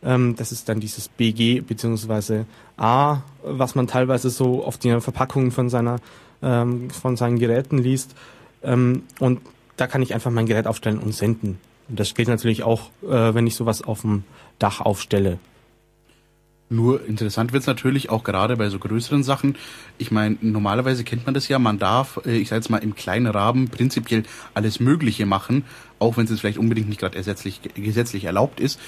ähm, 0.02 0.34
das 0.36 0.52
ist 0.52 0.68
dann 0.68 0.80
dieses 0.80 1.08
BG 1.08 1.60
bzw. 1.60 2.44
A, 2.78 3.18
was 3.42 3.74
man 3.74 3.86
teilweise 3.86 4.30
so 4.30 4.64
auf 4.64 4.78
den 4.78 5.00
Verpackungen 5.00 5.50
von 5.50 5.68
seiner 5.68 5.98
ähm, 6.42 6.90
von 6.90 7.16
seinen 7.16 7.38
Geräten 7.38 7.78
liest. 7.78 8.14
Ähm, 8.62 9.02
und 9.18 9.40
da 9.76 9.86
kann 9.86 10.02
ich 10.02 10.14
einfach 10.14 10.30
mein 10.30 10.46
Gerät 10.46 10.66
aufstellen 10.66 10.98
und 10.98 11.12
senden. 11.12 11.58
Und 11.88 12.00
das 12.00 12.14
gilt 12.14 12.28
natürlich 12.28 12.62
auch, 12.62 12.90
äh, 13.02 13.34
wenn 13.34 13.46
ich 13.46 13.54
sowas 13.54 13.82
auf 13.82 14.02
dem 14.02 14.24
Dach 14.58 14.80
aufstelle. 14.80 15.38
Nur 16.68 17.06
interessant 17.06 17.52
wird's 17.52 17.68
natürlich 17.68 18.10
auch 18.10 18.24
gerade 18.24 18.56
bei 18.56 18.68
so 18.70 18.80
größeren 18.80 19.22
Sachen. 19.22 19.56
Ich 19.98 20.10
meine, 20.10 20.36
normalerweise 20.40 21.04
kennt 21.04 21.24
man 21.24 21.32
das 21.32 21.46
ja, 21.46 21.60
man 21.60 21.78
darf, 21.78 22.20
äh, 22.26 22.36
ich 22.36 22.48
sage 22.48 22.60
jetzt 22.60 22.70
mal, 22.70 22.78
im 22.78 22.96
kleinen 22.96 23.28
Rahmen 23.28 23.68
prinzipiell 23.68 24.24
alles 24.52 24.80
Mögliche 24.80 25.26
machen, 25.26 25.64
auch 26.00 26.16
wenn 26.16 26.24
es 26.24 26.30
jetzt 26.30 26.40
vielleicht 26.40 26.58
unbedingt 26.58 26.88
nicht 26.88 27.00
gerade 27.00 27.16
gesetzlich 27.74 28.24
erlaubt 28.24 28.58
ist. 28.58 28.80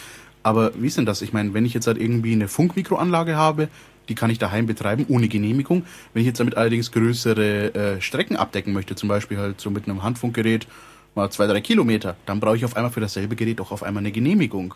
Aber 0.43 0.72
wie 0.74 0.86
ist 0.89 0.97
denn 0.97 1.07
das? 1.07 1.22
Ich 1.22 1.32
meine, 1.32 1.55
wenn 1.55 1.66
ich 1.66 1.74
jetzt 1.74 1.86
halt 1.86 2.01
irgendwie 2.01 2.32
eine 2.32 2.49
Funkmikroanlage 2.49 3.36
habe, 3.36 3.68
die 4.09 4.14
kann 4.14 4.30
ich 4.30 4.38
daheim 4.38 4.66
betreiben, 4.66 5.06
ohne 5.09 5.28
Genehmigung. 5.28 5.84
Wenn 6.12 6.20
ich 6.20 6.26
jetzt 6.26 6.40
damit 6.40 6.56
allerdings 6.56 6.92
größere 6.92 7.74
äh, 7.74 8.00
Strecken 8.00 8.36
abdecken 8.36 8.72
möchte, 8.72 8.94
zum 8.94 9.09
Beispiel 9.09 9.38
halt 9.38 9.61
so 9.61 9.70
mit 9.70 9.88
einem 9.88 10.02
Handfunkgerät, 10.02 10.66
mal 11.14 11.30
zwei, 11.30 11.46
drei 11.46 11.61
Kilometer, 11.61 12.16
dann 12.26 12.40
brauche 12.40 12.56
ich 12.56 12.64
auf 12.64 12.76
einmal 12.76 12.92
für 12.92 13.00
dasselbe 13.00 13.36
Gerät 13.36 13.61
auch 13.61 13.72
auf 13.72 13.82
einmal 13.82 14.02
eine 14.02 14.12
Genehmigung. 14.12 14.74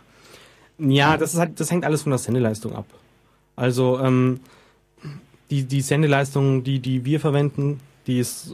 Ja, 0.79 1.17
das, 1.17 1.35
ist 1.35 1.41
halt, 1.41 1.61
das 1.61 1.71
hängt 1.71 1.85
alles 1.85 2.03
von 2.03 2.11
der 2.11 2.19
Sendeleistung 2.19 2.75
ab. 2.75 2.87
Also 3.57 4.01
ähm, 4.01 4.41
die, 5.51 5.65
die 5.65 5.81
Sendeleistung, 5.83 6.65
die, 6.65 6.81
die 6.81 7.05
wir 7.05 7.21
verwenden, 7.21 7.81
die 8.07 8.19
ist 8.19 8.53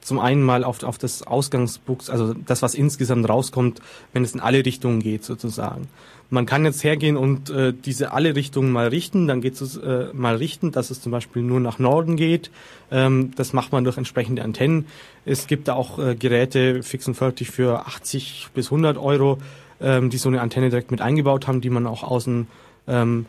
zum 0.00 0.18
einen 0.18 0.42
mal 0.42 0.64
auf, 0.64 0.82
auf 0.82 0.98
das 0.98 1.26
Ausgangsbuchs, 1.26 2.10
also 2.10 2.34
das, 2.34 2.60
was 2.60 2.74
insgesamt 2.74 3.26
rauskommt, 3.28 3.80
wenn 4.12 4.22
es 4.22 4.34
in 4.34 4.40
alle 4.40 4.64
Richtungen 4.64 5.00
geht 5.00 5.24
sozusagen. 5.24 5.88
Man 6.30 6.46
kann 6.46 6.64
jetzt 6.64 6.82
hergehen 6.82 7.16
und 7.16 7.50
äh, 7.50 7.72
diese 7.72 8.12
alle 8.12 8.34
Richtungen 8.34 8.72
mal 8.72 8.88
richten, 8.88 9.28
dann 9.28 9.40
geht 9.40 9.60
es 9.60 9.76
äh, 9.76 10.06
mal 10.12 10.36
richten, 10.36 10.72
dass 10.72 10.90
es 10.90 11.00
zum 11.00 11.12
Beispiel 11.12 11.42
nur 11.42 11.60
nach 11.60 11.78
Norden 11.78 12.16
geht. 12.16 12.50
Ähm, 12.90 13.32
das 13.36 13.52
macht 13.52 13.72
man 13.72 13.84
durch 13.84 13.98
entsprechende 13.98 14.42
Antennen. 14.42 14.86
Es 15.24 15.46
gibt 15.46 15.68
da 15.68 15.74
auch 15.74 15.98
äh, 15.98 16.14
Geräte 16.14 16.82
fix 16.82 17.06
und 17.06 17.14
fertig 17.14 17.50
für 17.50 17.86
80 17.86 18.48
bis 18.54 18.66
100 18.66 18.98
Euro, 18.98 19.38
ähm, 19.80 20.10
die 20.10 20.16
so 20.16 20.28
eine 20.28 20.40
Antenne 20.40 20.70
direkt 20.70 20.90
mit 20.90 21.00
eingebaut 21.00 21.46
haben, 21.46 21.60
die 21.60 21.70
man 21.70 21.86
auch 21.86 22.02
außen 22.02 22.46
ähm, 22.88 23.26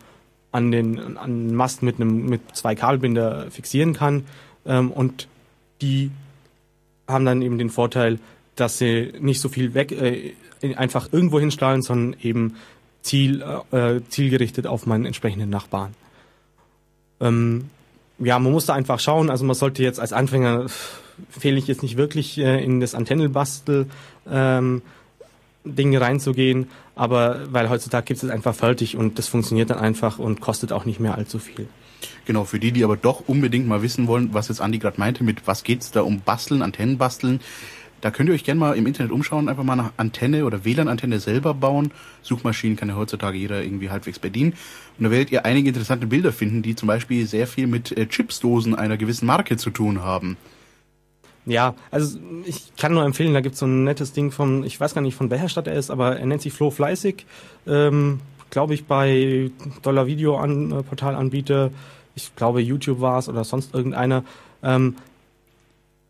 an 0.51 0.71
den 0.71 1.17
an 1.17 1.53
Mast 1.53 1.83
mit 1.83 1.95
einem 1.95 2.27
mit 2.27 2.55
zwei 2.55 2.75
Kabelbinder 2.75 3.51
fixieren 3.51 3.93
kann. 3.93 4.25
Ähm, 4.65 4.91
und 4.91 5.27
die 5.81 6.11
haben 7.07 7.25
dann 7.25 7.41
eben 7.41 7.57
den 7.57 7.69
Vorteil, 7.69 8.19
dass 8.55 8.77
sie 8.77 9.13
nicht 9.19 9.41
so 9.41 9.49
viel 9.49 9.73
weg 9.73 9.91
äh, 9.91 10.33
einfach 10.75 11.11
irgendwo 11.11 11.39
hinstrahlen, 11.39 11.81
sondern 11.81 12.19
eben 12.21 12.55
ziel, 13.05 13.43
äh, 13.71 14.01
zielgerichtet 14.09 14.67
auf 14.67 14.85
meinen 14.85 15.05
entsprechenden 15.05 15.49
Nachbarn. 15.49 15.93
Ähm, 17.21 17.69
ja, 18.19 18.39
man 18.39 18.51
muss 18.51 18.65
da 18.65 18.73
einfach 18.73 18.99
schauen. 18.99 19.29
Also 19.29 19.45
man 19.45 19.55
sollte 19.55 19.83
jetzt 19.83 19.99
als 19.99 20.13
Anfänger 20.13 20.65
fehle 21.29 21.57
ich 21.57 21.67
jetzt 21.67 21.83
nicht 21.83 21.97
wirklich 21.97 22.37
äh, 22.37 22.63
in 22.63 22.79
das 22.79 22.95
Antennenbastel 22.95 23.87
ähm, 24.29 24.81
Ding 25.63 25.95
reinzugehen, 25.95 26.67
aber 26.95 27.41
weil 27.51 27.69
heutzutage 27.69 28.05
gibt 28.05 28.17
es 28.17 28.23
es 28.23 28.29
einfach 28.29 28.53
fertig 28.53 28.97
und 28.97 29.17
das 29.17 29.27
funktioniert 29.27 29.69
dann 29.69 29.79
einfach 29.79 30.19
und 30.19 30.41
kostet 30.41 30.71
auch 30.71 30.85
nicht 30.85 30.99
mehr 30.99 31.15
allzu 31.15 31.39
viel. 31.39 31.67
Genau, 32.25 32.43
für 32.43 32.59
die, 32.59 32.71
die 32.71 32.83
aber 32.83 32.97
doch 32.97 33.23
unbedingt 33.27 33.67
mal 33.67 33.81
wissen 33.81 34.07
wollen, 34.07 34.33
was 34.33 34.49
jetzt 34.49 34.61
Andi 34.61 34.77
gerade 34.77 34.99
meinte, 34.99 35.23
mit 35.23 35.47
was 35.47 35.63
geht's 35.63 35.91
da 35.91 36.01
um 36.01 36.19
Basteln, 36.19 36.61
Antennen 36.61 36.97
basteln, 36.97 37.39
da 38.01 38.11
könnt 38.11 38.29
ihr 38.29 38.35
euch 38.35 38.43
gerne 38.43 38.59
mal 38.59 38.77
im 38.77 38.85
Internet 38.85 39.11
umschauen, 39.11 39.49
einfach 39.49 39.63
mal 39.63 39.75
nach 39.75 39.91
Antenne 39.97 40.45
oder 40.45 40.63
WLAN-Antenne 40.63 41.19
selber 41.19 41.53
bauen. 41.53 41.91
Suchmaschinen 42.21 42.77
kann 42.77 42.89
ja 42.89 42.95
heutzutage 42.95 43.37
jeder 43.37 43.63
irgendwie 43.63 43.89
halbwegs 43.89 44.19
bedienen. 44.19 44.53
Und 44.97 45.05
da 45.05 45.11
werdet 45.11 45.31
ihr 45.31 45.45
einige 45.45 45.69
interessante 45.69 46.07
Bilder 46.07 46.31
finden, 46.31 46.61
die 46.61 46.75
zum 46.75 46.87
Beispiel 46.87 47.25
sehr 47.25 47.47
viel 47.47 47.67
mit 47.67 47.97
äh, 47.97 48.07
Chipsdosen 48.07 48.75
einer 48.75 48.97
gewissen 48.97 49.25
Marke 49.25 49.57
zu 49.57 49.69
tun 49.69 50.03
haben. 50.03 50.37
Ja, 51.45 51.75
also 51.91 52.17
ich 52.45 52.75
kann 52.75 52.93
nur 52.93 53.05
empfehlen, 53.05 53.33
da 53.33 53.41
gibt's 53.41 53.59
so 53.59 53.67
ein 53.67 53.83
nettes 53.83 54.13
Ding 54.13 54.31
von, 54.31 54.63
ich 54.63 54.79
weiß 54.79 54.95
gar 54.95 55.01
nicht 55.01 55.15
von 55.15 55.29
welcher 55.29 55.49
Stadt 55.49 55.67
er 55.67 55.75
ist, 55.75 55.91
aber 55.91 56.17
er 56.17 56.25
nennt 56.25 56.41
sich 56.41 56.53
Flo 56.53 56.71
Fleißig. 56.71 57.25
Ähm, 57.67 58.19
glaube 58.49 58.73
ich 58.73 58.85
bei 58.85 59.51
Dollar 59.81 60.07
Video 60.07 60.37
an, 60.37 60.71
äh, 60.71 61.69
ich 62.15 62.35
glaube 62.35 62.61
YouTube 62.61 63.01
war 63.01 63.19
es 63.19 63.29
oder 63.29 63.43
sonst 63.43 63.73
irgendeiner. 63.73 64.23
Ähm, 64.63 64.95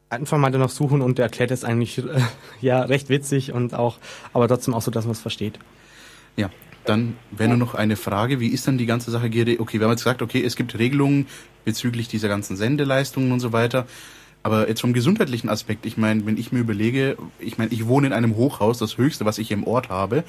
einfach 0.10 0.38
mal 0.38 0.52
danach 0.52 0.70
suchen 0.70 1.02
und 1.02 1.20
erklärt 1.20 1.52
es 1.52 1.64
eigentlich 1.64 1.98
äh, 1.98 2.04
ja 2.62 2.82
recht 2.82 3.10
witzig 3.10 3.52
und 3.52 3.74
auch, 3.74 3.98
aber 4.34 4.48
trotzdem 4.48 4.74
auch 4.74 4.82
so, 4.82 4.92
dass 4.92 5.06
man 5.06 5.14
es 5.14 5.22
versteht. 5.22 5.60
Ja, 6.38 6.50
dann 6.86 7.18
wäre 7.32 7.50
nur 7.50 7.58
noch 7.58 7.76
eine 7.76 7.96
Frage, 7.96 8.40
wie 8.40 8.50
ist 8.50 8.68
dann 8.68 8.78
die 8.78 8.86
ganze 8.86 9.12
Sache, 9.12 9.30
Gerde? 9.30 9.60
Okay, 9.60 9.80
wir 9.80 9.86
haben 9.86 9.92
jetzt 9.92 10.04
gesagt, 10.04 10.22
okay, 10.22 10.44
es 10.44 10.56
gibt 10.56 10.78
Regelungen 10.78 11.28
bezüglich 11.64 12.08
dieser 12.08 12.28
ganzen 12.28 12.56
Sendeleistungen 12.56 13.32
und 13.32 13.40
so 13.40 13.52
weiter. 13.52 13.88
Aber 14.44 14.70
jetzt 14.70 14.82
vom 14.82 14.94
gesundheitlichen 14.94 15.50
Aspekt, 15.50 15.88
ich 15.88 15.98
meine, 15.98 16.26
wenn 16.28 16.38
ich 16.38 16.52
mir 16.52 16.60
überlege, 16.60 17.18
ich 17.40 17.58
meine, 17.58 17.72
ich 17.72 17.88
wohne 17.88 18.08
in 18.08 18.14
einem 18.14 18.36
Hochhaus, 18.36 18.78
das 18.78 19.00
höchste, 19.00 19.26
was 19.26 19.40
ich 19.40 19.50
im 19.50 19.66
Ort 19.66 19.90
habe, 19.90 20.24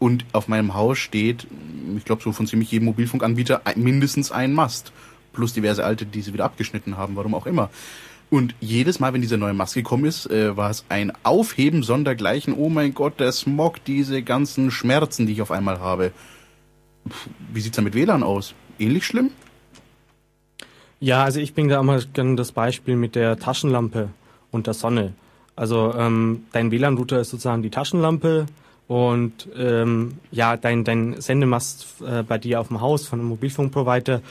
und 0.00 0.24
auf 0.32 0.48
meinem 0.48 0.74
Haus 0.74 0.98
steht, 0.98 1.46
ich 1.96 2.04
glaube, 2.04 2.22
so 2.24 2.32
von 2.32 2.48
ziemlich 2.48 2.72
jedem 2.72 2.86
Mobilfunkanbieter 2.86 3.62
mindestens 3.76 4.32
ein 4.32 4.52
Mast. 4.52 4.90
Plus 5.32 5.52
diverse 5.52 5.84
alte, 5.84 6.06
die 6.06 6.22
sie 6.22 6.32
wieder 6.32 6.44
abgeschnitten 6.44 6.96
haben, 6.96 7.14
warum 7.14 7.36
auch 7.36 7.46
immer. 7.46 7.70
Und 8.32 8.54
jedes 8.60 8.98
Mal, 8.98 9.12
wenn 9.12 9.20
diese 9.20 9.36
neue 9.36 9.52
Mast 9.52 9.74
gekommen 9.74 10.06
ist, 10.06 10.24
äh, 10.30 10.56
war 10.56 10.70
es 10.70 10.86
ein 10.88 11.12
Aufheben 11.22 11.82
sondergleichen. 11.82 12.54
Oh 12.54 12.70
mein 12.70 12.94
Gott, 12.94 13.20
der 13.20 13.30
Smog, 13.30 13.84
diese 13.84 14.22
ganzen 14.22 14.70
Schmerzen, 14.70 15.26
die 15.26 15.34
ich 15.34 15.42
auf 15.42 15.50
einmal 15.50 15.80
habe. 15.80 16.12
Puh, 17.04 17.28
wie 17.52 17.60
sieht's 17.60 17.76
da 17.76 17.82
mit 17.82 17.92
WLAN 17.92 18.22
aus? 18.22 18.54
Ähnlich 18.78 19.04
schlimm? 19.04 19.32
Ja, 20.98 21.24
also 21.24 21.40
ich 21.40 21.52
bin 21.52 21.68
da 21.68 21.78
immer 21.78 22.00
gerne 22.00 22.36
das 22.36 22.52
Beispiel 22.52 22.96
mit 22.96 23.16
der 23.16 23.38
Taschenlampe 23.38 24.08
und 24.50 24.66
der 24.66 24.72
Sonne. 24.72 25.12
Also 25.54 25.92
ähm, 25.94 26.44
dein 26.52 26.70
WLAN-Router 26.70 27.20
ist 27.20 27.28
sozusagen 27.28 27.62
die 27.62 27.68
Taschenlampe 27.68 28.46
und 28.88 29.46
ähm, 29.54 30.14
ja, 30.30 30.56
dein, 30.56 30.84
dein 30.84 31.20
Sendemast 31.20 31.96
äh, 32.00 32.22
bei 32.22 32.38
dir 32.38 32.62
auf 32.62 32.68
dem 32.68 32.80
Haus 32.80 33.06
von 33.06 33.18
einem 33.18 33.28
Mobilfunkprovider 33.28 34.22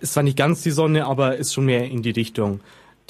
ist 0.00 0.14
zwar 0.14 0.22
nicht 0.22 0.38
ganz 0.38 0.62
die 0.62 0.70
Sonne, 0.70 1.04
aber 1.04 1.36
ist 1.36 1.52
schon 1.52 1.66
mehr 1.66 1.84
in 1.84 2.02
die 2.02 2.10
Richtung. 2.10 2.60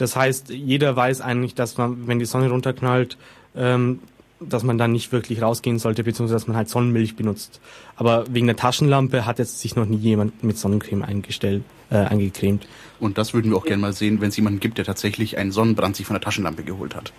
Das 0.01 0.16
heißt, 0.16 0.51
jeder 0.51 0.96
weiß 0.96 1.20
eigentlich, 1.20 1.55
dass 1.55 1.76
man, 1.76 2.07
wenn 2.07 2.18
die 2.18 2.24
Sonne 2.24 2.51
runterknallt, 2.51 3.18
ähm, 3.55 4.01
dass 4.40 4.62
man 4.62 4.78
dann 4.78 4.92
nicht 4.92 5.12
wirklich 5.12 5.42
rausgehen 5.42 5.78
sollte, 5.78 6.03
beziehungsweise 6.03 6.36
dass 6.36 6.48
man 6.48 6.57
halt 6.57 6.70
Sonnenmilch 6.70 7.14
benutzt. 7.14 7.61
Aber 7.96 8.24
wegen 8.30 8.46
der 8.46 8.57
Taschenlampe 8.57 9.26
hat 9.26 9.38
jetzt 9.38 9.61
sich 9.61 9.76
noch 9.76 9.84
nie 9.84 9.98
jemand 9.98 10.42
mit 10.42 10.57
Sonnencreme 10.57 11.03
eingestellt, 11.03 11.62
äh, 11.90 11.96
eingecremt. 11.96 12.66
Und 12.98 13.18
das 13.18 13.34
würden 13.34 13.51
wir 13.51 13.59
auch 13.59 13.66
gerne 13.66 13.82
mal 13.82 13.92
sehen, 13.92 14.22
wenn 14.22 14.30
es 14.30 14.36
jemanden 14.36 14.61
gibt, 14.61 14.78
der 14.78 14.86
tatsächlich 14.86 15.36
einen 15.36 15.53
Sonnenbrand 15.53 15.96
sich 15.96 16.07
von 16.07 16.14
der 16.14 16.22
Taschenlampe 16.22 16.62
geholt 16.62 16.94
hat. 16.94 17.12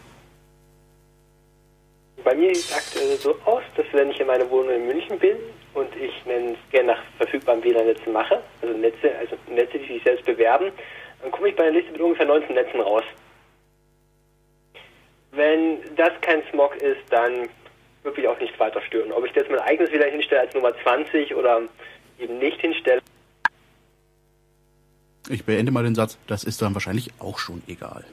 Bei 2.23 2.36
mir 2.36 2.55
sieht 2.55 2.65
es 2.65 2.73
aktuell 2.73 3.17
so 3.17 3.36
aus, 3.45 3.63
dass 3.77 3.86
wenn 3.93 4.09
ich 4.09 4.19
in 4.19 4.25
meiner 4.25 4.49
Wohnung 4.49 4.73
in 4.73 4.88
München 4.88 5.19
bin 5.19 5.38
und 5.75 5.89
ich 5.95 6.11
es 6.25 6.71
gerne 6.71 6.93
nach 6.93 6.99
verfügbaren 7.17 7.63
WLAN-Netzen 7.63 8.13
mache, 8.13 8.39
also 8.61 8.75
Netze, 8.77 9.15
also 9.19 9.36
Netze, 9.53 9.77
die 9.79 9.93
sich 9.93 10.03
selbst 10.03 10.25
bewerben, 10.25 10.71
dann 11.22 11.32
komme 11.32 11.49
ich 11.49 11.55
bei 11.55 11.63
einer 11.63 11.74
Liste 11.74 11.91
mit 11.91 12.01
ungefähr 12.01 12.26
19 12.26 12.55
Netzen 12.55 12.80
raus. 12.80 13.03
Wenn 15.32 15.80
das 15.95 16.11
kein 16.22 16.43
Smog 16.51 16.76
ist, 16.78 17.01
dann 17.09 17.49
würde 18.03 18.22
ich 18.22 18.28
auch 18.28 18.39
nicht 18.39 18.59
weiter 18.59 18.82
stören. 18.82 19.11
Ob 19.11 19.26
ich 19.26 19.34
jetzt 19.34 19.49
mein 19.49 19.59
eigenes 19.59 19.91
WLAN 19.91 20.11
hinstelle 20.11 20.41
als 20.41 20.53
Nummer 20.53 20.74
20 20.84 21.36
oder 21.36 21.61
eben 22.19 22.39
nicht 22.39 22.59
hinstelle. 22.59 23.01
Ich 25.30 25.45
beende 25.45 25.72
mal 25.72 25.84
den 25.84 25.95
Satz, 25.95 26.17
das 26.28 26.43
ist 26.43 26.61
dann 26.61 26.74
wahrscheinlich 26.74 27.11
auch 27.19 27.38
schon 27.38 27.61
egal. 27.67 28.03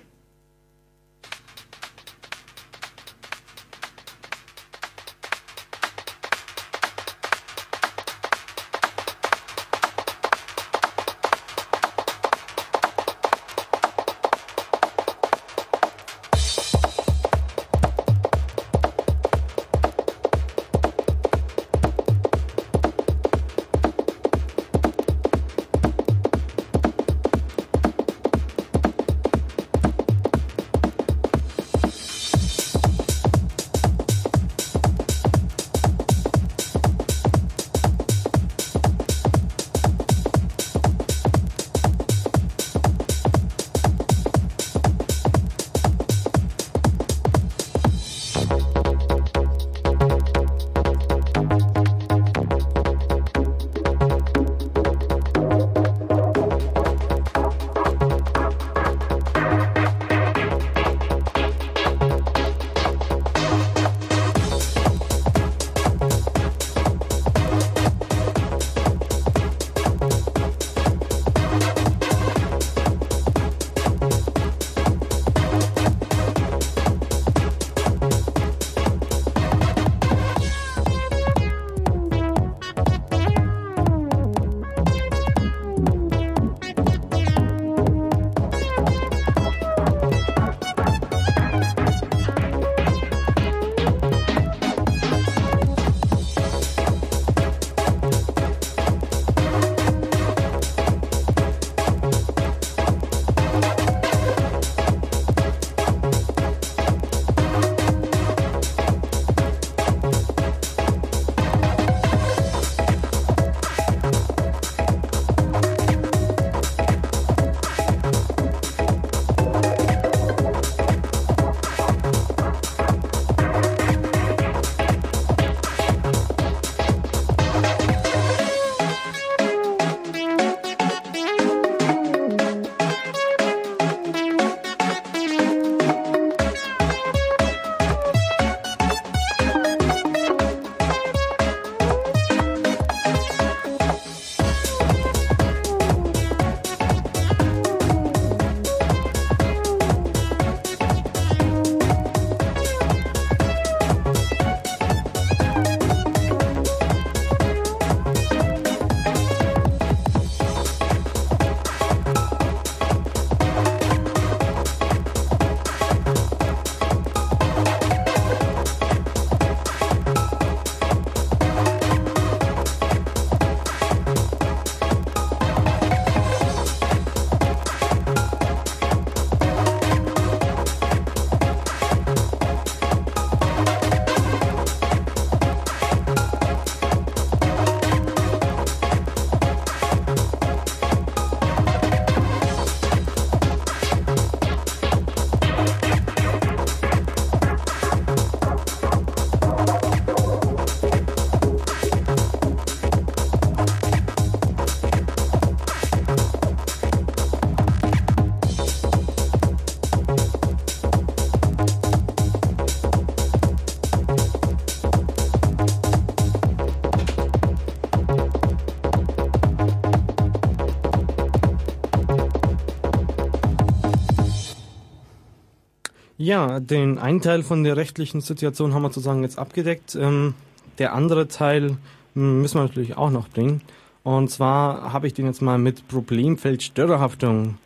Ja, 226.28 226.60
den 226.60 226.98
einen 226.98 227.22
Teil 227.22 227.42
von 227.42 227.64
der 227.64 227.78
rechtlichen 227.78 228.20
Situation 228.20 228.74
haben 228.74 228.82
wir 228.82 228.90
sozusagen 228.90 229.22
jetzt 229.22 229.38
abgedeckt. 229.38 229.94
Ähm, 229.98 230.34
der 230.76 230.92
andere 230.92 231.26
Teil 231.26 231.78
hm, 232.14 232.42
müssen 232.42 232.58
wir 232.58 232.64
natürlich 232.64 232.98
auch 232.98 233.08
noch 233.08 233.30
bringen. 233.30 233.62
Und 234.02 234.30
zwar 234.30 234.92
habe 234.92 235.06
ich 235.06 235.14
den 235.14 235.24
jetzt 235.24 235.40
mal 235.40 235.56
mit 235.56 235.88
Problemfeld 235.88 236.62
Störerhaftung 236.62 237.56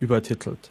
übertitelt. 0.00 0.70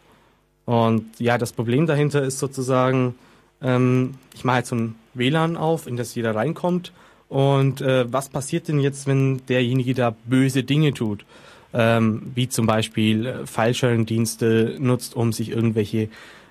Und 0.66 1.06
ja, 1.20 1.40
das 1.40 1.52
Problem 1.52 1.88
dahinter 1.88 2.22
ist 2.22 2.38
sozusagen, 2.38 3.16
ähm, 3.64 4.14
ich 4.36 4.44
mache 4.44 4.58
jetzt 4.58 4.70
so 4.70 4.76
ein 4.76 4.94
WLAN 5.16 5.58
auf, 5.58 5.88
in 5.88 5.98
das 5.98 6.14
jeder 6.14 6.36
reinkommt. 6.36 6.94
Und 7.30 7.82
äh, 7.82 8.06
was 8.14 8.30
passiert 8.30 8.68
denn 8.68 8.80
jetzt, 8.80 9.08
wenn 9.08 9.44
derjenige 9.48 9.96
da 9.96 10.16
böse 10.26 10.62
Dinge 10.62 10.94
tut? 10.94 11.26
Ähm, 11.74 12.32
wie 12.36 12.48
zum 12.48 12.68
Beispiel 12.68 13.26
äh, 13.26 13.48
File-Sharing-Dienste 13.48 14.76
nutzt, 14.78 15.16
um 15.16 15.34
sich 15.34 15.50
irgendwelche 15.50 16.10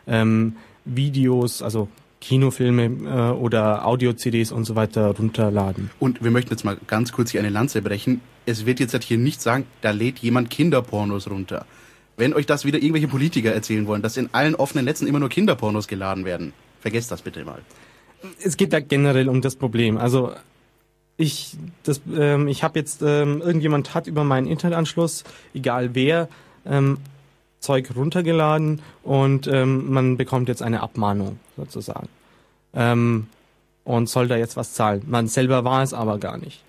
ähm, 0.08 0.56
Videos, 0.88 1.62
also 1.62 1.88
Kinofilme 2.20 2.84
äh, 2.84 3.38
oder 3.38 3.86
Audio-CDs 3.86 4.52
und 4.52 4.64
so 4.64 4.74
weiter 4.74 5.14
runterladen. 5.16 5.90
Und 5.98 6.22
wir 6.22 6.30
möchten 6.30 6.50
jetzt 6.50 6.64
mal 6.64 6.76
ganz 6.86 7.12
kurz 7.12 7.30
hier 7.30 7.40
eine 7.40 7.50
Lanze 7.50 7.82
brechen. 7.82 8.20
Es 8.46 8.66
wird 8.66 8.80
jetzt 8.80 9.02
hier 9.04 9.18
nicht 9.18 9.40
sagen, 9.40 9.66
da 9.82 9.90
lädt 9.90 10.18
jemand 10.18 10.50
Kinderpornos 10.50 11.30
runter. 11.30 11.66
Wenn 12.16 12.34
euch 12.34 12.46
das 12.46 12.64
wieder 12.64 12.78
irgendwelche 12.78 13.06
Politiker 13.06 13.52
erzählen 13.52 13.86
wollen, 13.86 14.02
dass 14.02 14.16
in 14.16 14.30
allen 14.32 14.56
offenen 14.56 14.84
Netzen 14.84 15.06
immer 15.06 15.20
nur 15.20 15.28
Kinderpornos 15.28 15.86
geladen 15.86 16.24
werden, 16.24 16.52
vergesst 16.80 17.12
das 17.12 17.22
bitte 17.22 17.44
mal. 17.44 17.60
Es 18.42 18.56
geht 18.56 18.72
da 18.72 18.80
generell 18.80 19.28
um 19.28 19.40
das 19.40 19.54
Problem. 19.54 19.96
Also 19.96 20.32
ich, 21.16 21.56
das, 21.84 22.00
ähm, 22.16 22.48
ich 22.48 22.64
habe 22.64 22.78
jetzt, 22.78 23.02
ähm, 23.02 23.40
irgendjemand 23.40 23.94
hat 23.94 24.08
über 24.08 24.24
meinen 24.24 24.48
Internetanschluss, 24.48 25.22
egal 25.54 25.94
wer, 25.94 26.28
ähm, 26.66 26.98
Zeug 27.60 27.90
runtergeladen 27.96 28.82
und 29.02 29.46
ähm, 29.46 29.92
man 29.92 30.16
bekommt 30.16 30.48
jetzt 30.48 30.62
eine 30.62 30.82
Abmahnung 30.82 31.38
sozusagen. 31.56 32.08
Ähm, 32.74 33.26
und 33.84 34.08
soll 34.08 34.28
da 34.28 34.36
jetzt 34.36 34.56
was 34.56 34.74
zahlen. 34.74 35.02
Man 35.06 35.28
selber 35.28 35.64
war 35.64 35.82
es 35.82 35.94
aber 35.94 36.18
gar 36.18 36.36
nicht. 36.36 36.62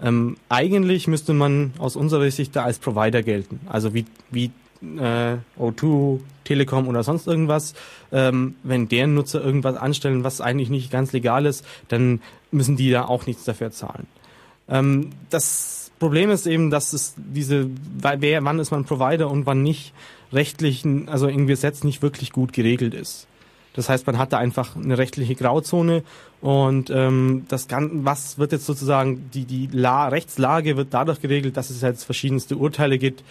Ähm, 0.00 0.36
eigentlich 0.48 1.08
müsste 1.08 1.32
man 1.32 1.72
aus 1.78 1.96
unserer 1.96 2.30
Sicht 2.30 2.54
da 2.54 2.64
als 2.64 2.78
Provider 2.78 3.22
gelten. 3.22 3.60
Also 3.68 3.94
wie, 3.94 4.04
wie 4.30 4.52
äh, 4.82 5.36
O2, 5.58 6.20
Telekom 6.44 6.88
oder 6.88 7.02
sonst 7.02 7.26
irgendwas. 7.26 7.74
Ähm, 8.12 8.56
wenn 8.62 8.88
deren 8.88 9.14
Nutzer 9.14 9.42
irgendwas 9.42 9.76
anstellen, 9.76 10.24
was 10.24 10.40
eigentlich 10.40 10.70
nicht 10.70 10.90
ganz 10.90 11.12
legal 11.12 11.46
ist, 11.46 11.64
dann 11.88 12.20
müssen 12.50 12.76
die 12.76 12.90
da 12.90 13.04
auch 13.06 13.26
nichts 13.26 13.44
dafür 13.44 13.70
zahlen. 13.70 14.06
Ähm, 14.68 15.10
das 15.30 15.90
Problem 15.98 16.30
ist 16.30 16.46
eben, 16.46 16.70
dass 16.70 16.92
es 16.92 17.14
diese, 17.16 17.68
wer, 17.98 18.44
wann 18.44 18.58
ist 18.58 18.70
man 18.70 18.84
Provider 18.84 19.30
und 19.30 19.46
wann 19.46 19.62
nicht, 19.62 19.92
rechtlich, 20.32 20.84
also 21.06 21.28
im 21.28 21.46
Gesetz 21.46 21.84
nicht 21.84 22.02
wirklich 22.02 22.32
gut 22.32 22.52
geregelt 22.52 22.94
ist. 22.94 23.26
Das 23.74 23.88
heißt, 23.88 24.06
man 24.06 24.18
hat 24.18 24.32
da 24.32 24.38
einfach 24.38 24.74
eine 24.74 24.98
rechtliche 24.98 25.36
Grauzone 25.36 26.02
und 26.40 26.90
ähm, 26.90 27.44
das 27.48 27.68
kann, 27.68 28.04
was 28.04 28.38
wird 28.38 28.50
jetzt 28.52 28.66
sozusagen 28.66 29.30
die 29.32 29.44
die 29.44 29.68
La 29.70 30.08
Rechtslage 30.08 30.76
wird 30.76 30.88
dadurch 30.90 31.20
geregelt, 31.20 31.56
dass 31.56 31.70
es 31.70 31.80
jetzt 31.82 32.02
verschiedenste 32.02 32.56
Urteile 32.56 32.98
gibt, 32.98 33.22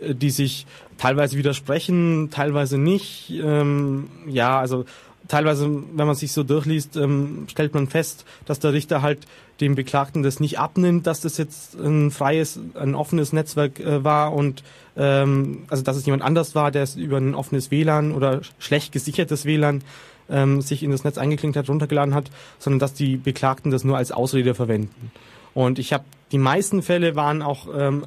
äh, 0.00 0.14
die 0.14 0.30
sich 0.30 0.66
teilweise 0.98 1.36
widersprechen, 1.36 2.30
teilweise 2.30 2.78
nicht. 2.78 3.30
Ähm, 3.30 4.08
ja, 4.26 4.58
also 4.58 4.86
teilweise, 5.28 5.66
wenn 5.66 6.06
man 6.06 6.16
sich 6.16 6.32
so 6.32 6.42
durchliest, 6.42 6.96
ähm, 6.96 7.46
stellt 7.48 7.74
man 7.74 7.86
fest, 7.86 8.24
dass 8.44 8.58
der 8.58 8.72
Richter 8.72 9.02
halt 9.02 9.20
dem 9.60 9.74
Beklagten 9.74 10.22
das 10.22 10.40
nicht 10.40 10.58
abnimmt, 10.58 11.06
dass 11.06 11.20
das 11.20 11.38
jetzt 11.38 11.78
ein 11.78 12.10
freies, 12.10 12.58
ein 12.74 12.94
offenes 12.94 13.32
Netzwerk 13.32 13.78
äh, 13.78 14.02
war 14.02 14.32
und 14.32 14.64
ähm, 14.96 15.64
also 15.68 15.82
dass 15.82 15.96
es 15.96 16.06
jemand 16.06 16.22
anders 16.22 16.54
war, 16.54 16.70
der 16.70 16.82
es 16.82 16.96
über 16.96 17.18
ein 17.18 17.34
offenes 17.34 17.70
WLAN 17.70 18.12
oder 18.12 18.40
schlecht 18.58 18.92
gesichertes 18.92 19.44
WLAN 19.44 19.82
ähm, 20.30 20.60
sich 20.60 20.82
in 20.82 20.90
das 20.90 21.04
Netz 21.04 21.18
eingeklinkt 21.18 21.56
hat, 21.56 21.68
runtergeladen 21.68 22.14
hat, 22.14 22.30
sondern 22.58 22.78
dass 22.78 22.94
die 22.94 23.16
Beklagten 23.16 23.70
das 23.70 23.84
nur 23.84 23.96
als 23.96 24.12
Ausrede 24.12 24.54
verwenden. 24.54 25.10
Und 25.54 25.78
ich 25.78 25.92
habe 25.92 26.04
die 26.32 26.38
meisten 26.38 26.82
Fälle 26.82 27.14
waren 27.14 27.42
auch 27.42 27.68
ähm, 27.74 28.06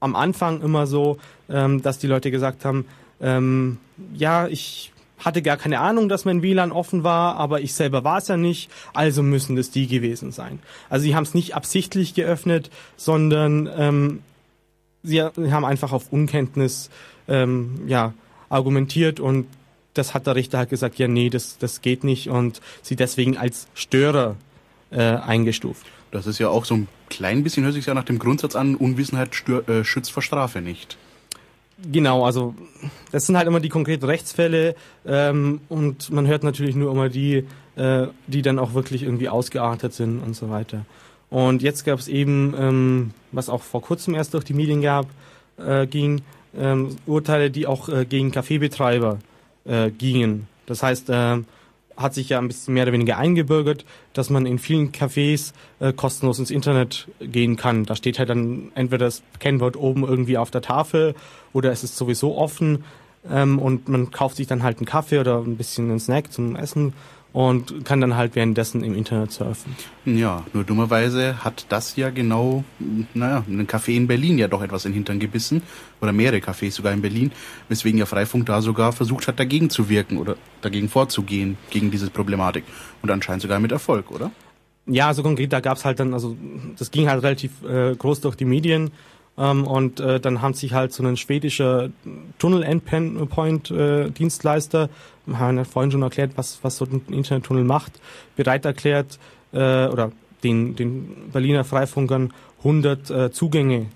am 0.00 0.16
Anfang 0.16 0.60
immer 0.62 0.86
so, 0.86 1.18
ähm, 1.48 1.80
dass 1.80 1.98
die 1.98 2.08
Leute 2.08 2.30
gesagt 2.30 2.64
haben, 2.64 2.86
ähm, 3.20 3.78
ja, 4.14 4.48
ich 4.48 4.92
hatte 5.18 5.42
gar 5.42 5.56
keine 5.56 5.78
Ahnung, 5.78 6.08
dass 6.08 6.24
mein 6.24 6.42
WLAN 6.42 6.72
offen 6.72 7.04
war, 7.04 7.36
aber 7.36 7.60
ich 7.60 7.74
selber 7.74 8.02
war 8.02 8.18
es 8.18 8.26
ja 8.26 8.36
nicht, 8.36 8.68
also 8.92 9.22
müssen 9.22 9.56
es 9.56 9.70
die 9.70 9.86
gewesen 9.86 10.32
sein. 10.32 10.58
Also 10.90 11.04
sie 11.04 11.14
haben 11.14 11.22
es 11.22 11.34
nicht 11.34 11.54
absichtlich 11.54 12.14
geöffnet, 12.14 12.70
sondern 12.96 13.70
ähm, 13.76 14.22
sie 15.02 15.22
haben 15.22 15.64
einfach 15.64 15.92
auf 15.92 16.12
Unkenntnis 16.12 16.90
ähm, 17.28 17.82
ja, 17.86 18.14
argumentiert 18.48 19.20
und 19.20 19.46
das 19.94 20.14
hat 20.14 20.26
der 20.26 20.36
Richter 20.36 20.58
halt 20.58 20.70
gesagt, 20.70 20.98
ja 20.98 21.08
nee, 21.08 21.30
das, 21.30 21.58
das 21.58 21.82
geht 21.82 22.04
nicht 22.04 22.28
und 22.28 22.60
sie 22.82 22.96
deswegen 22.96 23.36
als 23.36 23.66
Störer 23.74 24.36
äh, 24.90 25.00
eingestuft. 25.00 25.86
Das 26.10 26.26
ist 26.26 26.38
ja 26.38 26.48
auch 26.48 26.64
so 26.64 26.74
ein 26.74 26.88
klein 27.08 27.42
bisschen, 27.42 27.64
hört 27.64 27.74
sich 27.74 27.86
ja 27.86 27.94
nach 27.94 28.04
dem 28.04 28.18
Grundsatz 28.18 28.54
an, 28.54 28.74
Unwissenheit 28.74 29.34
stör, 29.34 29.68
äh, 29.68 29.84
schützt 29.84 30.12
vor 30.12 30.22
Strafe 30.22 30.60
nicht. 30.60 30.98
Genau, 31.90 32.24
also 32.24 32.54
das 33.10 33.26
sind 33.26 33.36
halt 33.36 33.48
immer 33.48 33.58
die 33.58 33.68
konkreten 33.68 34.04
Rechtsfälle 34.04 34.76
ähm, 35.04 35.60
und 35.68 36.10
man 36.10 36.26
hört 36.26 36.44
natürlich 36.44 36.76
nur 36.76 36.92
immer 36.92 37.08
die, 37.08 37.44
äh, 37.76 38.06
die 38.26 38.42
dann 38.42 38.58
auch 38.58 38.74
wirklich 38.74 39.02
irgendwie 39.02 39.28
ausgeartet 39.28 39.92
sind 39.92 40.20
und 40.20 40.36
so 40.36 40.48
weiter. 40.48 40.84
Und 41.32 41.62
jetzt 41.62 41.86
gab 41.86 41.98
es 41.98 42.08
eben, 42.08 42.54
ähm, 42.58 43.10
was 43.32 43.48
auch 43.48 43.62
vor 43.62 43.80
kurzem 43.80 44.14
erst 44.14 44.34
durch 44.34 44.44
die 44.44 44.52
Medien 44.52 44.82
gab, 44.82 45.06
äh, 45.56 45.86
ging, 45.86 46.20
ähm, 46.54 46.96
Urteile, 47.06 47.50
die 47.50 47.66
auch 47.66 47.88
äh, 47.88 48.04
gegen 48.04 48.32
Kaffeebetreiber 48.32 49.18
äh, 49.64 49.90
gingen. 49.90 50.46
Das 50.66 50.82
heißt, 50.82 51.08
äh, 51.08 51.38
hat 51.96 52.12
sich 52.12 52.28
ja 52.28 52.38
ein 52.38 52.48
bisschen 52.48 52.74
mehr 52.74 52.82
oder 52.82 52.92
weniger 52.92 53.16
eingebürgert, 53.16 53.86
dass 54.12 54.28
man 54.28 54.44
in 54.44 54.58
vielen 54.58 54.92
Cafés 54.92 55.54
äh, 55.80 55.94
kostenlos 55.94 56.38
ins 56.38 56.50
Internet 56.50 57.08
gehen 57.18 57.56
kann. 57.56 57.86
Da 57.86 57.96
steht 57.96 58.18
halt 58.18 58.28
dann 58.28 58.70
entweder 58.74 59.06
das 59.06 59.22
Kennwort 59.38 59.76
oben 59.76 60.04
irgendwie 60.04 60.36
auf 60.36 60.50
der 60.50 60.60
Tafel 60.60 61.14
oder 61.54 61.72
es 61.72 61.82
ist 61.82 61.96
sowieso 61.96 62.36
offen 62.36 62.84
ähm, 63.30 63.58
und 63.58 63.88
man 63.88 64.10
kauft 64.10 64.36
sich 64.36 64.46
dann 64.46 64.62
halt 64.62 64.78
einen 64.78 64.86
Kaffee 64.86 65.18
oder 65.18 65.38
ein 65.38 65.56
bisschen 65.56 65.88
einen 65.88 66.00
Snack 66.00 66.30
zum 66.30 66.56
Essen 66.56 66.92
und 67.32 67.84
kann 67.84 68.00
dann 68.00 68.16
halt 68.16 68.34
währenddessen 68.34 68.84
im 68.84 68.94
Internet 68.94 69.32
surfen. 69.32 69.74
Ja, 70.04 70.44
nur 70.52 70.64
dummerweise 70.64 71.42
hat 71.42 71.66
das 71.68 71.96
ja 71.96 72.10
genau, 72.10 72.64
naja, 73.14 73.44
ein 73.48 73.66
Café 73.66 73.96
in 73.96 74.06
Berlin 74.06 74.38
ja 74.38 74.48
doch 74.48 74.62
etwas 74.62 74.84
in 74.84 74.92
den 74.92 74.96
Hintern 74.96 75.18
gebissen 75.18 75.62
oder 76.00 76.12
mehrere 76.12 76.40
Cafés 76.40 76.72
sogar 76.72 76.92
in 76.92 77.00
Berlin, 77.00 77.32
weswegen 77.68 77.98
ja 77.98 78.06
Freifunk 78.06 78.46
da 78.46 78.60
sogar 78.60 78.92
versucht 78.92 79.28
hat, 79.28 79.40
dagegen 79.40 79.70
zu 79.70 79.88
wirken 79.88 80.18
oder 80.18 80.36
dagegen 80.60 80.88
vorzugehen, 80.88 81.56
gegen 81.70 81.90
diese 81.90 82.10
Problematik 82.10 82.64
und 83.00 83.10
anscheinend 83.10 83.42
sogar 83.42 83.60
mit 83.60 83.72
Erfolg, 83.72 84.10
oder? 84.10 84.30
Ja, 84.86 85.04
so 85.04 85.08
also 85.08 85.22
konkret, 85.22 85.52
da 85.52 85.60
gab's 85.60 85.84
halt 85.84 86.00
dann, 86.00 86.12
also 86.12 86.36
das 86.76 86.90
ging 86.90 87.08
halt 87.08 87.22
relativ 87.22 87.62
äh, 87.62 87.94
groß 87.94 88.20
durch 88.20 88.34
die 88.34 88.44
Medien 88.44 88.90
ähm, 89.38 89.66
und 89.66 90.00
äh, 90.00 90.20
dann 90.20 90.42
haben 90.42 90.52
sich 90.54 90.74
halt 90.74 90.92
so 90.92 91.02
ein 91.02 91.16
schwedischer 91.16 91.88
Tunnel-Endpoint-Dienstleister, 92.38 94.90
äh, 95.28 95.34
haben 95.34 95.56
ja 95.56 95.64
vorhin 95.64 95.90
schon 95.90 96.02
erklärt, 96.02 96.32
was, 96.36 96.62
was 96.62 96.76
so 96.76 96.84
ein 96.84 97.02
Internettunnel 97.10 97.64
macht, 97.64 98.00
bereit 98.36 98.64
erklärt, 98.64 99.18
äh, 99.52 99.86
oder 99.86 100.12
den, 100.44 100.76
den 100.76 101.30
Berliner 101.32 101.64
Freifunkern 101.64 102.32
100 102.58 103.10
äh, 103.10 103.32
Zugänge 103.32 103.86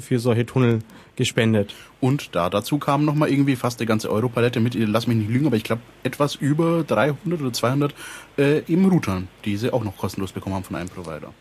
für 0.00 0.18
solche 0.18 0.46
Tunnel 0.46 0.80
gespendet. 1.16 1.74
Und 2.00 2.34
da 2.34 2.50
dazu 2.50 2.78
kam 2.78 3.04
nochmal 3.04 3.30
irgendwie 3.30 3.56
fast 3.56 3.80
die 3.80 3.86
ganze 3.86 4.10
Europalette 4.10 4.60
mit, 4.60 4.74
lass 4.74 5.06
mich 5.06 5.16
nicht 5.16 5.30
lügen, 5.30 5.46
aber 5.46 5.56
ich 5.56 5.64
glaube 5.64 5.82
etwas 6.02 6.34
über 6.36 6.84
300 6.84 7.40
oder 7.40 7.52
200 7.52 7.94
äh, 8.38 8.58
eben 8.66 8.88
Routern, 8.88 9.28
die 9.44 9.56
sie 9.56 9.72
auch 9.72 9.84
noch 9.84 9.96
kostenlos 9.96 10.32
bekommen 10.32 10.54
haben 10.54 10.64
von 10.64 10.76
einem 10.76 10.88
Provider. 10.88 11.32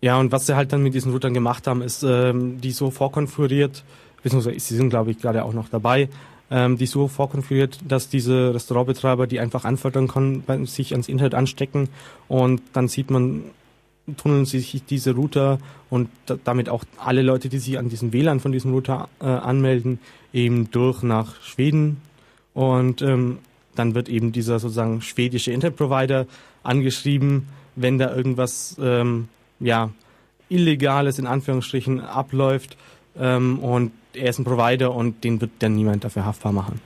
Ja, 0.00 0.18
und 0.18 0.32
was 0.32 0.46
sie 0.46 0.56
halt 0.56 0.72
dann 0.72 0.82
mit 0.82 0.94
diesen 0.94 1.12
Routern 1.12 1.34
gemacht 1.34 1.66
haben, 1.66 1.82
ist 1.82 2.02
ähm, 2.02 2.60
die 2.60 2.72
so 2.72 2.90
vorkonfiguriert, 2.90 3.84
beziehungsweise 4.22 4.58
sie 4.58 4.76
sind, 4.76 4.90
glaube 4.90 5.10
ich, 5.10 5.18
gerade 5.18 5.44
auch 5.44 5.52
noch 5.52 5.68
dabei, 5.68 6.08
ähm, 6.50 6.78
die 6.78 6.86
so 6.86 7.06
vorkonfiguriert, 7.06 7.78
dass 7.86 8.08
diese 8.08 8.54
Restaurantbetreiber 8.54 9.26
die 9.26 9.40
einfach 9.40 9.64
anfordern 9.64 10.08
können, 10.08 10.44
sich 10.66 10.92
ans 10.92 11.08
Internet 11.08 11.34
anstecken 11.34 11.88
und 12.28 12.62
dann 12.72 12.88
sieht 12.88 13.10
man, 13.10 13.44
tunneln 14.16 14.46
sich 14.46 14.82
diese 14.88 15.14
Router 15.14 15.58
und 15.90 16.08
da, 16.26 16.36
damit 16.42 16.68
auch 16.68 16.84
alle 16.96 17.22
Leute, 17.22 17.48
die 17.48 17.58
sich 17.58 17.78
an 17.78 17.88
diesen 17.88 18.12
WLAN 18.12 18.40
von 18.40 18.52
diesem 18.52 18.72
Router 18.72 19.08
äh, 19.20 19.26
anmelden, 19.26 19.98
eben 20.32 20.70
durch 20.70 21.02
nach 21.02 21.40
Schweden. 21.42 22.00
Und 22.54 23.02
ähm, 23.02 23.38
dann 23.76 23.94
wird 23.94 24.08
eben 24.08 24.32
dieser 24.32 24.58
sozusagen 24.58 25.02
schwedische 25.02 25.52
Internetprovider 25.52 26.26
angeschrieben, 26.62 27.48
wenn 27.76 27.98
da 27.98 28.14
irgendwas 28.14 28.76
ähm, 28.80 29.28
ja, 29.60 29.90
Illegales 30.48 31.18
in 31.18 31.26
Anführungsstrichen 31.26 32.00
abläuft 32.00 32.76
ähm, 33.18 33.58
und 33.60 33.92
er 34.12 34.30
ist 34.30 34.38
ein 34.38 34.44
Provider 34.44 34.92
und 34.92 35.22
den 35.22 35.40
wird 35.40 35.52
dann 35.60 35.74
niemand 35.74 36.04
dafür 36.04 36.24
haftbar 36.24 36.52
machen. 36.52 36.80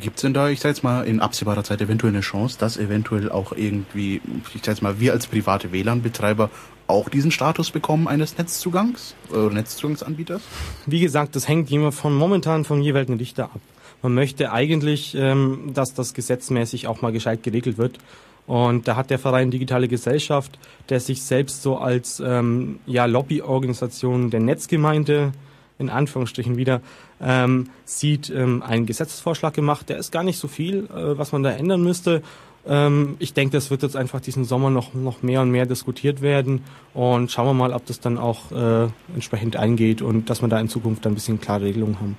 Gibt 0.00 0.16
es 0.16 0.22
denn 0.22 0.32
da, 0.32 0.48
ich 0.48 0.60
sag 0.60 0.70
jetzt 0.70 0.82
mal, 0.82 1.02
in 1.02 1.20
absehbarer 1.20 1.64
Zeit 1.64 1.80
eventuell 1.80 2.12
eine 2.12 2.22
Chance, 2.22 2.58
dass 2.58 2.76
eventuell 2.76 3.30
auch 3.30 3.52
irgendwie, 3.52 4.20
ich 4.54 4.60
sag 4.62 4.74
jetzt 4.74 4.82
mal, 4.82 5.00
wir 5.00 5.12
als 5.12 5.26
private 5.26 5.72
WLAN-Betreiber 5.72 6.50
auch 6.86 7.08
diesen 7.08 7.30
Status 7.30 7.70
bekommen 7.70 8.08
eines 8.08 8.38
Netzzugangs 8.38 9.14
oder 9.30 9.50
Netzzugangsanbieters? 9.50 10.42
Wie 10.86 11.00
gesagt, 11.00 11.36
das 11.36 11.46
hängt 11.46 11.70
immer 11.70 11.92
von 11.92 12.14
momentan 12.14 12.64
vom 12.64 12.80
jeweiligen 12.80 13.16
Richter 13.16 13.44
ab. 13.44 13.60
man 14.02 14.14
möchte 14.14 14.50
eigentlich, 14.50 15.14
ähm, 15.14 15.70
dass 15.74 15.94
das 15.94 16.14
gesetzmäßig 16.14 16.86
auch 16.86 17.02
mal 17.02 17.12
gescheit 17.12 17.42
geregelt 17.42 17.78
wird. 17.78 17.98
Und 18.46 18.88
da 18.88 18.96
hat 18.96 19.10
der 19.10 19.18
Verein 19.18 19.50
Digitale 19.50 19.88
Gesellschaft, 19.88 20.58
der 20.88 21.00
sich 21.00 21.22
selbst 21.22 21.62
so 21.62 21.78
als 21.78 22.20
ähm, 22.20 22.80
ja, 22.86 23.06
Lobbyorganisation 23.06 24.30
der 24.30 24.40
Netzgemeinde 24.40 25.32
in 25.78 25.90
Anführungsstrichen 25.90 26.56
wieder 26.56 26.80
ähm, 27.20 27.70
sieht, 27.84 28.30
ähm, 28.30 28.62
einen 28.62 28.86
Gesetzesvorschlag 28.86 29.54
gemacht. 29.54 29.88
Der 29.88 29.98
ist 29.98 30.12
gar 30.12 30.22
nicht 30.22 30.38
so 30.38 30.48
viel, 30.48 30.88
äh, 30.94 31.18
was 31.18 31.32
man 31.32 31.42
da 31.42 31.50
ändern 31.50 31.82
müsste. 31.82 32.22
Ähm, 32.66 33.16
ich 33.18 33.34
denke, 33.34 33.52
das 33.56 33.70
wird 33.70 33.82
jetzt 33.82 33.96
einfach 33.96 34.20
diesen 34.20 34.44
Sommer 34.44 34.70
noch, 34.70 34.94
noch 34.94 35.22
mehr 35.22 35.42
und 35.42 35.50
mehr 35.50 35.66
diskutiert 35.66 36.22
werden 36.22 36.62
und 36.94 37.30
schauen 37.30 37.46
wir 37.46 37.54
mal, 37.54 37.72
ob 37.72 37.86
das 37.86 38.00
dann 38.00 38.18
auch 38.18 38.52
äh, 38.52 38.88
entsprechend 39.14 39.56
eingeht 39.56 40.02
und 40.02 40.30
dass 40.30 40.42
wir 40.42 40.48
da 40.48 40.60
in 40.60 40.68
Zukunft 40.68 41.06
ein 41.06 41.14
bisschen 41.14 41.40
klare 41.40 41.64
Regelungen 41.64 41.98
haben. 41.98 42.16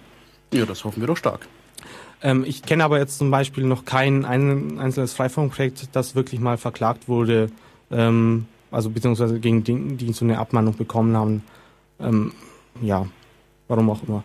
Ja, 0.53 0.65
das 0.65 0.83
hoffen 0.83 1.01
wir 1.01 1.07
doch 1.07 1.17
stark. 1.17 1.47
Ähm, 2.23 2.45
ich 2.47 2.63
kenne 2.63 2.85
aber 2.85 2.97
jetzt 2.97 3.17
zum 3.17 3.29
Beispiel 3.29 3.65
noch 3.65 3.85
kein 3.85 4.25
ein, 4.25 4.79
einzelnes 4.79 5.13
Freifunkprojekt, 5.13 5.89
das 5.91 6.15
wirklich 6.15 6.39
mal 6.39 6.57
verklagt 6.57 7.07
wurde, 7.07 7.51
ähm, 7.91 8.45
also 8.71 8.89
beziehungsweise 8.89 9.39
gegen 9.39 9.63
die, 9.63 9.97
die 9.97 10.13
so 10.13 10.25
eine 10.25 10.39
Abmahnung 10.39 10.75
bekommen 10.75 11.15
haben. 11.15 11.43
Ähm, 11.99 12.31
ja, 12.81 13.05
warum 13.67 13.89
auch 13.89 14.01
immer. 14.07 14.23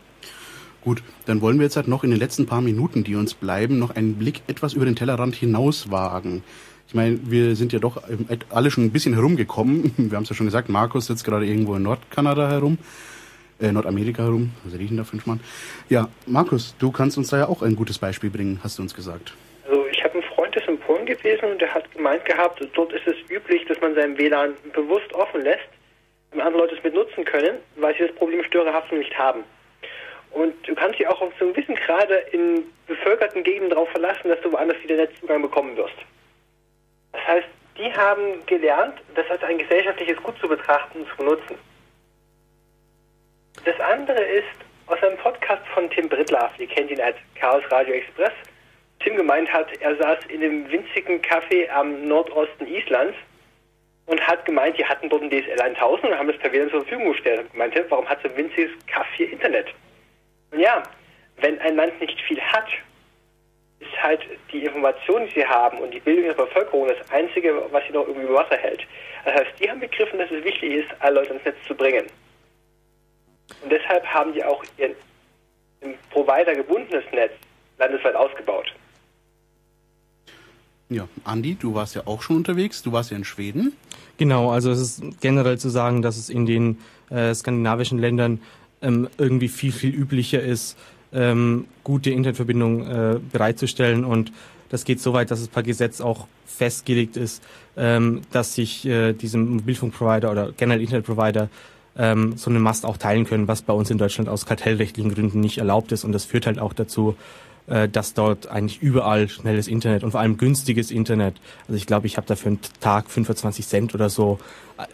Gut, 0.83 1.03
dann 1.27 1.41
wollen 1.41 1.59
wir 1.59 1.65
jetzt 1.65 1.77
halt 1.77 1.89
noch 1.89 2.05
in 2.05 2.11
den 2.11 2.19
letzten 2.19 2.47
paar 2.47 2.61
Minuten, 2.61 3.03
die 3.05 3.17
uns 3.17 3.35
bleiben, 3.35 3.79
noch 3.79 3.91
einen 3.91 4.15
Blick 4.15 4.43
etwas 4.47 4.73
über 4.73 4.85
den 4.85 4.97
Tellerrand 4.97 5.35
hinaus 5.35 5.91
wagen. 5.91 6.45
Ich 6.87 6.95
meine, 6.95 7.19
wir 7.25 7.57
sind 7.57 7.73
ja 7.73 7.81
doch 7.81 8.03
alle 8.49 8.71
schon 8.71 8.85
ein 8.85 8.93
bisschen 8.93 9.13
herumgekommen. 9.13 9.93
Wir 9.99 10.17
haben 10.17 10.23
es 10.23 10.31
ja 10.31 10.35
schon 10.35 10.47
gesagt, 10.47 10.71
Markus 10.71 11.05
sitzt 11.05 11.25
gerade 11.25 11.45
irgendwo 11.45 11.75
in 11.75 11.83
Nordkanada 11.83 12.49
herum 12.49 12.79
äh, 13.61 13.73
Nordamerika 13.73 14.23
herum. 14.23 14.53
Was 14.65 14.79
riechen 14.79 14.97
da 14.97 15.05
fünf 15.05 15.27
Mann? 15.27 15.41
Ja, 15.89 16.09
Markus, 16.27 16.75
du 16.79 16.91
kannst 16.91 17.19
uns 17.19 17.31
da 17.31 17.39
ja 17.39 17.49
auch 17.49 17.63
ein 17.63 17.77
gutes 17.77 17.99
Beispiel 17.99 18.31
bringen, 18.31 18.61
hast 18.63 18.79
du 18.79 18.83
uns 18.83 18.95
gesagt. 18.95 19.35
Also 19.69 19.87
ich 19.87 20.03
habe 20.03 20.15
einen 20.15 20.23
Freund, 20.23 20.55
der 20.55 20.63
ist 20.63 20.69
in 20.69 20.79
Polen 20.79 21.07
gewesen 21.07 21.45
und 21.53 21.61
der 21.61 21.73
hat 21.73 21.91
gemeint 21.93 22.25
gehabt, 22.25 22.67
dort 22.75 22.93
ist 22.93 23.07
es 23.07 23.17
üblich, 23.31 23.65
dass 23.67 23.81
man 23.81 23.95
sein 23.95 24.17
WLAN 24.17 24.55
bewusst 24.73 25.13
offen 25.15 25.43
lässt, 25.43 25.69
damit 26.31 26.47
andere 26.47 26.63
Leute 26.63 26.77
es 26.77 26.85
mit 26.85 26.95
nutzen 26.95 27.25
können, 27.25 27.59
weil 27.77 27.95
sie 27.95 28.07
das 28.07 28.15
Problem 28.17 28.43
Störerhaftung 28.45 28.99
nicht 28.99 29.17
haben. 29.19 29.45
Und 30.31 30.55
du 30.67 30.75
kannst 30.75 30.99
dich 30.99 31.09
auch 31.09 31.21
auf 31.21 31.33
so 31.39 31.47
einen 31.47 31.55
gewissen 31.55 31.75
Grade 31.75 32.15
in 32.33 32.65
bevölkerten 32.87 33.43
Gegenden 33.45 33.71
darauf 33.71 33.89
verlassen, 33.91 34.29
dass 34.29 34.41
du 34.43 34.53
woanders 34.53 34.77
wieder 34.83 34.97
Netzzugang 34.97 35.43
bekommen 35.43 35.77
wirst. 35.77 35.97
Das 37.13 37.27
heißt, 37.27 37.49
die 37.79 37.93
haben 37.93 38.45
gelernt, 38.47 38.95
das 39.15 39.29
als 39.31 39.43
ein 39.43 39.59
gesellschaftliches 39.59 40.17
Gut 40.23 40.39
zu 40.41 40.49
betrachten 40.49 41.01
und 41.01 41.09
zu 41.09 41.17
benutzen. 41.17 41.55
Das 43.65 43.79
andere 43.81 44.21
ist 44.23 44.47
aus 44.87 45.03
einem 45.03 45.17
Podcast 45.19 45.67
von 45.75 45.91
Tim 45.91 46.09
Brittlaff, 46.09 46.53
ihr 46.59 46.67
kennt 46.67 46.91
ihn 46.91 47.01
als 47.01 47.17
Chaos 47.35 47.63
Radio 47.71 47.95
Express. 47.95 48.33
Tim 49.01 49.17
gemeint 49.17 49.53
hat, 49.53 49.69
er 49.81 49.97
saß 49.97 50.19
in 50.29 50.43
einem 50.43 50.71
winzigen 50.71 51.21
Café 51.23 51.69
am 51.71 52.07
Nordosten 52.09 52.67
Islands 52.67 53.17
und 54.07 54.21
hat 54.27 54.45
gemeint, 54.45 54.79
die 54.79 54.85
hatten 54.85 55.09
dort 55.09 55.23
ein 55.23 55.31
DSL 55.31 55.61
1000 55.61 56.11
und 56.11 56.19
haben 56.19 56.29
das 56.29 56.39
per 56.39 56.53
WLAN 56.53 56.71
zur 56.71 56.81
Verfügung 56.81 57.13
gestellt. 57.13 57.41
Und 57.41 57.59
meinte, 57.59 57.85
warum 57.91 58.09
hat 58.09 58.23
so 58.23 58.29
ein 58.29 58.37
winziges 58.37 58.71
Café 58.87 59.25
Internet? 59.25 59.67
Und 60.51 60.61
ja, 60.61 60.83
wenn 61.37 61.59
ein 61.61 61.77
Land 61.77 62.01
nicht 62.01 62.21
viel 62.23 62.41
hat, 62.41 62.69
ist 63.81 64.03
halt 64.03 64.21
die 64.51 64.65
Information, 64.65 65.27
die 65.27 65.41
sie 65.41 65.47
haben 65.47 65.79
und 65.79 65.93
die 65.93 66.01
Bildung 66.01 66.25
der 66.25 66.45
Bevölkerung 66.45 66.89
das 66.89 67.11
Einzige, 67.11 67.63
was 67.71 67.85
sie 67.87 67.93
noch 67.93 68.09
irgendwie 68.09 68.27
über 68.27 68.41
Wasser 68.41 68.57
hält. 68.57 68.81
Das 69.25 69.35
heißt, 69.35 69.61
die 69.61 69.71
haben 69.71 69.81
begriffen, 69.81 70.19
dass 70.19 70.31
es 70.31 70.43
wichtig 70.43 70.73
ist, 70.73 70.89
alle 71.01 71.21
Leute 71.21 71.35
ins 71.35 71.45
Netz 71.45 71.57
zu 71.67 71.75
bringen. 71.75 72.07
Und 73.63 73.71
deshalb 73.71 74.05
haben 74.07 74.33
die 74.33 74.45
auch 74.45 74.63
ihr 74.77 74.95
im 75.81 75.95
Provider 76.11 76.55
gebundenes 76.55 77.05
Netz 77.13 77.33
landesweit 77.79 78.15
ausgebaut. 78.15 78.73
Ja, 80.91 81.07
Andi, 81.25 81.55
du 81.55 81.75
warst 81.75 81.95
ja 81.95 82.03
auch 82.07 82.23
schon 82.23 82.37
unterwegs, 82.37 82.83
du 82.83 82.93
warst 82.93 83.11
ja 83.11 83.17
in 83.17 83.25
Schweden. 83.25 83.75
Genau, 84.17 84.51
also 84.51 84.71
es 84.71 84.81
ist 84.81 85.21
generell 85.21 85.59
zu 85.59 85.69
sagen, 85.69 86.01
dass 86.01 86.17
es 86.17 86.31
in 86.31 86.47
den 86.47 86.79
äh, 87.11 87.35
skandinavischen 87.35 87.99
Ländern 87.99 88.41
ähm, 88.81 89.09
irgendwie 89.19 89.49
viel, 89.49 89.73
viel 89.73 89.95
üblicher 89.95 90.41
ist, 90.41 90.79
ähm, 91.13 91.67
gute 91.85 92.11
Internetverbindungen 92.11 93.17
äh, 93.17 93.19
bereitzustellen 93.33 94.05
und 94.05 94.33
das 94.71 94.85
geht 94.85 95.01
so 95.01 95.13
weit, 95.13 95.31
dass 95.31 95.41
es 95.41 95.49
per 95.49 95.63
Gesetz 95.63 96.01
auch 96.01 96.27
festgelegt 96.47 97.17
ist, 97.17 97.43
ähm, 97.77 98.23
dass 98.33 98.55
sich 98.55 98.87
äh, 98.87 99.13
diesem 99.13 99.57
Mobilfunkprovider 99.57 100.31
oder 100.31 100.53
generell 100.53 100.81
Internetprovider 100.83 101.49
ähm, 101.99 102.37
so 102.37 102.49
einen 102.49 102.63
Mast 102.63 102.87
auch 102.87 102.97
teilen 102.97 103.25
können, 103.25 103.49
was 103.49 103.63
bei 103.63 103.73
uns 103.73 103.91
in 103.91 103.99
Deutschland 103.99 104.29
aus 104.29 104.47
kartellrechtlichen 104.47 105.13
Gründen 105.13 105.41
nicht 105.41 105.59
erlaubt 105.59 105.93
ist. 105.93 106.05
Und 106.05 106.13
das 106.13 106.25
führt 106.25 106.47
halt 106.47 106.59
auch 106.59 106.73
dazu, 106.73 107.17
äh, 107.67 107.89
dass 107.89 108.15
dort 108.15 108.49
eigentlich 108.49 108.81
überall 108.81 109.29
schnelles 109.29 109.69
Internet 109.69 110.05
und 110.05 110.13
vor 110.13 110.21
allem 110.21 110.39
günstiges 110.39 110.91
Internet, 110.91 111.35
also 111.67 111.75
ich 111.75 111.87
glaube, 111.87 112.07
ich 112.07 112.17
habe 112.17 112.27
dafür 112.27 112.53
einen 112.53 112.61
Tag 112.81 113.11
25 113.11 113.67
Cent 113.67 113.95
oder 113.95 114.09
so 114.09 114.39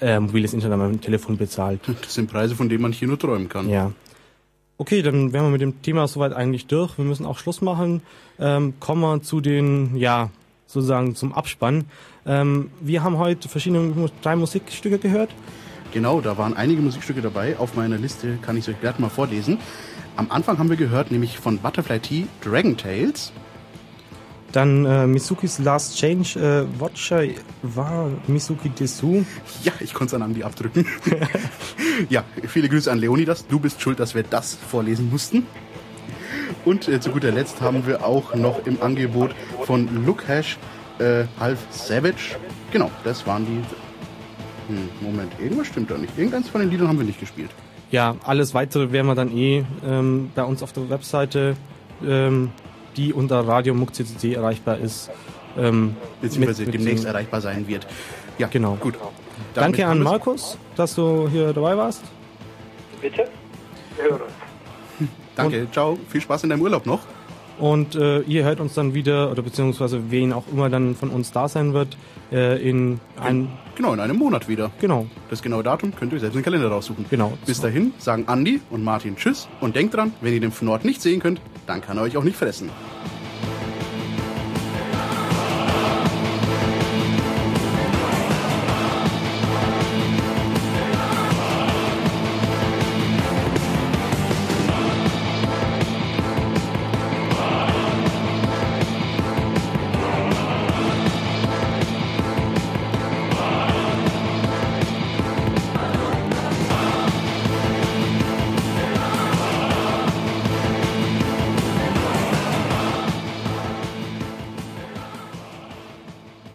äh, 0.00 0.18
mobiles 0.18 0.54
Internet 0.54 0.74
an 0.74 0.78
meinem 0.80 1.00
Telefon 1.00 1.36
bezahlt. 1.36 1.80
Das 2.02 2.14
sind 2.14 2.30
Preise, 2.30 2.56
von 2.56 2.68
denen 2.68 2.82
man 2.82 2.92
hier 2.92 3.06
nur 3.06 3.18
träumen 3.18 3.48
kann. 3.48 3.68
Ja. 3.68 3.92
Okay, 4.76 5.02
dann 5.02 5.32
wären 5.32 5.44
wir 5.44 5.50
mit 5.50 5.60
dem 5.60 5.82
Thema 5.82 6.08
soweit 6.08 6.32
eigentlich 6.32 6.66
durch. 6.66 6.98
Wir 6.98 7.04
müssen 7.04 7.26
auch 7.26 7.38
Schluss 7.38 7.60
machen. 7.60 8.02
Ähm, 8.40 8.74
kommen 8.80 9.02
wir 9.02 9.22
zu 9.22 9.40
den, 9.40 9.94
ja, 9.96 10.30
sozusagen 10.66 11.14
zum 11.14 11.32
Abspann. 11.32 11.84
Ähm, 12.26 12.70
wir 12.80 13.04
haben 13.04 13.18
heute 13.18 13.48
verschiedene 13.48 14.10
drei 14.22 14.34
Musikstücke 14.34 14.98
gehört. 14.98 15.30
Genau, 15.94 16.20
da 16.20 16.36
waren 16.36 16.56
einige 16.56 16.82
Musikstücke 16.82 17.22
dabei. 17.22 17.56
Auf 17.56 17.76
meiner 17.76 17.96
Liste 17.96 18.36
kann 18.42 18.56
ich 18.56 18.66
es 18.66 18.74
euch 18.74 18.80
gleich 18.80 18.98
mal 18.98 19.10
vorlesen. 19.10 19.58
Am 20.16 20.28
Anfang 20.28 20.58
haben 20.58 20.68
wir 20.68 20.76
gehört, 20.76 21.12
nämlich 21.12 21.38
von 21.38 21.58
Butterfly 21.58 22.00
Tea 22.00 22.26
Dragon 22.42 22.76
Tales. 22.76 23.32
Dann 24.50 24.84
äh, 24.84 25.06
Misukis 25.06 25.60
Last 25.60 25.96
Change, 25.96 26.40
äh, 26.40 26.80
Watcher 26.80 27.22
war 27.62 28.10
Misuki 28.26 28.70
Desu. 28.70 29.24
Ja, 29.62 29.72
ich 29.78 29.94
konnte 29.94 30.16
es 30.16 30.20
an 30.20 30.22
Andi 30.22 30.42
abdrücken. 30.42 30.84
ja, 32.08 32.24
viele 32.48 32.68
Grüße 32.68 32.90
an 32.90 32.98
Leonidas. 32.98 33.46
Du 33.46 33.60
bist 33.60 33.80
schuld, 33.80 34.00
dass 34.00 34.16
wir 34.16 34.24
das 34.24 34.54
vorlesen 34.54 35.08
mussten. 35.10 35.46
Und 36.64 36.88
äh, 36.88 36.98
zu 36.98 37.10
guter 37.10 37.30
Letzt 37.30 37.60
haben 37.60 37.86
wir 37.86 38.04
auch 38.04 38.34
noch 38.34 38.66
im 38.66 38.82
Angebot 38.82 39.32
von 39.62 40.04
Look 40.04 40.26
Hash 40.26 40.58
äh, 40.98 41.26
Half 41.38 41.60
Savage. 41.70 42.36
Genau, 42.72 42.90
das 43.04 43.28
waren 43.28 43.46
die 43.46 43.62
hm, 44.68 44.88
Moment, 45.00 45.32
irgendwas 45.40 45.66
stimmt 45.66 45.90
da 45.90 45.98
nicht. 45.98 46.16
Irgendeins 46.16 46.48
von 46.48 46.60
den 46.60 46.70
Liedern 46.70 46.88
haben 46.88 46.98
wir 46.98 47.06
nicht 47.06 47.20
gespielt. 47.20 47.50
Ja, 47.90 48.16
alles 48.24 48.54
weitere 48.54 48.92
werden 48.92 49.06
wir 49.06 49.14
dann 49.14 49.36
eh 49.36 49.64
ähm, 49.86 50.30
bei 50.34 50.42
uns 50.42 50.62
auf 50.62 50.72
der 50.72 50.88
Webseite, 50.90 51.56
ähm, 52.04 52.50
die 52.96 53.12
unter 53.12 53.46
radiomuck.cc 53.46 54.32
erreichbar 54.34 54.78
ist. 54.78 55.10
Ähm, 55.56 55.96
Beziehungsweise 56.20 56.64
mit, 56.64 56.74
demnächst 56.74 57.04
erreichbar 57.04 57.40
sein 57.40 57.68
wird. 57.68 57.86
Ja, 58.38 58.48
genau. 58.48 58.76
Gut. 58.80 58.94
Danke 59.54 59.86
an 59.86 60.02
Markus, 60.02 60.58
dass 60.76 60.94
du 60.94 61.28
hier 61.28 61.52
dabei 61.52 61.76
warst. 61.76 62.02
Bitte. 63.00 63.28
Wir 63.96 64.04
hören 64.04 64.22
uns. 64.22 65.08
Danke, 65.36 65.60
Und 65.60 65.72
ciao. 65.72 65.98
Viel 66.08 66.20
Spaß 66.20 66.44
in 66.44 66.50
deinem 66.50 66.62
Urlaub 66.62 66.86
noch. 66.86 67.00
Und 67.58 67.94
äh, 67.94 68.20
ihr 68.22 68.44
hört 68.44 68.58
uns 68.58 68.74
dann 68.74 68.94
wieder, 68.94 69.30
oder 69.30 69.42
beziehungsweise 69.42 70.10
wen 70.10 70.32
auch 70.32 70.44
immer 70.50 70.68
dann 70.68 70.96
von 70.96 71.10
uns 71.10 71.30
da 71.30 71.48
sein 71.48 71.72
wird, 71.72 71.96
äh, 72.32 72.60
in 72.68 73.00
einem... 73.20 73.48
Genau, 73.76 73.92
in 73.92 74.00
einem 74.00 74.16
Monat 74.16 74.48
wieder. 74.48 74.70
Genau. 74.80 75.06
Das 75.30 75.42
genaue 75.42 75.62
Datum 75.62 75.94
könnt 75.94 76.12
ihr 76.12 76.20
selbst 76.20 76.34
in 76.34 76.40
den 76.40 76.44
Kalender 76.44 76.68
raussuchen. 76.68 77.06
Genau. 77.10 77.36
Bis 77.44 77.60
dahin 77.60 77.92
sagen 77.98 78.24
Andi 78.28 78.60
und 78.70 78.84
Martin 78.84 79.16
Tschüss 79.16 79.48
und 79.60 79.74
denkt 79.74 79.94
dran, 79.94 80.12
wenn 80.20 80.32
ihr 80.32 80.40
den 80.40 80.52
Fnord 80.52 80.84
nicht 80.84 81.02
sehen 81.02 81.20
könnt, 81.20 81.40
dann 81.66 81.80
kann 81.80 81.96
er 81.96 82.04
euch 82.04 82.16
auch 82.16 82.24
nicht 82.24 82.36
fressen. 82.36 82.70